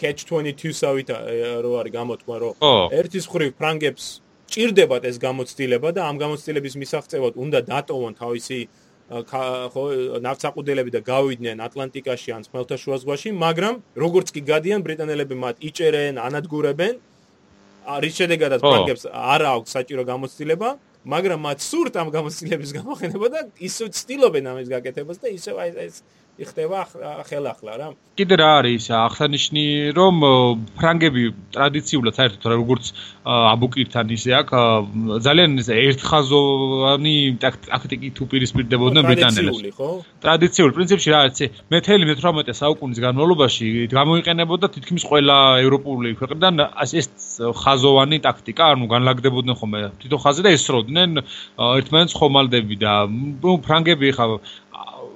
catch 0.02 0.22
22-სავით 0.30 1.10
რო 1.62 1.72
არის 1.82 1.94
გამოთქვა, 1.94 2.36
რომ 2.42 2.54
ერთის 2.98 3.26
ხრივ 3.30 3.52
ფრანგებს 3.58 4.04
ჭირდებათ 4.48 5.04
ეს 5.10 5.18
გამოცდილება 5.22 5.90
და 5.94 6.02
ამ 6.10 6.16
გამოცდილების 6.18 6.74
მისაღწევად 6.82 7.34
უნდა 7.38 7.60
დატოვონ 7.70 8.14
თავისი 8.18 8.60
ხო 9.08 9.84
ნავთსაყუდელები 10.24 10.92
და 10.92 11.02
გავიდნენ 11.06 11.58
ატლანტიკაში 11.64 12.30
ან 12.36 12.42
ხმელთაშუა 12.48 12.98
ზღვაში, 13.02 13.30
მაგრამ 13.40 13.76
როგორც 13.96 14.28
კი 14.36 14.42
გადიან 14.52 14.82
ბრიტანელები 14.84 15.36
მათ 15.44 15.56
იჭერენ, 15.70 16.20
ანადგურებენ 16.28 16.94
რის 17.88 18.16
შედეგადაც 18.20 18.62
ფრანგებს 18.64 19.04
არ 19.08 19.42
აქვს 19.48 19.76
საჭირო 19.78 20.04
გამოცდილება, 20.08 20.70
მაგრამ 21.08 21.40
მათ 21.48 21.60
სურთ 21.64 21.94
ამ 22.02 22.10
გამოცდილების 22.12 22.72
გამოყენება 22.78 23.28
და 23.32 23.42
ისე 23.64 23.88
ცდილობენ 23.96 24.50
ამის 24.52 24.68
გაკეთებას 24.76 25.18
და 25.24 25.28
ისე 25.32 25.56
აი 25.56 25.70
ეს 25.88 26.04
იხდება 26.38 26.80
ხელახლა 27.26 27.74
რა. 27.82 27.88
კიდე 28.18 28.36
რა 28.42 28.50
არის 28.62 28.86
აღსანიშნი 28.98 29.66
რომ 29.98 30.16
ფრანგები 30.78 31.24
ტრადიციულად 31.54 32.14
საერთოდ 32.18 32.46
როგორც 32.54 32.86
აბუკირთან 33.26 34.08
ისე 34.18 34.32
აქ 34.42 34.50
ძალიან 35.26 35.52
ერთხაზოვანი 35.66 37.16
ტაქტიკით 37.42 38.16
უპირისპირდებოდნენ 38.26 39.04
ბრიტანელებს. 39.10 39.62
ტრადიციული 40.26 40.72
პრინციპში 40.78 41.10
რა 41.14 41.20
არის 41.26 41.40
მე 41.74 41.78
18 41.82 42.58
საუკუნის 42.62 43.00
განმავლობაში 43.06 43.68
გამოიყენებოდა 43.98 44.66
თითქმის 44.78 45.04
ყველა 45.10 45.38
ევროპული 45.66 46.10
ქვეყნიდან 46.22 46.54
ეს 47.02 47.10
ხაზოვანი 47.62 48.18
ტაქტიკა, 48.26 48.64
ანუ 48.74 48.86
განლაგდებოდნენ 48.94 49.56
ხოლმე 49.58 49.80
თვითონ 50.02 50.20
ხაზზე 50.26 50.42
და 50.46 50.52
ესროდნენ 50.58 51.12
ერთმანეთს 51.58 52.18
ხომალდები 52.18 52.76
და 52.82 52.94
ფრანგები 53.66 54.08
ხა 54.18 54.26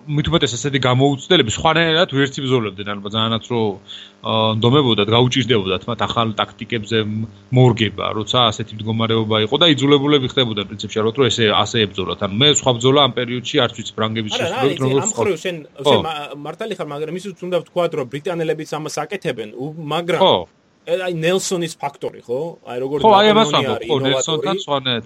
მithumetes 0.07 0.53
ესეთი 0.57 0.79
გამოუცდელები 0.81 1.53
სხვანაირად 1.53 2.13
ვერცი 2.15 2.43
ბზოლებდნენ 2.45 2.91
ალბათ 2.93 3.13
ძალიანაც 3.15 3.45
რო 3.51 3.61
ნდომებოდათ 4.57 5.09
გაუჭირდებოდათ 5.13 5.85
მათ 5.89 6.03
ახალ 6.07 6.33
ტაქტიკებზე 6.39 7.01
მორგება 7.57 8.05
როცა 8.17 8.45
ასეთი 8.51 8.79
მდგომარეობა 8.79 9.41
იყო 9.45 9.55
და 9.61 9.69
იძულებულები 9.73 10.31
ხდებოდნენ 10.33 10.69
პრინციპში 10.71 11.05
რომ 11.05 11.27
ესე 11.29 11.45
ასე 11.53 11.85
ებძოლათ 11.85 12.25
ანუ 12.25 12.39
მე 12.41 12.49
სხვა 12.61 12.71
ბზოლა 12.77 13.05
ამ 13.09 13.13
პერიოდში 13.19 13.61
არც 13.65 13.73
ვიცი 13.81 13.93
ფრანგების 13.97 14.37
შესრულებით 14.37 14.81
როგორ 14.85 15.01
ამ 15.01 15.13
ხრივ 15.19 15.37
შენ 15.45 15.55
მართალი 16.45 16.73
ხარ 16.81 16.89
მაგრამ 16.93 17.21
ისიც 17.21 17.45
უნდა 17.45 17.57
ვთქვა 17.61 17.85
რომ 18.01 18.11
ბრიტანელებიც 18.15 18.69
ამას 18.77 18.95
აკეთებენ 19.05 19.49
მაგრამ 19.93 20.21
აი 20.81 21.13
ნელსონის 21.13 21.75
ფაქტორი 21.77 22.21
ხო? 22.25 22.39
აი 22.65 22.77
როგორ 22.81 22.97
ხო, 23.05 23.09
აი 23.13 23.27
ამას 23.31 23.49
ვამბობ, 23.53 23.81
ხო, 23.85 23.97
ნელსონთან 24.01 24.57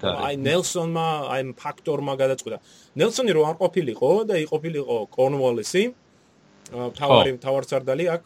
არის. 0.08 0.24
აი 0.24 0.34
ნელსონმა, 0.40 1.06
აი 1.36 1.40
ფაქტორმა 1.60 2.12
გადაწყვიტა. 2.16 2.58
ნელსონი 2.96 3.30
რო 3.36 3.42
არ 3.44 3.56
ყოფილიყო 3.60 4.10
და 4.24 4.34
იყოფილიყო 4.40 4.96
კორნუოლესი, 5.12 5.84
თავარი 6.96 7.30
თავარსარდალი 7.44 8.04
აქ 8.08 8.22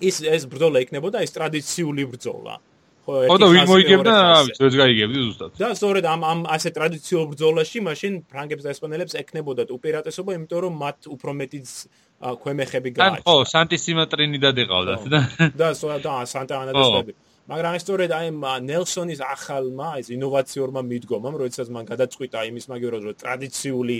ის 0.00 0.16
ეს 0.24 0.42
ბრძოლა 0.48 0.80
იქნებოდა 0.88 1.20
ეს 1.20 1.30
ტრადიციული 1.36 2.02
ბრძოლა. 2.16 2.54
ხო 3.30 3.36
და 3.40 3.46
ვინ 3.52 3.66
მოიგებდა 3.70 4.14
ამის 4.40 4.60
ეს 4.66 4.74
გაიგებდი 4.80 5.18
ზუსტად. 5.26 5.50
და 5.60 5.68
სწორედ 5.78 6.04
ამ 6.12 6.20
ამ 6.32 6.40
ასე 6.56 6.68
ტრადიციულ 6.76 7.24
ბრძოლაში 7.32 7.78
მაშინ 7.88 8.12
ფრანგებს 8.30 8.62
და 8.64 8.70
ესპანელებს 8.74 9.14
ეკნებოდათ 9.22 9.68
უპირატესობა 9.76 10.30
იმიტომ 10.38 10.60
რომ 10.64 10.74
მათ 10.84 10.98
უფრო 11.14 11.30
მეტი 11.40 11.60
ქვემეხები 12.42 12.90
გააჩნდათ 12.96 13.26
ხო 13.26 13.36
სანტისიმატრინიდად 13.54 14.56
იყავდათ 14.64 15.02
და 15.14 15.20
და 15.60 15.68
სწორედ 15.76 16.00
და 16.06 16.12
სანტა 16.32 16.54
ანა 16.62 16.72
და 16.76 16.82
სწორედ 16.86 17.16
მაგრამ 17.50 17.74
სწორედ 17.82 18.10
აი 18.20 18.26
ნელსონის 18.70 19.20
ახალმა 19.34 19.88
ეს 20.00 20.08
ინოვაციურმა 20.16 20.80
მიდგომამ 20.90 21.34
როდესაც 21.42 21.68
მან 21.74 21.84
გადაწყვიტა 21.92 22.38
იმის 22.50 22.64
მაგივრად 22.70 23.02
რომ 23.08 23.16
ტრადიციული 23.22 23.98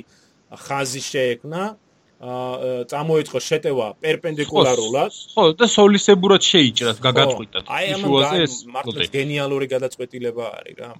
ხაზი 0.50 1.02
შეექმნა 1.10 1.62
აა 1.66 1.89
წამოიწყო 2.20 3.40
შეტევა 3.40 3.86
პერპენდიკულარულად. 4.04 5.12
ხო, 5.32 5.44
და 5.56 5.66
სოლისებურად 5.72 6.42
შეიჭრათ, 6.44 6.98
გაგაწყვიტათ. 7.00 7.64
აი 7.64 7.84
ამან 7.96 8.44
ეს 8.44 8.54
მართლა 8.68 9.08
გენიალური 9.08 9.66
გადაწყვეტილება 9.72 10.44
არის 10.60 10.76
რა. 10.80 10.90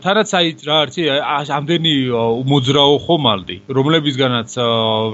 თანაც 0.00 0.28
აი 0.38 0.46
რა 0.64 0.78
არის 1.36 1.48
ამდენი 1.50 1.94
უმოძრაო 2.14 2.94
ხომალდი, 3.04 3.56
რომლებისგანაც 3.68 4.50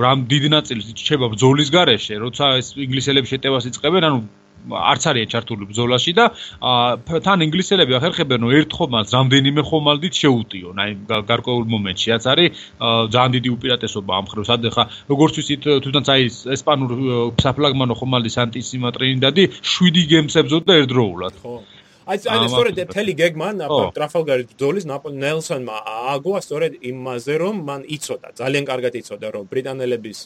რამ 0.04 0.18
დიდი 0.30 0.48
ნაწილი 0.56 0.82
ჩება 0.94 1.26
ბძოლის 1.34 1.68
გარეშე, 1.74 2.14
როცა 2.22 2.44
ეს 2.60 2.66
ინგლისელები 2.86 3.26
შეტევას 3.26 3.64
იწყებენ, 3.72 4.02
ანუ 4.06 4.18
არც 4.70 5.02
არიან 5.10 5.28
ჩართული 5.32 5.68
ბრძოლაში 5.70 6.12
და 6.18 6.24
თან 7.26 7.38
ინგლისელები 7.46 7.92
ახერხებენ 7.98 8.40
რომ 8.46 8.52
ერთ 8.60 8.70
ხომალდს 8.78 9.14
რამდენიმე 9.16 9.62
ხომალდით 9.70 10.14
შეუტიონ. 10.22 10.76
აი 10.82 10.90
გარკვეულ 11.30 11.64
მომენტში 11.74 12.06
რაც 12.12 12.24
არის 12.32 12.48
ძალიან 13.14 13.32
დიდი 13.36 13.48
უპირატესობა 13.56 14.12
ამ 14.20 14.26
ხრევს 14.30 14.50
ადე 14.56 14.68
ხა 14.74 14.84
როგორც 15.12 15.32
ვიცით 15.38 15.62
თუნდაც 15.86 16.06
აი 16.14 16.22
ესპანურ 16.56 16.90
საფლაგმანო 17.46 17.94
ხომალდის 18.00 18.36
ანტისიმატრინდადი 18.44 19.42
7 19.62 20.06
გემს 20.12 20.34
ებზოდა 20.42 20.72
ერთდროულად. 20.80 21.34
ხო. 21.42 21.54
აი 22.06 22.18
აი 22.30 22.48
სწორედ 22.50 22.76
თელი 22.94 23.12
გეგმან 23.18 23.62
ტრაფალგარის 23.96 24.46
ბრძოლის 24.54 24.84
ნელსონმა 24.86 25.76
ააგო 25.90 26.38
სწორედ 26.46 26.72
იმაზე 26.90 27.34
რომ 27.42 27.56
მან 27.66 27.82
იცოდა 27.96 28.28
ძალიან 28.40 28.64
კარგად 28.70 28.94
იცოდა 29.02 29.26
რომ 29.34 29.48
ბრიტანელების 29.50 30.18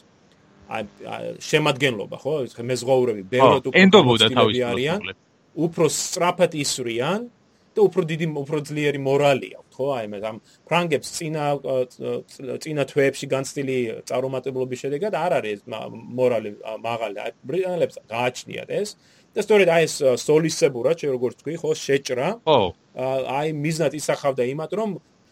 შემადგენლობა 0.71 2.17
ხო? 2.23 2.35
მეზღვაურები 2.71 3.23
ბევრად 3.27 3.69
უფრო 3.71 3.79
არიან 4.71 5.01
უფრო 5.67 5.87
სწრაფად 5.91 6.53
ისვრიან 6.63 7.21
და 7.75 7.81
უფრო 7.87 8.03
დიდი 8.11 8.27
უფრო 8.43 8.59
ძლიერი 8.71 9.01
მორალი 9.03 9.49
აქვთ 9.59 9.73
ხო? 9.75 9.87
აი 9.99 10.07
ამ 10.31 10.37
ფრანგებს 10.69 11.09
წინა 11.17 11.45
წინა 12.63 12.83
თვეებში 12.91 13.27
განცდილი 13.35 13.77
წარუმატებლობის 14.07 14.79
შედეგად 14.85 15.13
არ 15.15 15.33
არის 15.41 15.59
მორალი 15.67 16.51
მაღალი. 16.87 17.17
აი 17.25 17.31
ბრიტანელებს 17.51 17.97
გააჩნიათ 18.11 18.71
ეს 18.71 18.89
და 19.35 19.41
სწორედ 19.47 19.69
აი 19.75 19.83
ეს 19.87 19.95
სოლისებურად 20.27 20.97
შე 21.03 21.09
როგორც 21.15 21.35
თქვი 21.43 21.55
ხო 21.63 21.71
შეჭრა. 21.75 22.29
ხო 22.47 22.59
აი 23.39 23.49
მიზნად 23.59 23.93
ისახავდა 23.99 24.43
იმათ 24.55 24.73
რომ 24.79 24.91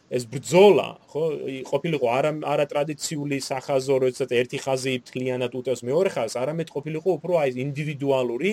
ეს 0.08 0.24
ბრძოლა, 0.32 0.88
ხო, 1.12 1.22
ყოფილიყო 1.68 2.06
არა 2.08 2.30
არა 2.52 2.64
ტრადიციული 2.72 3.38
სახაზო, 3.44 3.94
როდესაც 4.08 4.30
ერთი 4.40 4.58
ხაზი 4.64 4.94
თლიანად 5.04 5.52
უტევს 5.60 5.82
მეორე 5.84 6.10
ხაზს, 6.16 6.36
არამედ 6.40 6.68
ყოფილიყო 6.72 7.08
უფრო 7.20 7.32
აი 7.44 7.60
ინდივიდუალური 7.66 8.50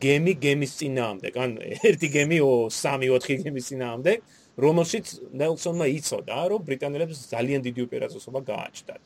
გემი 0.00 0.34
გემის 0.40 0.72
წინაამდე, 0.80 1.28
ან 1.44 1.50
ერთი 1.60 2.08
გემი 2.08 2.38
ო 2.40 2.72
3-4 2.72 3.44
გემის 3.44 3.68
წინაამდე, 3.68 4.12
რომელშიც 4.64 5.06
ნელსონმა 5.36 5.86
იცოდა, 5.98 6.38
რომ 6.50 6.60
ბრიტანელებს 6.68 7.18
ძალიან 7.34 7.60
დიდი 7.68 7.80
უპირატესობა 7.84 8.40
გააჩნდათ. 8.48 9.02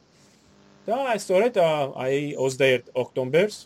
და 0.89 1.13
სწორედ 1.21 1.59
აი 1.61 2.33
21 2.41 2.89
ოქტომბერს 2.97 3.57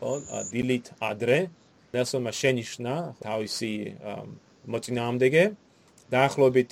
ო 0.00 0.12
დილით 0.48 0.86
ადრე 1.04 1.38
ნელსონმა 1.92 2.32
შენიშნა 2.32 2.94
თავისი 3.20 3.72
მოწინააღმდეგე 4.72 5.44
დაახლოებით 6.14 6.70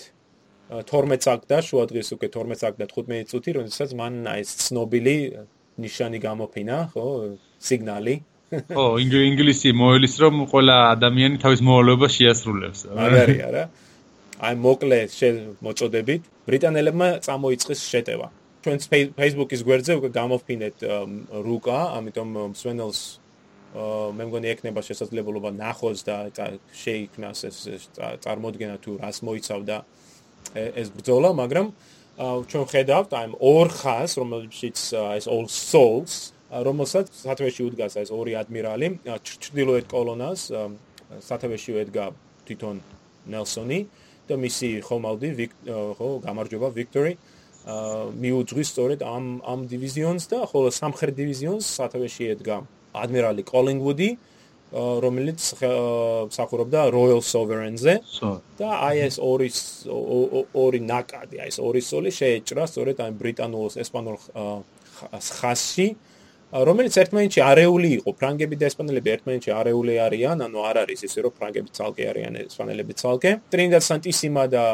12 0.68 1.24
წაკ 1.24 1.46
და 1.48 1.58
შუადღეს 1.64 2.12
უკვე 2.12 2.28
12 2.28 2.60
წაკ 2.60 2.74
და 2.76 2.86
15 2.92 3.30
წუთი, 3.32 3.50
როდესაც 3.58 3.90
მან 3.96 4.14
ეს 4.36 4.50
ცნობილი 4.68 5.16
ნიშანი 5.80 6.18
გამოფინა, 6.20 6.76
ხო, 6.92 7.04
სიგნალი. 7.56 8.16
ო, 8.80 8.84
ინგლისი 9.00 9.72
მოელის 9.76 10.14
რომ 10.24 10.34
ყველა 10.52 10.76
ადამიანი 10.96 11.36
თავის 11.40 11.60
მოვალეობას 11.64 12.12
შეასრულებს. 12.18 12.80
მაგარი 12.96 13.36
არა. 13.48 13.64
აი 14.38 14.54
მოკლე 14.64 14.98
მოწოდებით, 15.64 16.22
ბრიტანელებმა 16.48 17.08
წამოიწყეს 17.26 17.80
შეტევა. 17.92 18.28
ჩვენს 18.64 18.84
Facebook-ის 19.18 19.60
გვერდზე 19.64 19.92
უკვე 19.98 20.10
გამოფინეთ 20.20 20.76
რუკა, 21.46 21.78
ამიტომ 21.98 22.28
მსვენელს 22.52 23.00
მე 24.16 24.24
მგონი 24.28 24.48
ეკნება 24.48 24.80
შესაძლებლობა 24.80 25.52
ნახოს 25.52 26.00
და 26.08 26.16
შეიქმნას 26.72 27.38
ეს 27.48 27.56
წარმოდგენა 28.24 28.76
თუ 28.80 28.96
რას 29.02 29.20
მოიცავდა 29.28 29.76
ეს 30.54 30.88
ბრძოლა, 30.96 31.32
მაგრამ 31.36 31.66
ჩვენ 32.18 32.64
ხედავთ 32.72 33.10
აი 33.14 33.26
ორ 33.38 33.68
ხას, 33.68 34.10
რომელშიც 34.18 34.78
ეს 35.18 35.26
all 35.28 35.46
souls, 35.46 36.32
რომელსაც 36.50 37.12
სათავეში 37.12 37.62
უდგას 37.68 37.94
ეს 38.00 38.10
ორი 38.10 38.34
ადმირალი, 38.40 38.98
ჩრდილოეთ 39.04 39.86
კოლონას 39.92 40.48
სათავეში 41.20 41.76
ედგა 41.84 42.06
თვითონ 42.48 42.80
ნელსონი 43.28 43.80
და 44.28 44.34
მისი 44.40 44.68
ხომალდი 44.84 45.28
ხო 45.68 46.08
გამარჯობა 46.24 46.68
ვიქტორი 46.78 47.12
მიუძღვის 48.24 48.68
სწორედ 48.72 49.00
ამ 49.04 49.24
ამ 49.44 49.60
დივიზიონს 49.68 50.24
და 50.32 50.38
ხოლო 50.48 50.68
სამხრეთ 50.72 51.14
დივიზიონს 51.20 51.64
სათავეში 51.78 52.24
ედგა 52.34 52.56
ადმირალი 52.96 53.42
კოლინგუდი 53.44 54.08
რომელიც 54.72 55.40
სახურობდა 56.34 56.80
Royal 56.92 57.22
Sovereign-ზე 57.24 57.94
და 58.60 58.68
აი 58.88 58.96
ეს 59.08 59.16
ორი 59.16 59.48
ორი 60.52 60.80
ნაკადი, 60.84 61.40
აი 61.40 61.48
ეს 61.48 61.58
ორი 61.64 61.80
სოლი 61.80 62.12
შეეჭრა 62.12 62.68
სწორედ 62.68 63.00
აი 63.00 63.16
ბრიტანულ 63.16 63.80
ესპანურ 63.80 64.16
ხასში 65.40 65.88
რომელიც 66.48 66.94
ერთმანეთში 66.96 67.40
არეული 67.44 67.88
იყო, 68.00 68.12
ფრანგები 68.16 68.56
და 68.56 68.68
ესპანელები 68.72 69.10
ერთმანეთში 69.12 69.52
არეული 69.52 69.94
არიან, 70.00 70.40
ანუ 70.48 70.62
არ 70.64 70.76
არის 70.82 71.04
ისე 71.04 71.24
რომ 71.26 71.32
ფრანგები 71.36 71.68
ცალკე 71.76 72.04
არიან, 72.08 72.38
ესპანელები 72.48 72.94
ცალკე. 72.96 73.32
ტრინიდად 73.52 73.84
სანტისიმა 73.84 74.44
და 74.48 74.64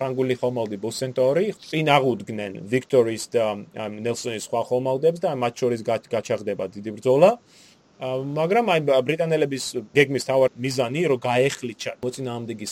ფრანგული 0.00 0.34
ხომალდი 0.40 0.76
ბუსენტორი 0.80 1.44
წინ 1.60 1.92
აღუდგნენ 1.92 2.52
ვიქტორის 2.72 3.24
და 3.36 3.44
ნელსონის 4.00 4.48
სხვა 4.48 4.60
ხომალდებს 4.64 5.20
და 5.20 5.36
მათ 5.36 5.54
შორის 5.60 5.80
გაჩაღდება 6.08 6.64
დიდი 6.72 6.90
ბრძოლა. 6.96 7.30
მაგრამ 8.00 8.70
აი 8.72 8.80
ბრიტანელების 9.04 9.64
გეგმის 9.92 10.24
თავად 10.24 10.54
მიზანი 10.56 11.00
რომ 11.12 11.18
გაეხლიჩა 11.20 11.92
მოწინააღმდეგე 12.00 12.66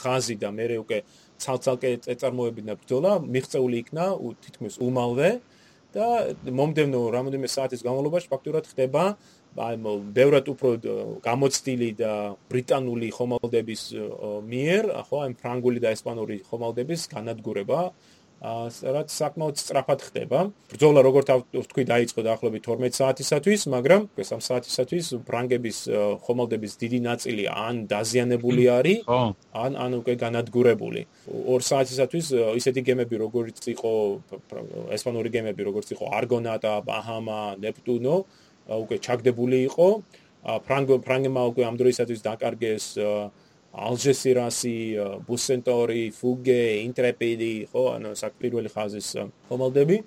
ხაზი 0.00 0.36
და 0.36 0.48
მე 0.52 0.64
უკვე 0.84 0.98
ცალ-ცალკე 1.40 1.88
ეწარმოებინა 2.12 2.76
ბრძოლა 2.76 3.12
მიღწეული 3.24 3.76
იქნა 3.80 4.04
თითქმის 4.44 4.74
უმალვე 4.84 5.30
და 5.96 6.06
მომდევნო 6.44 7.00
რამოდენიმე 7.16 7.48
საათის 7.48 7.80
განმავლობაში 7.88 8.28
ფაქტურად 8.28 8.68
ხდება 8.68 9.04
აი 9.64 9.74
ბევრად 10.14 10.46
უფრო 10.52 10.68
გამოცდილი 11.24 11.90
და 11.98 12.12
ბრიტანული 12.52 13.08
ხომალდების 13.16 13.82
მიერ 14.44 14.84
ხო 15.08 15.16
აი 15.24 15.34
ფრანგული 15.40 15.80
და 15.82 15.90
ესპანური 15.96 16.36
ხომალდების 16.46 17.08
განადგურება 17.10 17.80
რაც 18.40 19.08
საკმაოდ 19.12 19.56
სწრაფად 19.60 20.00
ხდება. 20.00 20.38
ბრძოლა 20.72 21.00
როგორც 21.04 21.28
თქვი 21.52 21.84
დაიწყო 21.92 22.20
დაახლოებით 22.24 22.62
12 22.64 22.96
საათისათვის, 22.96 23.60
მაგრამ 23.68 24.02
ეს 24.16 24.28
ამ 24.32 24.40
საათისათვის 24.40 25.06
ბრანგების 25.28 25.78
ხომალდების 26.24 26.72
დიდი 26.80 26.98
ნაწილი 27.04 27.44
ან 27.52 27.84
დაზიანებული 27.84 28.64
არის, 28.72 28.98
ან 29.52 29.72
ან 29.76 29.90
უკვე 30.00 30.14
განადგურებული. 30.24 31.04
2 31.28 31.60
საათისათვის 31.60 32.26
ისეთი 32.56 32.80
გემები 32.80 33.16
როგორც 33.20 33.60
იყო 33.76 33.92
ესპანური 34.96 35.28
გემები 35.28 35.60
როგორც 35.68 35.92
იყო 35.92 36.04
არგონატა, 36.08 36.80
ბაჰამა, 36.88 37.60
ნეპტუნო 37.60 38.16
უკვე 38.72 38.96
ჩაგდებული 39.04 39.58
იყო. 39.68 39.88
ფრანგო 40.40 41.04
ფრანგებმა 41.04 41.42
უკვე 41.52 41.62
ამ 41.68 41.76
დროისათვის 41.76 42.20
დაკარგეს 42.24 42.96
ალჟესირასი, 43.70 44.78
ბუსენტორი, 45.26 46.04
ფუგე, 46.18 46.62
ინტრეპიდი, 46.90 47.54
ხო, 47.70 47.84
ანუ 47.96 48.10
საკვირველი 48.18 48.70
ხაზის 48.74 49.08
ხომალდები. 49.46 49.98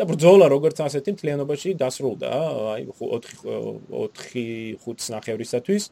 და 0.00 0.06
ბრძოლა 0.08 0.46
როგორც 0.48 0.80
ასეთი 0.80 1.12
მთლიანობაში 1.12 1.70
დასრულდა, 1.76 2.30
აი 2.72 2.82
4 2.88 3.36
4-5 3.92 5.10
ნახევრისათვის, 5.12 5.84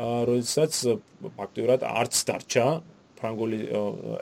როდესაც 0.00 0.72
ფაქტურად 1.36 1.84
არც 1.84 2.14
დარჩა 2.28 2.66
ფრანგული 3.22 3.58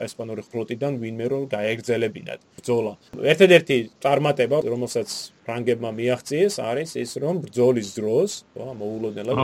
ესპანური 0.05 0.45
ფლოტიდან 0.51 1.01
ვინმე 1.01 1.25
რომ 1.33 1.43
გაეგზელებინათ 1.51 2.39
ბრძოლა. 2.61 2.93
ერთ-ერთი 3.33 3.77
წარმატება, 4.03 4.57
რომელსაც 4.61 5.09
ფრანგებმა 5.41 5.89
მიაღწიეს, 5.97 6.55
არის 6.61 6.91
ის 7.01 7.11
რომ 7.17 7.41
ბრძოლის 7.43 7.89
დროს, 7.97 8.31
ხო, 8.53 8.67
მოულოდნელად 8.77 9.35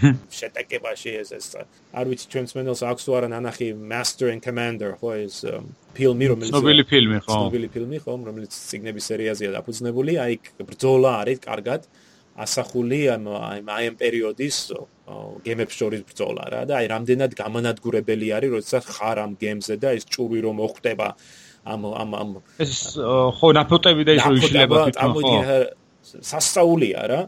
შეტაკებაში 0.38 1.10
ეს 1.22 1.30
ეს 1.38 1.46
არ 1.94 2.04
ვიცი 2.10 2.26
ჩვენს 2.32 2.52
მენელს 2.58 2.82
აქვს 2.90 3.02
თუ 3.06 3.10
არა 3.18 3.28
ნანახი 3.30 3.68
Master 3.78 4.34
and 4.34 4.42
Commander, 4.42 4.90
ხო, 4.98 5.14
ეს 5.22 5.36
ფილმი 5.94 6.26
რომელიც 6.34 6.52
ცნობილი 6.52 6.84
ფილმი, 6.90 7.18
ხო. 7.22 7.32
ცნობილი 7.38 7.68
ფილმი, 7.70 7.98
ხო, 8.02 8.12
რომელიც 8.28 8.52
ციგნების 8.52 9.04
სერიაზეა 9.12 9.50
დაფუძნებული, 9.56 10.12
აი 10.26 10.34
ბრძოლა 10.66 11.10
არის 11.22 11.38
კარგად 11.46 11.86
ასახული 12.44 13.00
ამ 13.14 13.28
აი 13.32 13.84
ამ 13.90 13.96
პერიოდის 14.02 14.56
გემებს 15.46 15.74
შორის 15.80 16.02
ბრძოლა 16.08 16.44
რა 16.52 16.60
და 16.70 16.74
აი 16.80 16.86
რამდენად 16.94 17.32
გამანადგურებელი 17.42 18.28
არის 18.36 18.50
როდესაც 18.56 18.84
ხარ 18.96 19.18
ამ 19.24 19.32
გემზე 19.42 19.76
და 19.82 19.94
ეს 19.98 20.04
ჭური 20.06 20.40
რომ 20.46 20.58
მოხვდება 20.62 21.08
ამ 21.72 21.80
ამ 22.02 22.10
ამ 22.22 22.30
ეს 22.58 22.98
ხო 23.38 23.48
ნაფოტები 23.58 24.02
და 24.08 24.12
ის 24.18 24.24
რო 24.26 24.34
იშლება 24.40 24.76
თვითონ 24.86 25.12
ხო. 25.18 25.60
სასწაულია 26.02 27.00
რა 27.12 27.20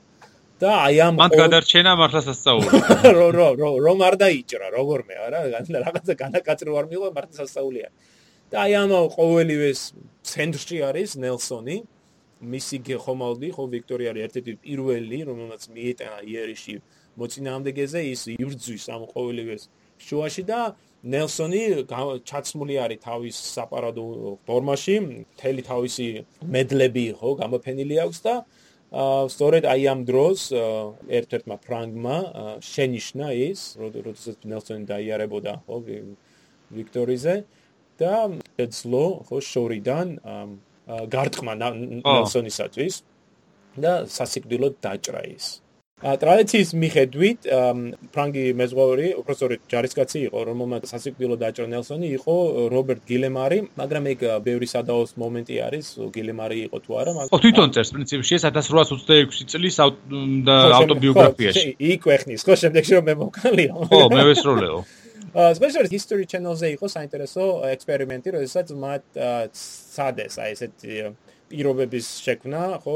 და 0.62 0.70
აი 0.86 0.96
ამ 1.06 1.14
მან 1.18 1.32
გადარჩენა 1.38 1.92
მართლა 2.00 2.20
სასწაული 2.28 2.68
რო 3.18 3.28
რო 3.38 3.48
რო 3.60 3.70
რომ 3.86 3.98
არ 4.08 4.14
დაიჭრა 4.22 4.66
როგორმე 4.78 5.14
არა 5.26 5.40
რაღაცა 5.86 6.14
განაკაცრო 6.22 6.72
არ 6.80 6.86
მიიღო 6.90 7.08
მართლა 7.14 7.34
სასწაულია. 7.42 7.88
და 8.50 8.56
აი 8.64 8.72
ამ 8.82 8.90
ყოველივეს 9.18 9.80
ცენტრში 10.30 10.78
არის 10.88 11.10
ნელსონი 11.22 11.76
მისი 12.40 12.76
ხომალდი 13.04 13.48
ხო 13.54 13.64
ვიქტორია 13.74 14.10
არის 14.14 14.24
ერთ-ერთი 14.26 14.52
პირველი 14.64 15.18
რომელმაც 15.30 15.62
მიეტანა 15.74 16.18
იერიში 16.26 16.74
მოწინააღმდეგეზე 17.20 18.00
ის 18.10 18.22
იბრძვის 18.34 18.84
ამ 18.94 19.02
ყოველივეს 19.14 19.62
შუაში 20.02 20.42
და 20.50 20.60
ნელსონი 21.04 21.62
ჩაცმული 22.24 22.76
არის 22.80 23.00
თავის 23.04 23.36
საპარადო 23.54 24.04
ფორმაში, 24.48 24.94
მთელი 25.04 25.62
თავისი 25.68 26.06
მედლები 26.48 27.04
ხო 27.20 27.30
გამოფენილი 27.44 27.96
აქვს 28.04 28.20
და 28.24 28.34
სწორედ 29.34 29.64
აი 29.68 29.82
ამ 29.92 30.00
დროს 30.08 30.40
ერთ-ერთმა 31.18 31.56
ფრანგმა 31.66 32.16
შენიშნა 32.62 33.26
ის, 33.50 33.60
როდესაც 33.80 34.46
ნელსონი 34.48 34.84
დაიარებოდა 34.88 35.52
ხო 35.66 35.76
ვიქტორიზე 36.78 37.34
და 38.00 38.14
ეცლო 38.64 39.04
ხო 39.28 39.38
შორიდან 39.44 40.16
გარტყმა 40.86 41.54
ნელსონისათვის 41.60 43.02
და 43.84 43.92
სასიკვდილოდ 44.16 44.74
დაჭრა 44.84 45.22
ის. 45.34 45.46
ტრადიციის 46.04 46.70
მიხედვით 46.76 47.46
ფრანგი 48.12 48.42
მეზღვაური 48.60 49.06
პროფესორი 49.16 49.56
ჯარისკაცი 49.72 50.18
იყო 50.28 50.40
რომელმაც 50.48 50.82
სასიკვდილო 50.90 51.36
დაჭრა 51.40 51.66
ნელსონი 51.72 52.10
იყო 52.18 52.34
რობერტ 52.74 53.06
გილემარი 53.08 53.58
მაგრამ 53.80 54.08
ეგ 54.12 54.24
ბევრი 54.44 54.68
სადაოს 54.68 55.14
მომენტი 55.22 55.54
არის 55.68 55.86
გილემარი 56.16 56.58
იყო 56.66 56.82
თუ 56.84 56.98
არა 57.00 57.14
მაგრამ 57.18 57.44
თვითონ 57.46 57.72
წერს 57.78 57.94
პრინციპში 57.94 58.34
1826 58.42 59.48
წლის 59.54 59.80
ავტობიოგრაფიაში 59.86 61.68
იქ 61.94 62.10
ვეხნის 62.10 62.44
ხო 62.44 62.58
შემდეგში 62.64 62.92
რომ 63.00 63.08
მე 63.08 63.14
მოკალიო 63.24 63.72
ხო 63.88 64.02
მე 64.12 64.22
ვესროლეო 64.28 64.76
special 65.34 65.86
history 65.90 66.26
channel-ზე 66.30 66.68
იყო 66.78 66.86
საინტერესო 66.86 67.44
ექსპერიმენტი, 67.74 68.34
როდესაც 68.38 68.70
მათ 68.78 69.18
სადეს 69.58 70.38
აი 70.38 70.52
ესეთი 70.54 70.98
პირობების 71.50 72.06
შექმნა, 72.24 72.60
ხო, 72.82 72.94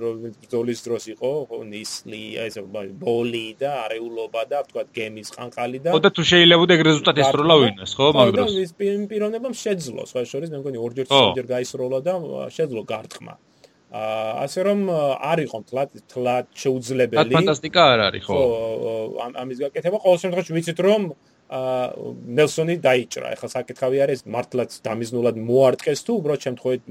რომელიც 0.00 0.38
ბრძოლის 0.44 0.80
დროს 0.84 1.04
იყო, 1.12 1.32
ხო, 1.48 1.58
ნისლი, 1.68 2.22
ეს 2.40 2.56
ბოლი 3.00 3.44
და 3.60 3.84
არეულობა 3.84 4.42
და 4.48 4.62
თქვა 4.68 4.82
გემის 4.96 5.28
ყანყალი 5.36 5.78
და 5.84 5.92
ხო 5.92 6.00
და 6.04 6.10
თუ 6.16 6.22
შეიძლება 6.24 6.72
ეგ 6.74 6.82
რეზულტატი 6.88 7.20
ესროლა 7.24 7.56
ვინას, 7.62 7.92
ხო, 7.96 8.06
მაგ 8.16 8.32
დროს. 8.32 8.48
ხო, 8.48 8.64
ის 8.64 8.72
პიროვნებამ 9.12 9.54
შეძლო, 9.64 10.02
სხვა 10.08 10.24
შორის 10.32 10.48
მე 10.56 10.58
მგონი 10.64 10.78
ორჯერ 10.88 11.06
სამჯერ 11.12 11.46
გაისროლა 11.52 11.98
და 12.08 12.14
შეძლო 12.56 12.82
გარტყმა. 12.88 13.34
აა 13.94 14.30
ასე 14.42 14.60
რომ 14.66 14.80
არ 15.22 15.38
იყო 15.46 15.58
თლად 15.70 15.90
თლად 16.10 16.46
შეუძლებელი. 16.50 17.30
ფანტასტიკა 17.30 17.82
არ 17.94 18.00
არის, 18.10 18.22
ხო. 18.26 18.34
ხო, 18.34 18.94
ამის 19.38 19.58
გაკეთება 19.64 19.98
ყოველ 20.02 20.18
შემთხვევაში 20.24 20.52
ვიცით 20.56 20.80
რომ 20.82 21.02
აა 21.14 21.33
ნელსონი 21.50 22.76
დაიჭრა. 22.80 23.26
ეხლა 23.36 23.48
საკითხავი 23.52 23.98
არის 24.04 24.20
მართლაც 24.24 24.70
დამიზნულად 24.86 25.36
მოარტყეს 25.50 26.00
თუ 26.06 26.12
უბრალოდ 26.20 26.40
შემთხვევით 26.46 26.82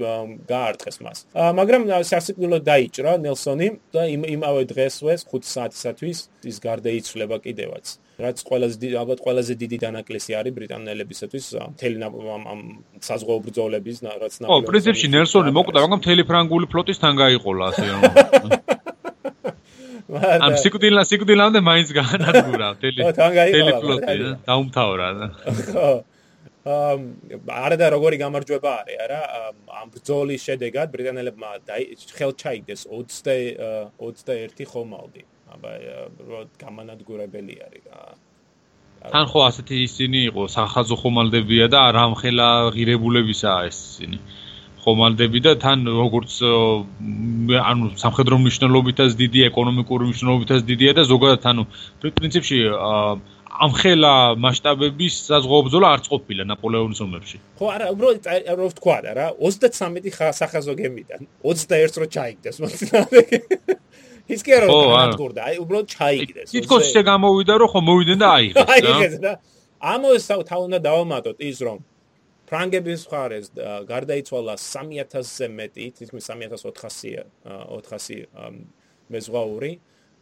გაარტყეს 0.48 0.96
მას. 1.04 1.18
აა 1.34 1.50
მაგრამ 1.58 1.82
სასიკვდილო 2.12 2.58
დაიჭრა 2.70 3.12
ნელსონი 3.26 3.68
და 3.94 4.02
იმ 4.14 4.22
იმავე 4.36 4.62
დღესვეს 4.72 5.20
5 5.34 5.52
საათისათვის 5.54 6.18
ის 6.50 6.56
გარდაიცვლება 6.68 7.36
კიდევაც. 7.44 7.98
რაც 8.14 8.38
ყველაზე 8.46 8.94
ალბათ 8.94 9.18
ყველაზე 9.26 9.54
დიდი 9.58 9.78
დანაკლისი 9.84 10.36
არის 10.38 10.52
ბრიტანელებისათვის 10.54 11.44
მთელი 11.74 11.96
ამ 12.06 12.60
საზღვაო 13.02 13.38
ბრძოლების 13.46 13.96
რაც 14.06 14.34
ნაპოლეონის 14.38 14.62
ხო 14.62 14.70
პრინციპში 14.70 15.10
ნელსონი 15.16 15.50
მოკვდა 15.58 15.78
მაგრამ 15.82 16.00
მთელი 16.02 16.22
ფრანგული 16.30 16.70
ფლოტის 16.70 17.02
თან 17.02 17.18
გაიყოლა 17.18 17.64
ასე 17.74 17.86
რომ 17.90 18.02
ამ 20.46 20.56
სიკვდილა 20.64 21.02
სიკვდილამდე 21.10 21.60
მაინც 21.68 21.92
განადგურა 21.98 22.66
მთელი 22.78 23.06
მთელი 23.10 23.72
ფლოტი 23.84 24.16
დაუმთავრა. 24.48 25.08
ხო 25.70 25.88
ამ 26.64 27.00
არა 27.44 27.76
და 27.76 27.86
როგორი 27.92 28.16
გამარჯვება 28.24 28.70
არის 28.80 28.98
არა? 29.04 29.20
ამ 29.80 29.86
ბრძოლის 29.94 30.40
შედეგად 30.48 30.92
ბრიტანელებმა 30.94 31.50
ხელჩაიგდეს 32.18 32.86
20 32.88 33.60
21 34.00 34.64
ხომალდი. 34.72 35.24
აბა 35.54 35.72
გამანადგურებელი 36.60 37.56
არის 37.66 37.84
თან 39.12 39.26
ხო 39.30 39.40
ასეთი 39.48 39.76
ისინი 39.86 40.20
იყო 40.30 40.44
სახაზო 40.54 40.96
ხომალდებია 41.02 41.66
და 41.74 41.80
არამხელა 41.90 42.48
ღირებულებისაა 42.76 43.66
ეს 43.70 43.78
ისინი 43.90 44.18
ხომალდები 44.84 45.40
და 45.44 45.52
თან 45.60 45.88
როგორც 45.88 46.32
ანუ 46.44 47.92
სამხედრო 48.00 48.36
მნიშვნელობითაც 48.44 49.16
დიდი 49.20 49.46
ეკონომიკური 49.50 50.10
მნიშვნელობითაც 50.10 50.60
დიდია 50.68 50.92
და 50.98 51.02
ზოგადად 51.08 51.46
ანუ 51.52 51.64
პრინციპში 52.04 52.58
ამხელა 53.54 54.12
მასშტაბების 54.42 55.16
საზღვაო 55.30 55.64
ბრძოლა 55.66 55.88
არ 55.94 56.00
წყופილა 56.04 56.44
ნაპოლეონის 56.50 57.00
ომებში. 57.06 57.38
ხო, 57.58 57.66
არა, 57.70 57.86
უბრალოდ 57.94 58.26
რო 58.58 58.66
ვთქვა 58.72 58.96
რა, 59.14 59.26
33 59.38 60.32
სახაზო 60.34 60.74
გემიდან 60.74 61.20
21 61.46 61.98
რო 62.02 62.06
ჩაიგდეს 62.16 62.56
მოწინავე. 62.64 63.22
ის 64.34 64.40
კი 64.42 64.50
არა 64.58 64.66
რომ 64.66 64.90
განადგურდა, 64.90 65.40
აი 65.48 65.56
უბრალოდ 65.62 65.88
ჩაიგდეს. 65.94 66.48
თითქოს 66.50 66.84
შეგამოვიდა 66.90 67.54
რომ 67.62 67.68
ხო 67.70 67.80
მოვიდნენ 67.88 68.18
და 68.18 68.28
აიღეს 68.34 68.66
აიღეს 68.74 69.16
და 69.22 69.32
ამოს 69.84 70.26
თავნა 70.50 70.78
დავამატოთ 70.82 71.38
ის 71.44 71.58
რომ 71.62 71.78
ფრანგების 72.54 73.02
მხარეს 73.08 73.50
გარდაიცვალა 73.90 74.54
3000-ზე 74.62 75.48
მეტი, 75.58 75.86
თითქმის 75.98 76.30
3400 76.30 77.26
400 77.50 78.28
მეზღვაური, 79.10 79.72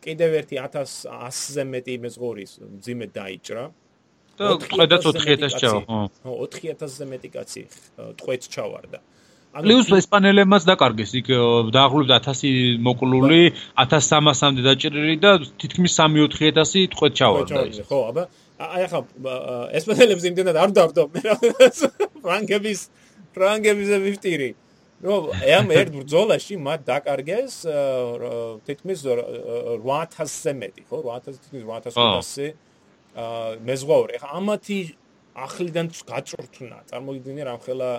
კიდევ 0.03 0.37
ერთი 0.41 0.57
1100-ზე 0.65 1.65
მეტი 1.77 1.95
მეზღვრის 2.09 2.53
ძიმე 2.89 3.07
დაიჭრა. 3.13 3.65
და 4.41 4.49
ხედაც 4.65 5.05
4000 5.05 5.61
ჩავა, 5.61 5.81
ხო. 5.87 6.01
ხო, 6.25 6.33
4000-ზე 6.57 7.05
მეტი 7.13 7.29
კაცი 7.37 7.63
ტყვეც 8.19 8.49
ჩავარდა. 8.49 8.99
პლუს 9.53 9.91
ესპანელებმაც 9.93 10.65
დაკარგეს 10.65 11.11
იქ 11.21 11.29
დაახლოებით 11.77 12.13
1000 12.25 12.81
მოკლული 12.87 13.41
1300-მდე 13.77 14.63
დაჭრილი 14.65 15.17
და 15.21 15.33
თითქმის 15.61 15.93
3-4000 16.01 16.89
ტყვეც 16.95 17.13
ჩავარდა 17.21 17.61
ხო 17.91 17.99
აბა 18.09 18.25
აი 18.63 18.83
ახლა 18.87 19.01
ესპანელებს 19.79 20.25
იმდენად 20.31 20.57
არ 20.63 20.71
დავდო 20.79 21.03
მე 21.15 21.23
ფრანგების 22.23 22.81
ფრანგების 23.35 23.89
ვიფტირი. 24.07 24.51
ნუ 25.03 25.15
ამ 25.59 25.67
ერთ 25.75 25.89
ბრძოლაში 25.99 26.55
მათ 26.63 26.81
დაკარგეს 26.87 27.55
თითქმის 28.67 28.99
8000-ზე 29.03 30.53
მეტი 30.63 30.83
ხო? 30.87 30.97
8000 31.03 31.43
თითქმის 31.43 31.65
8500 31.67 32.55
აა 33.19 33.59
მეზღვაური. 33.67 34.13
ახლა 34.23 34.31
ამათი 34.39 34.79
ახლიდან 35.33 35.87
გაწურთნა 36.07 36.79
წარმოგიდგენია 36.91 37.45
რამხელა 37.51 37.91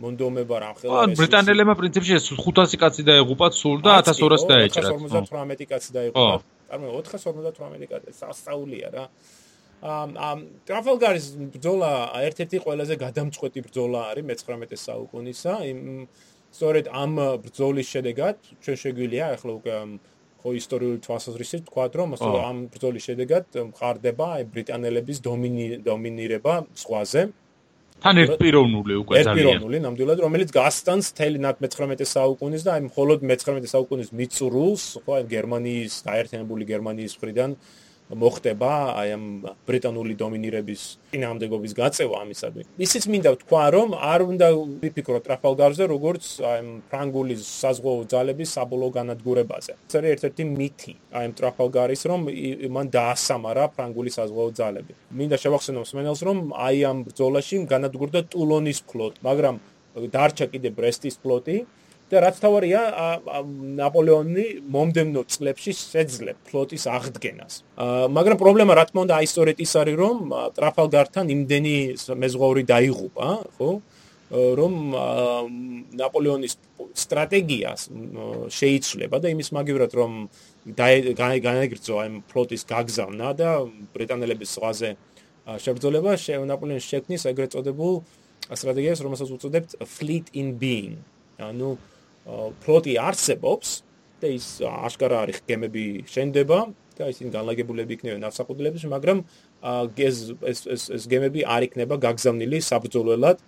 მონდომება 0.00 0.56
რა 0.62 0.70
ხელა 0.80 1.04
ეს 1.12 1.18
ბრიტანელებმა 1.20 1.74
პრინციპში 1.80 2.12
500 2.40 2.80
კაცი 2.80 3.02
დაეღუპათ 3.08 3.52
სულ 3.56 3.76
და 3.84 3.92
1200 4.04 4.48
დაეჭრათ. 4.50 4.92
458 4.96 5.66
კაცი 5.72 5.90
დაეღუპათ 5.96 6.42
წარმოი 6.68 6.90
458 7.04 7.86
კაცი 7.92 8.10
სასწაულია 8.20 8.88
რა 8.96 9.04
ამ 9.82 10.38
ტრაფალგარის 10.64 11.26
ბრძოლა 11.52 11.90
ერთ-ერთი 12.28 12.56
ყველაზე 12.64 12.94
გადამწყვეტი 12.96 13.60
ბრძოლა 13.66 14.00
არის 14.10 14.24
მე-19 14.24 14.76
საუკუნისა. 14.80 15.52
იმ 15.68 15.80
სწორედ 16.56 16.86
ამ 16.88 17.12
ბრძოლის 17.44 17.86
შედეგად 17.92 18.36
ჩვენ 18.64 18.76
შეგვიძლია 18.82 19.24
ახლა 19.36 19.52
უკვე 19.60 19.74
ხო 20.40 20.50
ისტორიული 20.56 20.98
თვალსაზრისით 21.04 21.62
თქვა 21.68 21.84
რომ 21.92 22.08
ამ 22.16 22.56
ბრძოლის 22.72 23.02
შედეგად 23.08 23.44
მყარდება 23.70 24.26
აი 24.36 24.42
ბრიტანელების 24.54 25.18
დომინირება 25.84 26.54
ზღვაზე. 26.80 27.22
თან 27.96 28.16
ერთპიროვნული 28.22 28.94
უკვე 29.02 29.14
ძალიან. 29.24 29.36
ერთპიროვნული 29.36 29.78
ნამდვილად 29.84 30.18
რომელიც 30.24 30.50
გასტანს 30.52 31.06
თელი 31.16 31.38
19 31.40 32.04
საუკუნის 32.04 32.62
და 32.64 32.70
აი 32.76 32.82
მხოლოდ 32.88 33.18
19 33.24 33.72
საუკუნის 33.72 34.08
მიწურულს 34.12 34.84
ხო 35.04 35.10
აი 35.16 35.24
გერმანიის 35.36 35.94
გაერთიანებული 36.08 36.64
გერმანიის 36.72 37.12
მხრიდან 37.16 37.50
მოხდება 38.06 38.70
აი 39.02 39.08
ამ 39.16 39.24
ბრიტანული 39.66 40.14
დომინირების 40.14 40.82
წინააღმდეგობის 41.10 41.72
გაწევა 41.74 42.16
ამისადმი. 42.22 42.62
ისიც 42.78 43.04
მინდა 43.10 43.30
ვთქვა, 43.34 43.62
რომ 43.74 43.88
არ 43.98 44.20
უნდა 44.30 44.46
ვიფიქროთ 44.82 45.22
ტრაფალგარზე, 45.26 45.84
როგორც 45.90 46.24
აი 46.38 46.60
ფრანგული 46.86 47.34
საზღვაო 47.42 48.06
ძალების 48.06 48.48
საბოლოო 48.56 48.90
განადგურებაზე. 48.98 49.72
ეს 49.90 49.94
არის 49.98 50.10
ერთ-ერთი 50.14 50.42
მითი 50.46 50.92
აი 51.18 51.24
ამ 51.26 51.32
ტრაფალგარის, 51.34 52.02
რომ 52.06 52.20
მან 52.76 52.86
დაასამარა 52.94 53.64
ფრანგული 53.74 54.10
საზღვაო 54.14 54.50
ძალები. 54.54 54.92
მინდა 55.10 55.36
შევახსენო 55.42 55.80
მსმენელს, 55.82 56.20
რომ 56.22 56.38
აი 56.54 56.78
ამ 56.90 56.98
ბრძოლაში 57.10 57.56
განადგურდა 57.66 58.20
ტულონის 58.30 58.78
ფლოტი, 58.86 59.18
მაგრამ 59.26 59.56
დარჩა 60.14 60.46
კიდე 60.52 60.70
ბრესტის 60.78 61.16
ფლოტი. 61.22 61.56
და 62.06 62.22
რაც 62.22 62.36
თავარია 62.38 62.80
ნაპოლეონი 63.80 64.46
მომდენო 64.70 65.22
წლებში 65.26 65.72
შეძლებ 65.74 66.38
ფლოტის 66.46 66.84
აღდგენას. 66.86 67.54
მაგრამ 68.14 68.38
პრობლემა 68.38 68.78
რა 68.78 68.84
თქმა 68.86 69.00
უნდა 69.06 69.14
აი 69.18 69.26
სწორედ 69.26 69.56
ის 69.66 69.72
არის 69.80 69.96
რომ 69.98 70.16
ტრაფალგართან 70.54 71.26
იმდენი 71.34 71.74
მეზღვაური 72.22 72.62
დაიღუპა, 72.70 73.28
ხო? 73.58 73.70
რომ 74.30 74.72
ნაპოლეონის 75.98 76.54
სტრატეგიას 76.98 77.82
შეიცვლება 78.50 79.16
და 79.22 79.30
იმის 79.30 79.50
მაგივრად 79.54 79.92
რომ 79.94 80.12
განეგრძო 81.46 81.94
აი 82.02 82.08
ფლოტის 82.30 82.62
გაგზავნა 82.66 83.28
და 83.38 83.50
ბრიტანელების 83.94 84.50
ზღვაზე 84.58 84.90
შებრძოლება 85.62 86.18
ნაპოლეონის 86.50 86.86
შექმნის 86.90 87.22
ეგრეთ 87.30 87.54
წოდებულ 87.54 87.94
სტრატეგიას 88.50 89.02
რომელსაც 89.06 89.30
უწოდებთ 89.30 89.70
fleet 89.86 90.26
in 90.34 90.58
being. 90.58 90.98
ანუ 91.38 91.76
ფლოტი 92.62 92.94
არსებობს 92.98 93.68
და 94.22 94.26
ის 94.34 94.46
აშკარა 94.66 95.22
არის 95.26 95.42
გემები 95.46 95.84
შენდება 96.10 96.58
და 96.96 97.10
ისინი 97.12 97.30
განლაგებულები 97.34 97.92
იქნება 98.00 98.18
ნავსაყუდლებში, 98.24 98.88
მაგრამ 98.88 99.18
ეს 100.00 100.16
ეს 100.40 100.58
ეს 100.66 100.82
ეს 100.96 101.04
გემები 101.12 101.44
არ 101.44 101.68
იქნება 101.68 102.00
გაგზავნილი 102.00 102.58
საბრძოლველად 102.64 103.38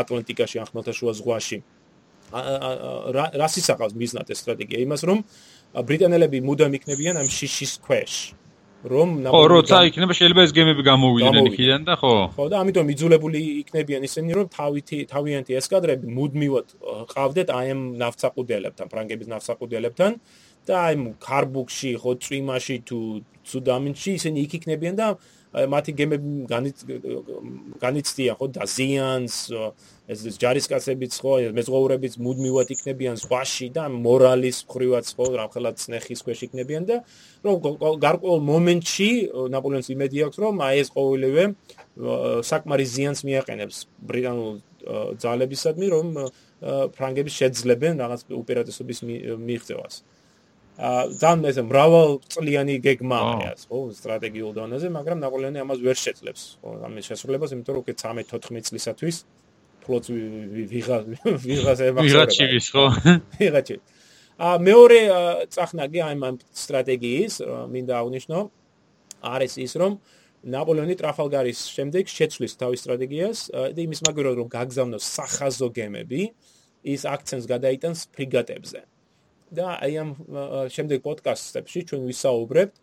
ატლანტიკაში 0.00 0.56
ან 0.62 0.66
ხმელთაშუა 0.70 1.12
ზღვაში. 1.18 1.58
რა 3.36 3.48
სისახავს 3.50 3.94
მიზნად 3.98 4.30
ეს 4.30 4.38
სტრატეგია? 4.42 4.78
იმას 4.86 5.02
რომ 5.08 5.18
ბრიტანელები 5.88 6.38
მუდამ 6.46 6.72
იქნებიან 6.78 7.20
ამ 7.20 7.28
შიშის 7.28 7.78
ქვეშ. 7.84 8.12
რომ 8.86 9.08
ხო 9.26 9.42
როცა 9.50 9.76
იქნება 9.90 10.14
შეიძლება 10.18 10.42
ეს 10.46 10.52
გემები 10.56 10.82
გამოვიდნენ 10.86 11.46
იქიდან 11.50 11.82
და 11.88 11.94
ხო. 12.00 12.12
ხო 12.36 12.44
და 12.52 12.56
ამიტომ 12.62 12.86
იძულებული 12.94 13.40
იქნებიან 13.62 14.02
ისინი 14.08 14.30
რომ 14.38 14.46
თავითი 14.56 14.98
თავიანთი 15.12 15.52
ესკადრები 15.60 16.06
მუდმივად 16.18 16.66
ყავდეთ 17.12 17.48
აი 17.58 17.66
ამ 17.74 17.80
ნავსაყუდელებთან 18.02 18.86
ფრანგების 18.92 19.30
ნავსაყუდელებთან 19.34 20.12
და 20.66 20.74
აი 20.86 20.94
კარბუქში 21.22 21.90
ხო 22.02 22.12
წვიმაში 22.22 22.76
თუ 22.88 22.98
სუდამინში 23.46 24.10
ისინი 24.18 24.38
იქ 24.46 24.52
იქნებიან 24.58 24.94
და 24.98 25.06
მათი 25.56 25.92
გემები 25.96 26.30
განიცდიან 27.80 28.36
ხო 28.36 28.46
და 28.52 28.66
ზიანს 28.68 29.36
ეს 30.12 30.20
ეს 30.28 30.36
ჯარისკაცებიც 30.42 31.16
ხო 31.16 31.32
მეზღვაურებიც 31.56 32.18
მუდმივად 32.20 32.72
იქნებიან 32.76 33.16
ზღვაში 33.22 33.68
და 33.72 33.88
მორალის 33.88 34.58
ხრივაც 34.68 35.06
ხო 35.16 35.24
რამხელად 35.40 35.80
წნეხის 35.80 36.20
ქვეშ 36.28 36.40
იქნებიან 36.48 36.84
და 36.90 36.96
რომ 37.40 37.56
გარკვეულ 38.04 38.40
მომენტში 38.52 39.10
ნაპოლეონის 39.56 39.88
იმედი 39.96 40.16
აქვს 40.28 40.42
რომ 40.44 40.60
აი 40.68 40.76
ეს 40.84 40.88
ყოველივე 40.92 41.44
საკმარის 42.52 42.90
ზიანს 42.96 43.20
მიაყენებს 43.24 43.76
ბრიტანულ 44.04 44.52
ძალებისადმი 45.24 45.86
რომ 45.96 46.06
ფრანგები 46.96 47.30
შეძლებენ 47.32 48.04
რაღაც 48.04 48.20
უპირატესობის 48.32 48.98
მიღწევას. 49.08 49.94
აა 50.04 50.15
ძალიან 50.76 51.44
ეს 51.48 51.58
მრავალ 51.64 52.10
წლიანი 52.28 52.74
გეგმა 52.84 53.18
არის, 53.48 53.64
ხო, 53.70 53.78
სტრატეგიულ 53.96 54.52
დონეზე, 54.56 54.88
მაგრამ 54.92 55.18
ნაპოლეონი 55.24 55.58
ამას 55.64 55.80
ვერ 55.80 55.96
შეძლებს, 55.96 56.42
ხო, 56.60 56.70
ამის 56.84 57.04
შესრულებას, 57.08 57.50
იმიტომ 57.56 57.74
რომ 57.80 57.84
13-14 57.96 58.68
წლისათვის 58.68 59.16
ფლოტს 59.86 60.08
ვიღა 60.12 60.96
ვიღას 61.46 61.80
ემახსოვრება. 61.88 62.04
ვიღაჩივის, 62.04 62.66
ხო? 62.76 62.84
ვიღაჩი. 63.40 63.76
აა 64.36 64.56
მეორე 64.68 64.98
წახნაგი 65.48 65.98
აი 66.04 66.16
ამ 66.20 66.36
სტრატეგიის, 66.52 67.34
მინდა 67.72 67.94
აღნიშნო, 67.96 68.38
არის 69.32 69.52
ის, 69.64 69.72
რომ 69.80 69.92
ნაპოლეონი 70.46 70.94
ტრაფალგარის 71.00 71.60
შემდეგ 71.74 72.10
შეცვლის 72.12 72.52
თავის 72.60 72.82
სტრატეგიას 72.84 73.38
და 73.74 73.80
იმის 73.82 74.00
მაგალითად 74.06 74.36
რომ 74.44 74.50
გაგზავნოს 74.52 75.08
სახაზო 75.16 75.68
გემები 75.74 76.22
ის 76.86 77.02
აქცენტს 77.08 77.48
გადაიტანს 77.50 78.04
ფრიგატებზე 78.14 78.80
და 79.52 79.66
აი 79.78 79.94
ამ 80.02 80.10
შემდეგ 80.74 80.98
პოდკასტებში 81.06 81.80
ჩვენ 81.90 82.02
ვისაუბრებთ 82.10 82.74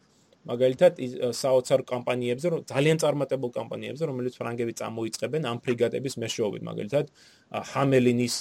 მაგალითად 0.44 1.00
საოცარ 1.32 1.84
კამპანიებზე, 1.88 2.48
რომ 2.52 2.60
ძალიან 2.68 2.98
წარმატებულ 3.00 3.52
კამპანიებზე, 3.56 4.04
რომელიც 4.12 4.34
ფრანგები 4.40 4.74
წამოიწყებენ 4.76 5.48
ამ 5.48 5.58
ფრიგატების 5.64 6.18
მეშვეობით, 6.20 6.64
მაგალითად 6.68 7.06
ჰამელინის 7.72 8.36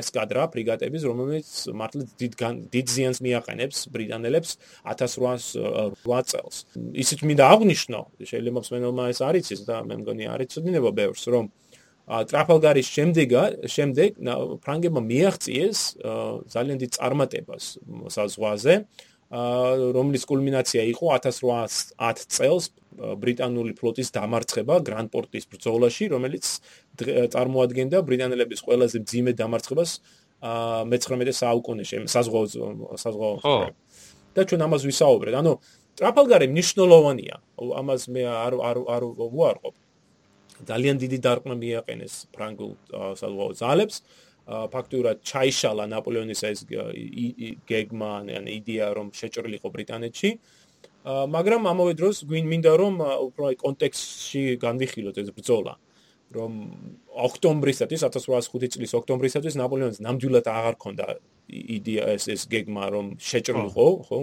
ესკადრა 0.00 0.42
ფრიგატების, 0.50 1.02
რომელიც 1.06 1.48
მართლაც 1.70 2.08
დიდ 2.18 2.32
დიდ 2.74 2.86
ზიანს 2.94 3.18
მიაყენებს 3.22 3.78
ბრიტანელებს 3.94 4.50
1808 4.90 6.26
წელს. 6.34 6.56
ისიც 6.98 7.20
მინდა 7.22 7.44
აღნიშნო, 7.46 8.00
შეიძლება 8.26 8.58
მსმენელმა 8.66 9.04
ეს 9.14 9.20
არის 9.22 9.46
ის 9.54 9.60
და 9.70 9.86
მე 9.86 10.02
მგონი 10.02 10.24
არის 10.26 10.48
ცოდინება 10.50 10.90
ბევრს, 10.98 11.24
რომ 11.30 11.44
ტრაფალგარის 12.06 12.86
შემდეგა 12.86 13.42
შემდეგ 13.66 14.20
ფრანგებმა 14.62 15.02
მიაღწიეს 15.10 15.78
ძალიან 16.54 16.78
დიდ 16.82 16.90
წარმატებას 16.96 17.64
საზღვაზე 18.14 18.74
რომლის 19.26 20.22
კულმინაცია 20.30 20.82
იყო 20.86 21.06
1810 21.18 22.30
წელს 22.30 22.70
ბრიტანული 22.94 23.74
ფლოტის 23.74 24.14
დამარცხება 24.14 24.78
გრანდპორტის 24.86 25.50
ბრძოლაში, 25.50 26.04
რომელიც 26.14 26.44
წარმოადგენდა 27.34 27.98
ბრიტანელების 28.06 28.60
ყველაზე 28.62 29.02
მძიმე 29.02 29.32
დამარცხებას 29.34 29.90
მე-19 30.86 31.34
საუკუნეში, 31.42 32.06
საზღვაო 32.06 32.46
საზღვაო. 33.02 33.34
და 34.36 34.44
ჩვენ 34.44 34.60
ამას 34.68 34.82
ვისაუბრეთ. 34.84 35.34
ანუ 35.40 35.52
ტრაფალგარი 35.96 36.46
მნიშვნელოვანია. 36.52 37.36
ამას 37.56 38.02
მე 38.12 38.22
არ 38.28 38.52
არ 38.62 38.76
არ 38.94 39.02
ვუარყოფ. 39.16 39.74
ძალიან 40.64 40.96
დიდი 41.02 41.18
დარყმა 41.26 41.54
მიაყენეს 41.60 42.14
ფრანგულ 42.32 42.72
საზღვაო 43.20 43.52
ძალებს. 43.60 43.96
ფაქტურად 44.46 45.26
ჩაიშალა 45.26 45.84
ნაპოლეონის 45.90 46.40
ეს 46.46 46.60
გეგმა 47.66 48.10
ან 48.38 48.46
იდეა 48.46 48.94
რომ 48.94 49.10
შეჭრილიყო 49.10 49.68
ბრიტანეთში 49.74 50.30
მაგრამ 51.34 51.66
ამავე 51.66 51.92
დროს 51.98 52.22
გვინდა 52.30 52.72
რომ 52.78 52.94
უფრო 53.26 53.50
კონტექსტში 53.58 54.42
განვიხილოთ 54.62 55.18
ეს 55.18 55.28
ბრძოლა 55.34 55.74
რომ 56.38 56.52
ოქტომბრისათვის 57.26 58.06
1805 58.06 58.70
წლის 58.78 58.92
ოქტომბრისათვის 59.00 59.58
ნაპოლეონს 59.58 59.98
ნამდვილად 60.06 60.46
აღარ 60.46 60.74
ქონდა 60.78 61.06
იდეა 61.48 62.04
ეს 62.16 62.24
ეს 62.34 62.42
გეგმა 62.50 62.84
რომ 62.90 63.06
შეჭრილიყო 63.22 63.86
ხო. 64.06 64.18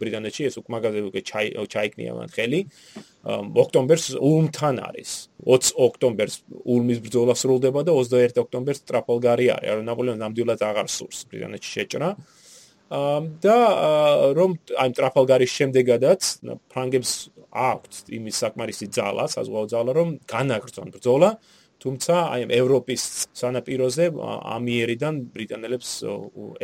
ბრიტანეთში 0.00 0.42
ეს 0.48 0.56
უკმაგაზე 0.60 1.00
უკვე 1.08 1.20
ჩაიქნია 1.24 2.12
მან 2.18 2.28
ხელი. 2.36 2.60
ოქტომბერს 3.64 4.06
ულმთან 4.20 4.76
არის. 4.84 5.10
20 5.40 5.72
ოქტომბერს 5.86 6.36
ულმის 6.52 6.98
ბრძოლა 7.04 7.34
სრულდება 7.34 7.80
და 7.88 7.92
21 7.96 8.44
ოქტომბერს 8.44 8.84
ტრაფალგარი 8.84 9.46
არის. 9.56 9.70
რომ 9.80 9.84
ნაპოლეონს 9.88 10.20
ნამდვილად 10.20 10.60
აღარ 10.60 10.86
სურს 10.92 11.18
ბრიტანეთში 11.32 11.70
შეჭრა. 11.80 12.08
და 13.40 13.58
რომ 14.36 14.50
აი 14.76 14.88
ტრაფალგარის 14.92 15.50
შემდეგადაც 15.50 16.22
ფრანგებს 16.68 17.12
აქვთ 17.54 18.10
იმის 18.12 18.36
საკმარისი 18.42 18.86
ძალა, 18.92 19.24
საზღვაო 19.30 19.66
ძალა, 19.72 19.90
რომ 19.94 20.08
განაგრძონ 20.28 20.88
ბრძოლა, 20.94 21.30
თუმცა 21.84 22.14
აი 22.34 22.42
ევროპის 22.56 23.02
სანაპიროზე 23.36 24.04
ამიერიდან 24.56 25.14
ბრიტანელებს 25.36 25.90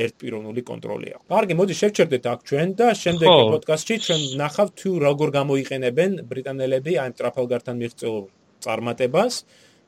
ერთპიროვნული 0.05 0.63
კონტროლი 0.71 1.09
აქვს. 1.15 1.27
კარგი, 1.29 1.55
მოდი 1.61 1.75
შევჩერდეთ 1.81 2.25
აქ 2.33 2.41
ჩვენ 2.49 2.69
და 2.81 2.87
შემდეგი 3.05 3.41
პოდკასტში 3.53 3.97
ჩვენ 4.07 4.21
ნახავთ 4.41 4.73
თუ 4.81 4.91
როგორ 5.07 5.29
გამოიყენებენ 5.39 6.11
ბრიტანელები 6.31 6.93
აი 7.05 7.11
ტრაფალგართან 7.21 7.77
მიღწეულ 7.85 8.25
წარმატებას. 8.65 9.35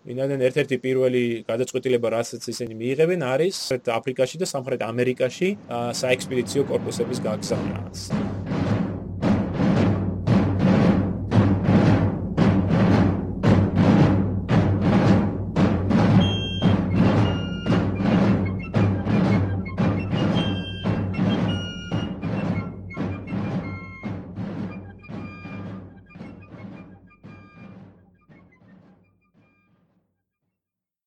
მინდან 0.02 0.40
ერთ-ერთი 0.42 0.76
პირველი 0.82 1.24
გადაწყვეტილება, 1.46 2.08
რასაც 2.10 2.42
ისინი 2.52 2.74
მიიღებენ, 2.74 3.20
არის 3.22 3.56
აფრიკაში 3.98 4.36
და 4.42 4.46
სამხრეთ 4.50 4.82
ამერიკაში 4.92 5.48
საექსპედიციო 6.02 6.66
კორპუსების 6.66 7.22
გაგზავნა. 7.22 8.51